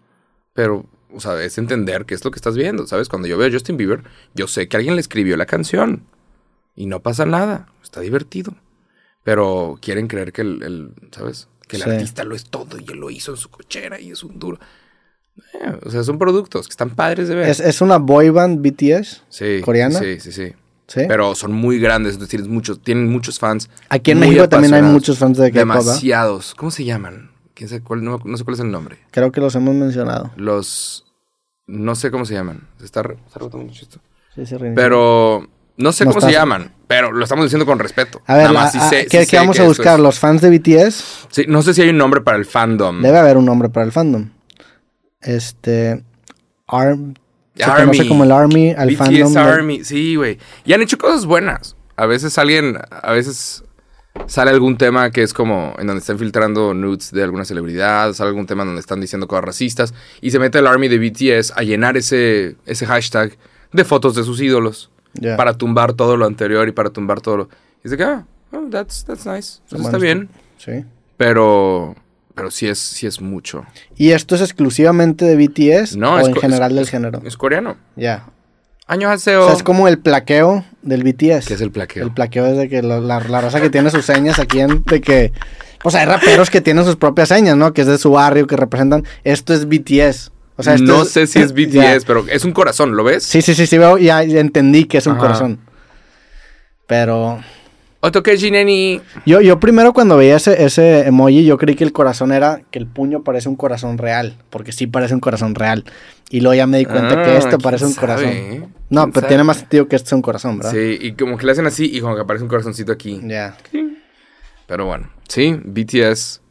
[0.53, 2.85] Pero, o sea, es entender qué es lo que estás viendo.
[2.85, 3.09] ¿Sabes?
[3.09, 4.03] Cuando yo veo a Justin Bieber,
[4.35, 6.03] yo sé que alguien le escribió la canción.
[6.75, 7.71] Y no pasa nada.
[7.81, 8.55] Está divertido.
[9.23, 11.47] Pero quieren creer que el, el- ¿sabes?
[11.69, 11.89] Que el Sí.
[11.91, 14.59] artista lo es todo y él lo hizo en su cochera y es un duro.
[15.53, 17.47] Eh, o sea, son productos que están padres de ver.
[17.47, 19.23] ¿Es, es una boy band BTS?
[19.29, 19.61] Sí.
[19.63, 19.99] ¿Coreana?
[19.99, 20.51] Sí, sí, sí.
[20.87, 21.01] ¿Sí?
[21.07, 23.69] Pero son muy grandes, entonces tienes muchos, tienen muchos fans.
[23.89, 25.83] Aquí en México también hay muchos fans de K-pop, ¿verdad?
[25.85, 26.55] Demasiados.
[26.55, 27.29] ¿Cómo se llaman?
[27.53, 28.03] ¿Quién sabe cuál?
[28.03, 28.97] No, no sé cuál es el nombre.
[29.11, 30.31] Creo que los hemos mencionado.
[30.35, 31.05] Los...
[31.67, 32.67] No sé cómo se llaman.
[32.79, 33.99] Se está, re- está rebotando mucho esto.
[34.33, 34.75] Sí, sí, reinició.
[34.83, 35.47] Pero...
[35.79, 38.21] No sé No cómo se llaman, pero lo estamos diciendo con respeto.
[38.27, 39.95] A ver, Nada más la- sí a- sé- ¿qué, sí qué vamos que a buscar?
[39.95, 41.27] es- ¿Los fans de BTS?
[41.31, 43.01] Sí, no sé si hay un nombre para el fandom.
[43.01, 44.29] Debe haber un nombre para el fandom.
[45.21, 46.03] Este...
[46.67, 47.15] Arm...
[47.55, 47.85] Se Army.
[47.87, 49.37] conoce como el Army, al BTS fandom.
[49.37, 50.37] Army, sí, güey.
[50.65, 51.75] Y han hecho cosas buenas.
[51.97, 53.63] A veces alguien, a veces
[54.27, 58.29] sale algún tema que es como en donde están filtrando nudes de alguna celebridad, sale
[58.29, 61.63] algún tema donde están diciendo cosas racistas y se mete el Army de BTS a
[61.63, 63.37] llenar ese, ese hashtag
[63.73, 64.89] de fotos de sus ídolos
[65.37, 67.43] Para tumbar todo lo anterior y para tumbar todo lo...
[67.83, 69.59] Y es de que, ah, oh, that's, that's nice.
[69.67, 70.29] Eso está bien.
[70.57, 70.85] Sí.
[71.17, 71.95] Pero,
[72.35, 73.65] pero sí es, sí es mucho.
[73.95, 77.21] ¿Y esto es exclusivamente de BTS No, o es en general es- del género?
[77.25, 77.75] Es coreano.
[77.95, 78.25] Ya.
[78.87, 79.43] Años haseo.
[79.43, 81.47] O sea, es como el plaqueo del BTS.
[81.47, 82.05] ¿Qué es el plaqueo?
[82.05, 85.01] El plaqueo es de que la, la raza que tiene sus señas aquí en, de
[85.01, 85.31] que...
[85.83, 87.71] O sea, hay raperos que tienen sus propias señas, ¿no?
[87.73, 89.05] Que es de su barrio, que representan...
[89.23, 90.31] Esto es BTS.
[90.59, 92.07] O sea, esto no es- sé si es BTS, Ya.
[92.07, 93.23] pero es un corazón, ¿lo ves?
[93.23, 95.21] Sí, sí, sí, sí, veo, ya, entendí que es un Ajá.
[95.21, 95.59] corazón.
[96.87, 97.39] Pero...
[98.01, 99.01] Otokeji Neni.
[99.25, 102.79] Yo, yo primero cuando veía ese, ese emoji, yo creí que el corazón era que
[102.79, 105.83] el puño parece un corazón real, porque sí parece un corazón real.
[106.29, 108.23] Y luego ya me di cuenta que Ah, esto parece ¿quién un corazón.
[108.25, 108.67] sabe?
[108.89, 109.27] No, ¿Quién pero sabe?
[109.27, 110.71] tiene más sentido que este sea un corazón, ¿verdad?
[110.71, 113.19] Sí, y como que le hacen así y como que aparece un corazoncito aquí.
[113.23, 113.57] Ya.
[114.65, 116.41] Pero bueno, sí, BTS.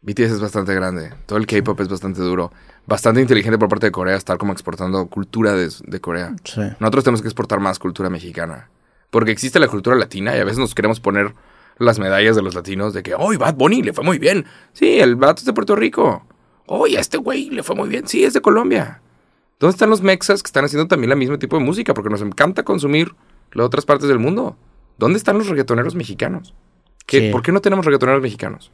[0.00, 1.10] BTS es bastante grande.
[1.26, 2.50] Todo el K-pop es bastante duro.
[2.86, 6.34] Bastante inteligente por parte de Corea estar como exportando cultura de, de Corea.
[6.44, 6.60] Sí.
[6.80, 8.68] Nosotros tenemos que exportar más cultura mexicana.
[9.10, 11.34] Porque existe la cultura latina y a veces nos queremos poner
[11.78, 14.46] las medallas de los latinos de que, ¡oh, Bad Bunny le fue muy bien!
[14.72, 16.26] Sí, el vato es de Puerto Rico.
[16.66, 18.06] ¡Oye, este güey le fue muy bien!
[18.08, 19.00] Sí, es de Colombia.
[19.60, 21.94] ¿Dónde están los mexas que están haciendo también la mismo tipo de música?
[21.94, 23.14] Porque nos encanta consumir
[23.52, 24.56] las otras partes del mundo.
[24.98, 26.52] ¿Dónde están los reggaetoneros mexicanos?
[27.06, 27.30] ¿Qué- Sí.
[27.30, 28.70] ¿Por qué no tenemos reggaetoneros mexicanos?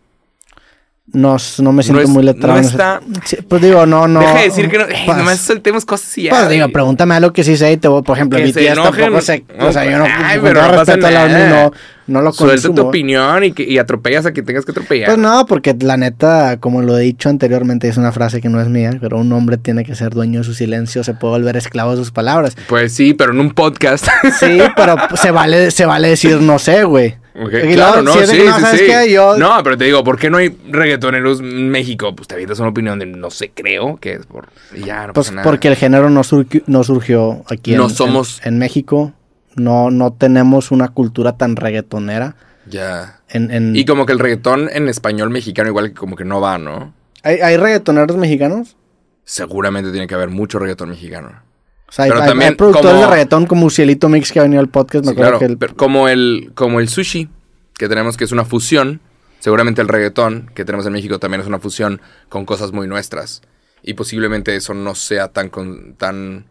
[1.13, 2.61] No, no me siento es- muy letrado.
[2.61, 3.01] no está-
[3.49, 4.21] pues digo, no, no.
[4.21, 4.85] Deja de decir que no.
[4.85, 6.31] eh, Pues- nomás soltemos cosas y ya.
[6.31, 8.75] Pues digo, pregúntame algo que sí sé y te voy, por ejemplo, Que mi tía
[8.75, 11.63] tampoco sé, o sea, yo no, Ay, pero no respeto Army, nada.
[11.65, 11.73] no,
[12.09, 12.89] no lo Suelta tu consumo.
[12.89, 15.07] opinión y, que, y atropellas a quien tengas que atropellar.
[15.07, 18.61] Pues no, porque la neta, como lo he dicho anteriormente, es una frase que no
[18.61, 21.57] es mía, pero un hombre tiene que ser dueño de su silencio, se puede volver
[21.57, 22.57] esclavo de sus palabras.
[22.69, 24.07] Pues sí, pero en un podcast.
[24.41, 27.17] Sí, pero se vale, se vale decir no sé, güey.
[27.41, 29.13] Ok, Y claro, no, sí, que no, sí, ¿sabes sí.
[29.13, 32.15] Yo- No, pero te digo, ¿por qué no hay reggaetoneros en México?
[32.17, 34.49] Pues te avientas una opinión de no sé, creo que es por.
[34.85, 35.45] Ya, no Pues pasa nada.
[35.45, 39.13] porque el género no, surgió, no surgió aquí en, No somos- en, en México.
[39.59, 42.37] No, no tenemos una cultura tan reggaetonera.
[42.67, 43.21] Ya.
[43.29, 46.41] En, en- Y como que el reggaetón en español mexicano, igual que como que no
[46.41, 46.95] va, ¿no?
[47.23, 48.77] ¿Hay, hay reggaetoneros mexicanos?
[49.25, 51.43] Seguramente tiene que haber mucho reggaetón mexicano.
[51.89, 54.41] O sea, hay, Pero hay- también hay productores como- de reggaetón como Cielito Mix que
[54.41, 55.05] ha venido al podcast.
[55.05, 55.39] Me Sí, acuerdo claro.
[55.39, 57.29] que el- pero como el, como el sushi,
[57.75, 59.01] que tenemos que es una fusión.
[59.41, 63.43] Seguramente el reggaetón que tenemos en México también es una fusión con cosas muy nuestras.
[63.83, 66.47] Y posiblemente eso no sea tan, con- tan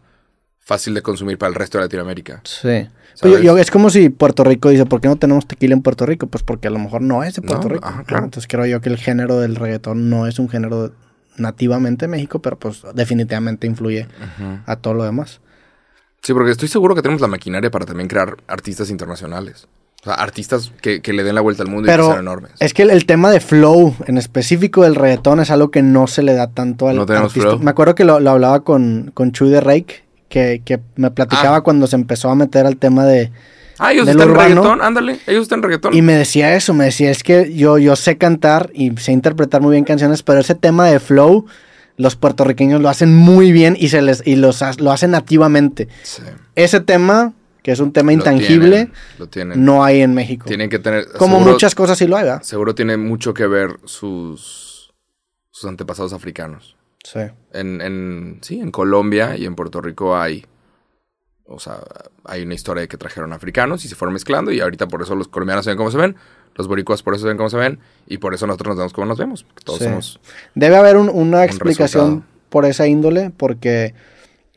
[0.68, 2.42] fácil de consumir para el resto de Latinoamérica.
[2.44, 2.68] Sí.
[2.68, 3.40] Yo- ¿Sabes?
[3.42, 6.26] yo- es como si Puerto Rico dice, ¿por qué no tenemos tequila en Puerto Rico?
[6.26, 7.86] Pues porque a lo mejor no es de Puerto No, Rico.
[7.88, 8.04] ajá, ¿no?
[8.04, 8.24] claro.
[8.26, 10.92] Entonces creo yo que el género del reggaetón no es un género
[11.36, 14.06] nativamente de México, pero pues definitivamente influye
[14.66, 15.40] a todo lo demás.
[16.22, 19.66] Sí, porque estoy seguro que tenemos la maquinaria para también crear artistas internacionales.
[20.02, 22.52] O sea, artistas que, que le den la vuelta al mundo y que sean enormes.
[22.60, 26.06] es que el, el tema de flow en específico del reggaetón es algo que no
[26.06, 27.50] se le da tanto al No tenemos artista.
[27.50, 27.60] flow.
[27.62, 31.56] Me acuerdo que lo, lo hablaba con, con Chuy de Rake, que, que me platicaba
[31.58, 31.60] Ah.
[31.62, 33.30] cuando se empezó a meter al tema de...
[33.80, 35.94] Ah, ellos están en reggaetón, ándale, ellos están en reggaetón.
[35.94, 39.60] Y me decía eso, me decía, es que yo, yo sé cantar y sé interpretar
[39.62, 41.46] muy bien canciones, pero ese tema de flow,
[41.96, 45.86] los puertorriqueños lo hacen muy bien y, se les, y los, lo hacen nativamente.
[46.02, 46.22] Sí,
[46.56, 49.64] Ese tema, que es un tema lo intangible, tienen, Lo tienen.
[49.64, 50.46] no hay en México.
[50.46, 51.06] Tienen que tener...
[51.16, 52.42] Como seguro- muchas cosas sí lo hay, ¿verdad?
[52.42, 54.92] Seguro tiene mucho que ver sus,
[55.52, 56.76] sus antepasados africanos.
[57.12, 57.20] Sí.
[57.52, 60.44] En, en, sí, en Colombia y en Puerto Rico hay,
[61.46, 61.78] o sea,
[62.24, 65.14] hay una historia de que trajeron africanos y se fueron mezclando y ahorita por eso
[65.14, 66.16] los colombianos se ven como se ven,
[66.54, 68.92] los boricuas por eso se ven como se ven y por eso nosotros nos vemos
[68.92, 69.46] como nos vemos.
[69.64, 69.84] Todos Sí.
[69.86, 70.20] somos...
[70.54, 72.32] Debe haber un- una explicación resultado.
[72.50, 73.94] por esa índole, porque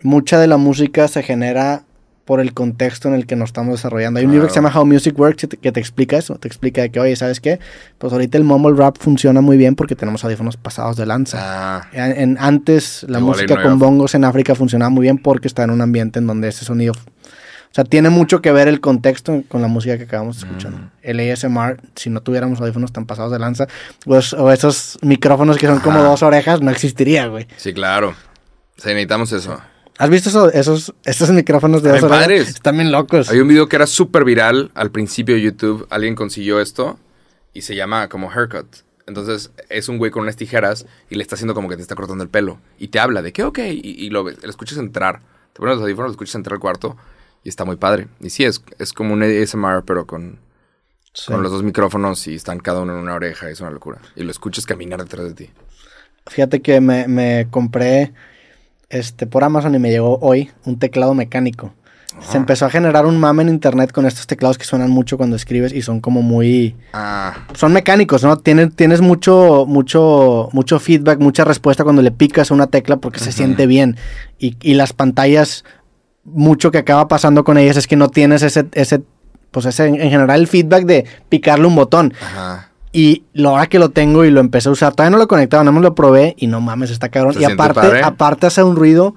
[0.01, 1.83] mucha de la música se genera
[2.25, 4.19] por el contexto en el que nos estamos desarrollando.
[4.19, 6.35] Hay un libro que se llama How Music Works que te, explica eso.
[6.35, 7.59] Te explica de que, oye, ¿sabes qué?
[7.97, 11.37] Pues ahorita el mumble rap funciona muy bien porque tenemos audífonos pasados de lanza.
[11.41, 15.17] Ah, En, en- antes la Igual música no con bongos en África funcionaba muy bien
[15.17, 16.93] porque está en un ambiente en donde ese sonido...
[16.93, 20.71] O sea, tiene mucho que ver el contexto con la música que acabamos de escuchar.
[20.73, 20.91] Mm.
[21.03, 23.65] El ASMR, si no tuviéramos audífonos tan pasados de lanza,
[24.03, 27.47] pues, o esos micrófonos que son como dos orejas, no existiría, güey.
[27.55, 28.13] sí, claro.
[28.75, 29.61] Sí, necesitamos eso.
[30.01, 32.49] ¿Has visto eso- esos, esos micrófonos de dos padres.
[32.49, 33.29] Están bien locos.
[33.29, 35.85] Hay un video que era súper viral al principio de YouTube.
[35.89, 36.97] Alguien consiguió esto
[37.53, 38.67] y se llama como haircut.
[39.07, 41.95] Entonces es un güey con unas tijeras y le está haciendo como que te está
[41.95, 42.59] cortando el pelo.
[42.79, 45.19] Y te habla de que, ok, y, y lo, ves- lo escuchas entrar.
[45.53, 46.97] Te pones los audífonos, lo escuchas entrar al cuarto
[47.43, 48.07] y está muy padre.
[48.21, 50.39] Y sí, es, es como un ASMR, pero con,
[51.13, 51.25] Sí.
[51.31, 53.49] con los dos micrófonos y están cada uno en una oreja.
[53.49, 53.99] Es una locura.
[54.15, 55.49] Y lo escuchas caminar detrás de ti.
[56.27, 58.13] Fíjate que me, me compré
[58.91, 61.73] este, por Amazon y me llegó hoy un teclado mecánico.
[62.19, 65.37] Se empezó a generar un mame en internet con estos teclados que suenan mucho cuando
[65.37, 66.75] escribes y son como muy...
[66.93, 68.37] Ah, Son mecánicos, ¿no?
[68.37, 73.19] Tienes, tienes mucho, mucho, mucho feedback, mucha respuesta cuando le picas a una tecla porque
[73.19, 73.95] se siente bien.
[74.37, 75.63] Y, y las pantallas,
[76.25, 79.01] mucho que acaba pasando con ellas es que no tienes ese, ese
[79.49, 82.13] pues ese, en general el feedback de picarle un botón.
[82.21, 82.70] ajá.
[82.93, 85.63] Y la hora que lo tengo y lo empecé a usar, todavía no lo conectaba,
[85.63, 87.33] no me lo probé y no mames, está cabrón.
[87.33, 88.01] Se y aparte, padre.
[88.03, 89.15] aparte hace un ruido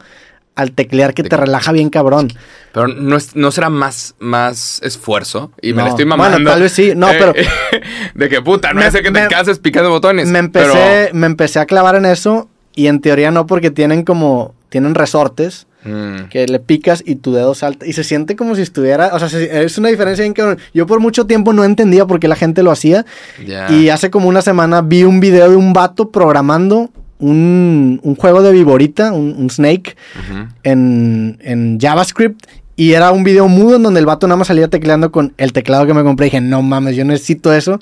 [0.54, 2.32] al teclear que te relaja bien cabrón.
[2.72, 5.50] Pero no, es, no será más, más esfuerzo.
[5.60, 6.48] Y me la estoy Bueno, mamando.
[6.50, 6.92] tal vez sí.
[6.94, 7.32] No, pero-
[8.14, 10.28] de que puta, no Me- es que te me- canses picando botones.
[10.28, 14.04] Me empecé, pero- me empecé a clavar en eso y en teoría no porque tienen
[14.04, 18.54] como, tienen resortes Mm, que le picas y tu dedo salta y se siente como
[18.56, 20.58] si estuviera, o sea, se- es una diferencia bien cabrón.
[20.72, 23.04] Yo por mucho tiempo no entendía por qué la gente lo hacía
[23.46, 23.70] ya.
[23.70, 28.42] y hace como una semana vi un video de un vato programando un, un juego
[28.42, 30.48] de viborita, un, un snake, Ujú.
[30.62, 32.40] en, en JavaScript
[32.76, 35.52] y era un video mudo en donde el vato nada más salía tecleando con el
[35.52, 37.78] teclado que me compré y dije, no mames, yo necesito eso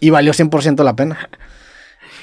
[0.00, 1.28] y valió 100% la pena.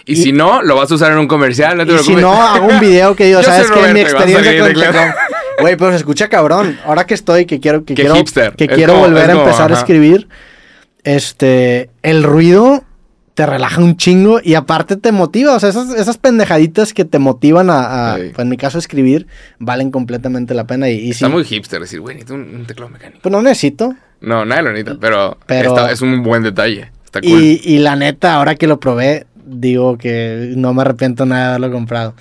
[0.06, 2.16] Y, y- si no, lo vas a usar en un comercial, no te Y si
[2.16, 3.94] no, hago un video que digo, Yo ¿sabes qué?
[3.94, 5.14] Mi experiencia con teclado.
[5.60, 6.80] Güey, pero se escucha cabrón.
[6.84, 8.56] Ahora que estoy, que quiero, que Qué quiero, hipster.
[8.56, 10.28] que Es quiero como- volver a como, empezar a escribir,
[11.04, 12.84] este, el ruido
[13.36, 15.56] te relaja un chingo y aparte te motiva.
[15.56, 19.28] O sea, esas, esas pendejaditas que te motivan a, pues, en mi caso, escribir,
[19.60, 20.90] valen completamente la pena.
[20.90, 23.20] Y, y Está sí, muy hipster decir, güey, necesito un, un teclado mecánico.
[23.22, 23.96] pues no necesito.
[24.22, 26.92] No, nadie lo necesita, pero, Pero- está- es un buen detalle.
[27.06, 27.30] Está cool.
[27.44, 31.56] Y, y la neta, ahora que lo probé, digo que no me arrepiento nada de
[31.56, 32.14] haberlo comprado.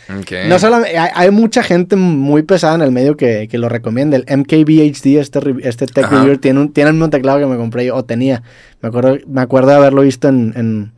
[0.49, 4.17] No solo, hay, hay mucha gente muy pesada en el medio que, que lo recomienda.
[4.17, 6.17] El MKBHD, este, este tech Ajá.
[6.17, 8.43] reviewer, tiene, un, tiene el mismo teclado que me compré yo, o tenía.
[8.81, 10.93] Me acuerdo, me acuerdo de haberlo visto en, en,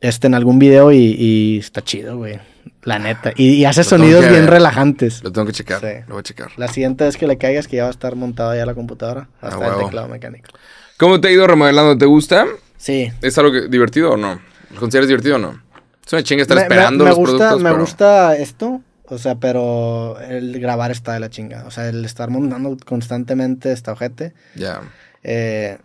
[0.00, 2.38] este, en algún video y, y está chido, güey.
[2.84, 3.32] La neta.
[3.36, 5.22] Y, y hace Lo sonidos que bien relajantes.
[5.22, 5.80] Lo tengo que checar.
[5.80, 6.04] Sí.
[6.06, 6.50] Lo voy a checar.
[6.56, 9.28] La siguiente vez que le caigas que ya va a estar montado ya la computadora.
[9.42, 9.84] Ah, Hasta el huevo.
[9.86, 10.48] teclado mecánico.
[10.96, 11.98] ¿Cómo te ha ido remodelando?
[11.98, 12.46] ¿Te gusta?
[12.76, 13.10] Sí.
[13.20, 14.40] ¿Es algo que- divertido o no?
[14.72, 15.60] ¿Lo consideras divertido o no?
[16.06, 19.18] Es una chinga estar Me- esperando me, los gusta, productos, Me pero- gusta esto, o
[19.18, 21.64] sea, pero el grabar está de la chinga.
[21.66, 24.32] O sea, el estar montando constantemente está ojete.
[24.54, 24.80] Ya.
[25.22, 25.78] Eh,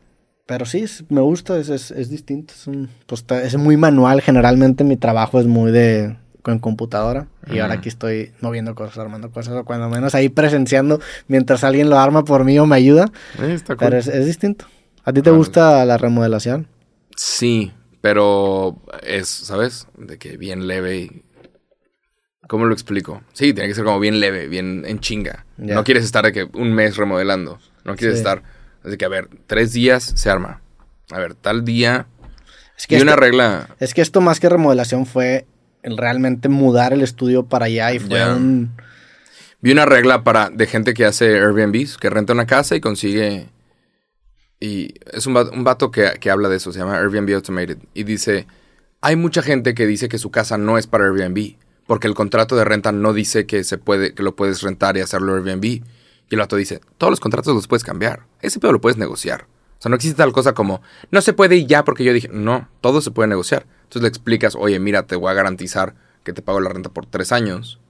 [0.45, 2.53] pero sí, es- me gusta, es, es, es distinto.
[2.53, 4.21] Es, un, pues, es muy manual.
[4.21, 7.27] Generalmente mi trabajo es muy de con computadora.
[7.49, 11.89] Y ahora aquí estoy moviendo cosas, armando cosas, o cuando menos ahí presenciando mientras alguien
[11.89, 13.05] lo arma por mí o me ayuda.
[13.41, 13.85] Eh, está cool.
[13.87, 14.65] Pero es, es distinto.
[15.05, 16.67] ¿A ti te gusta la remodelación?
[17.15, 17.71] Sí,
[18.03, 19.87] pero es, ¿sabes?
[19.97, 21.23] De que bien leve y...
[22.49, 23.21] ¿Cómo lo explico?
[23.31, 25.45] Sí, tiene que ser como bien leve, bien en chinga.
[25.55, 27.59] No quieres estar de que un mes remodelando.
[27.85, 28.19] No quieres Sí.
[28.19, 28.43] estar...
[28.83, 30.59] Así que, a ver, tres días se arma.
[31.11, 32.07] A ver, tal día...
[32.77, 33.69] Es Y una esto, regla...
[33.79, 35.45] es que esto más que remodelación fue
[35.81, 38.75] realmente mudar el estudio para allá y fue un...
[39.61, 43.47] Vi una regla para de gente que hace Airbnbs, que renta una casa y consigue...
[44.63, 47.79] Y es un vato, un vato que, que habla de eso, se llama Airbnb Automated.
[47.93, 48.47] Y dice,
[49.01, 52.55] hay mucha gente que dice que su casa no es para Airbnb, porque el contrato
[52.55, 55.65] de renta no dice que, se puede, que lo puedes rentar y hacerlo Airbnb.
[55.65, 55.83] Y
[56.29, 58.25] el vato dice, todos los contratos los puedes cambiar.
[58.41, 59.47] Ese pedo lo puedes negociar.
[59.79, 62.29] O sea, no existe tal cosa como, no se puede y ya porque yo dije,
[62.31, 63.65] no, todo se puede negociar.
[63.81, 65.93] Entonces le explicas, oye, mira, te voy a garantizar
[66.23, 67.81] que te pago la renta por tres años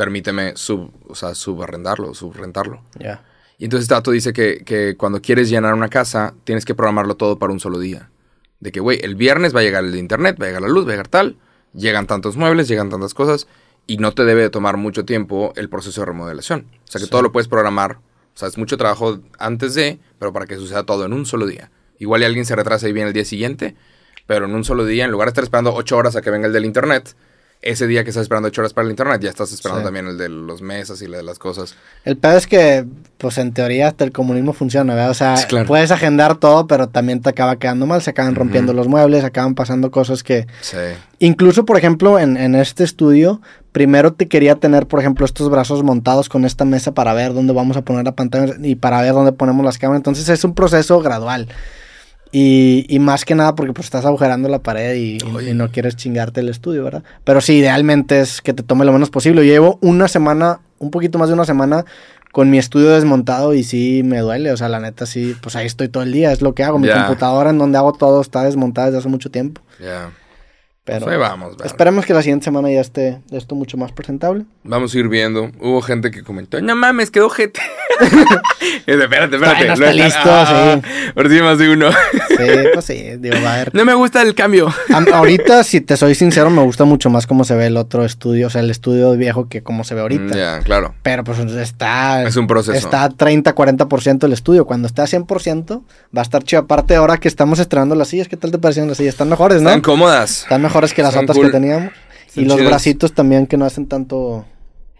[0.00, 2.82] permíteme sub, o sea, subarrendarlo, subrentarlo.
[2.98, 3.22] Ya.
[3.60, 7.14] Y entonces este dato dice que, que cuando quieres llenar una casa, tienes que programarlo
[7.14, 8.10] todo para un solo día.
[8.58, 10.68] De que, güey, el viernes va a llegar el de internet, va a llegar la
[10.68, 11.36] luz, va a llegar tal,
[11.74, 13.46] llegan tantos muebles, llegan tantas cosas,
[13.86, 16.66] y no te debe de tomar mucho tiempo el proceso de remodelación.
[16.84, 17.10] O sea, que Sí.
[17.10, 17.98] todo lo puedes programar.
[18.34, 21.46] O sea, es mucho trabajo antes de, pero para que suceda todo en un solo
[21.46, 21.70] día.
[21.98, 23.76] Igual y alguien se retrasa y viene el día siguiente,
[24.26, 26.46] pero en un solo día, en lugar de estar esperando ocho horas a que venga
[26.46, 27.14] el del internet,
[27.62, 29.84] ese día que estás esperando ocho horas para el internet, ya estás esperando Sí.
[29.84, 31.74] también el de los mesas y el de las cosas.
[32.06, 32.86] El pedo es que,
[33.18, 35.10] pues en teoría hasta el comunismo funciona, ¿verdad?
[35.10, 35.66] O sea, claro.
[35.66, 39.54] puedes agendar todo, pero también te acaba quedando mal, se acaban rompiendo los muebles, acaban
[39.54, 40.46] pasando cosas que...
[40.62, 40.78] Sí.
[41.18, 43.42] Incluso, por ejemplo, en, en este estudio,
[43.72, 47.52] primero te quería tener, por ejemplo, estos brazos montados con esta mesa para ver dónde
[47.52, 49.98] vamos a poner la pantalla y para ver dónde ponemos las cámaras.
[49.98, 51.48] Entonces es un proceso gradual.
[52.32, 55.18] Y, y más que nada porque pues estás agujerando la pared y,
[55.54, 57.02] no quieres chingarte el estudio, ¿verdad?
[57.24, 59.44] Pero sí, idealmente es que te tome lo menos posible.
[59.44, 61.84] Yo llevo una semana, un poquito más de una semana
[62.32, 64.52] con mi estudio desmontado y sí me duele.
[64.52, 66.78] O sea, la neta sí, pues ahí estoy todo el día, es lo que hago.
[66.78, 69.60] Mi computadora en donde hago todo está desmontada desde hace mucho tiempo.
[70.82, 71.66] Pero Pues ahí vamos, vamos.
[71.66, 74.44] esperemos que la siguiente semana ya esté esto mucho más presentable.
[74.64, 75.50] Vamos a ir viendo.
[75.60, 77.60] Hubo gente que comentó, no mames, quedó gente.
[78.86, 79.66] espérate, espérate.
[79.66, 80.80] No está listo, Ah,
[81.14, 81.90] Por si más de uno.
[81.90, 83.74] Sí, pues sí, digo, va a ver.
[83.74, 84.72] no me gusta el cambio.
[84.92, 88.04] Am- ahorita, si te soy sincero, me gusta mucho más cómo se ve el otro
[88.06, 90.34] estudio, o sea, el estudio viejo que cómo se ve ahorita.
[90.34, 90.94] Ya, claro.
[91.02, 92.22] Pero pues está...
[92.24, 92.72] Es un proceso.
[92.76, 94.64] Está a 30, 40% el estudio.
[94.64, 95.82] Cuando esté a 100%,
[96.16, 96.62] va a estar chido.
[96.62, 99.12] Aparte, ahora que estamos estrenando las sillas, ¿qué tal te parecieron las sillas?
[99.14, 99.68] Están mejores, ¿no?
[99.68, 100.42] Están cómodas.
[100.42, 101.46] Están mejores que las otras cool.
[101.46, 101.92] que teníamos.
[102.34, 104.46] Y los bracitos también que no hacen tanto...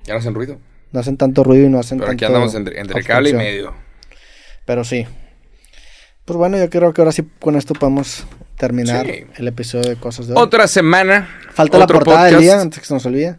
[0.04, 0.58] Ya no hacen ruido.
[0.92, 2.24] No hacen tanto ruido y no hacen Pero tanto...
[2.24, 3.74] aquí andamos entre, entre cable y medio.
[4.66, 5.06] Pero sí.
[6.24, 8.24] Pues bueno, yo creo que ahora sí con esto podemos
[8.56, 9.24] terminar Sí.
[9.36, 10.40] el episodio de cosas de hoy.
[10.42, 11.28] Otra semana.
[11.52, 13.38] Falta la portada del día, antes que se nos olvide.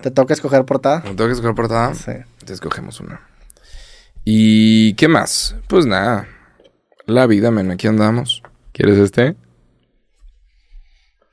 [0.00, 1.00] Te toca escoger portada.
[1.00, 1.94] ¿Me tengo que escoger portada?
[1.94, 2.12] Sí.
[2.44, 3.20] Te escogemos una.
[4.24, 5.56] ¿Y qué más?
[5.68, 6.28] Pues nada.
[7.06, 7.70] La vida, men.
[7.70, 8.42] Aquí andamos.
[8.72, 9.34] ¿Quieres este?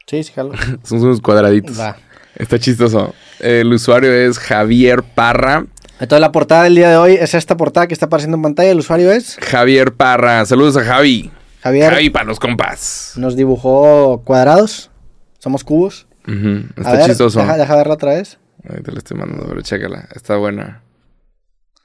[0.10, 0.54] Sí, sí, jalo.
[0.84, 1.80] Son unos cuadraditos.
[1.80, 1.96] Va.
[2.36, 3.14] Está chistoso.
[3.40, 5.68] El usuario es Javier Parra.
[6.00, 8.72] Entonces la portada del día de hoy es esta portada que está apareciendo en pantalla.
[8.72, 10.44] El usuario es Javier Parra.
[10.46, 11.30] Saludos a Javi.
[11.62, 11.92] Javier.
[11.92, 13.14] Javi para los compas.
[13.18, 14.90] Nos dibujó cuadrados.
[15.38, 16.08] Somos cubos.
[16.76, 17.40] Está ver, chistoso.
[17.40, 18.40] Deja, deja verla otra vez.
[18.68, 20.08] Ahí te la estoy mandando, pero chécala.
[20.16, 20.82] Está buena.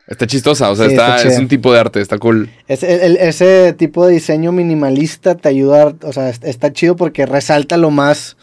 [0.06, 2.50] Está chistosa, o sea, Sí, está, está es un tipo de arte, está cool.
[2.68, 7.24] Es- el- ese tipo de diseño minimalista te ayuda, o sea, est- está chido porque
[7.24, 8.36] resalta lo más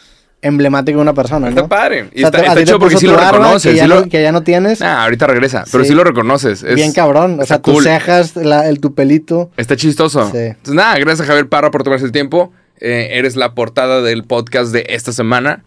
[0.44, 1.50] emblemático de una persona, ¿no?
[1.50, 2.08] Está padre.
[2.12, 3.70] Y O sea, está, está chido porque sí lo reconoces.
[3.70, 4.80] Que ya, sí lo- no, que ya no tienes.
[4.80, 5.90] Nah, ahorita regresa, pero Sí.
[5.90, 6.64] sí lo reconoces.
[6.64, 7.38] Es, bien cabrón.
[7.40, 7.84] O sea, tus cool.
[7.84, 9.52] cejas, la- el tu pelito.
[9.56, 10.28] Está chistoso.
[10.32, 10.38] Sí.
[10.38, 12.52] Entonces, nada, gracias a Javier Parra por tomarse el tiempo.
[12.80, 15.62] Eh, eres la portada del podcast de esta semana.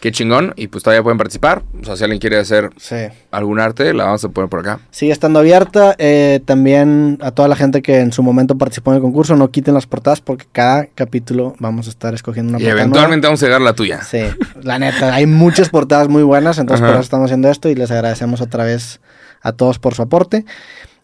[0.00, 0.54] Qué chingón.
[0.56, 1.62] Y pues todavía pueden participar.
[1.80, 2.96] O sea, si alguien quiere hacer Sí.
[3.30, 4.80] algún arte, la vamos a poner por acá.
[4.90, 5.94] Sigue estando abierta.
[5.98, 9.50] eh, también a toda la gente que en su momento participó en el concurso, no
[9.50, 12.80] quiten las portadas porque cada capítulo vamos a estar escogiendo una y portada.
[12.82, 14.02] eventualmente vamos a llegar a la tuya.
[14.02, 14.22] Sí,
[14.62, 16.92] la neta, hay muchas portadas muy buenas, entonces Ajá.
[16.92, 19.00] por eso estamos haciendo esto y les agradecemos otra vez
[19.42, 20.44] a todos por su aporte.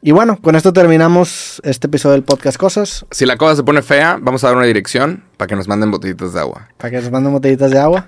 [0.02, 3.05] Y bueno, con esto terminamos este episodio del podcast Cosas.
[3.10, 5.90] Si la cosa se pone fea, vamos a dar una dirección para que nos manden
[5.90, 6.68] botellitas de agua.
[6.78, 8.06] Para que nos manden botellitas de agua.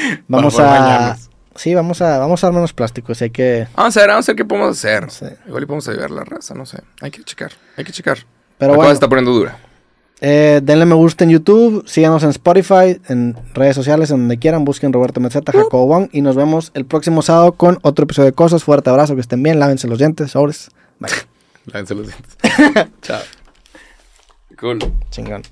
[0.28, 1.16] Vamos a.
[1.54, 3.22] Sí, vamos a, vamos a dar menos plásticos.
[3.22, 3.66] Hay que.
[3.74, 5.08] Vamos a ver, vamos a ver qué podemos hacer.
[5.46, 6.82] Igual y podemos ayudar a la raza, no sé.
[7.00, 8.18] Hay que checar, hay que checar.
[8.58, 8.88] Pero la bueno.
[8.88, 9.58] cosa está poniendo dura.
[10.20, 14.64] Eh, denle me gusta en YouTube, síganos en Spotify, en redes sociales, en donde quieran,
[14.64, 18.32] busquen Roberto Metzeta, Jacobo Wong y nos vemos el próximo sábado con otro episodio de
[18.32, 18.64] Cosas.
[18.64, 20.70] Fuerte abrazo, que estén bien, lávense los dientes, sobres.
[20.98, 21.10] Bye.
[21.66, 22.36] Lávense los dientes.
[23.02, 23.20] Chao.
[24.58, 24.78] Cool.
[25.10, 25.42] Chingón.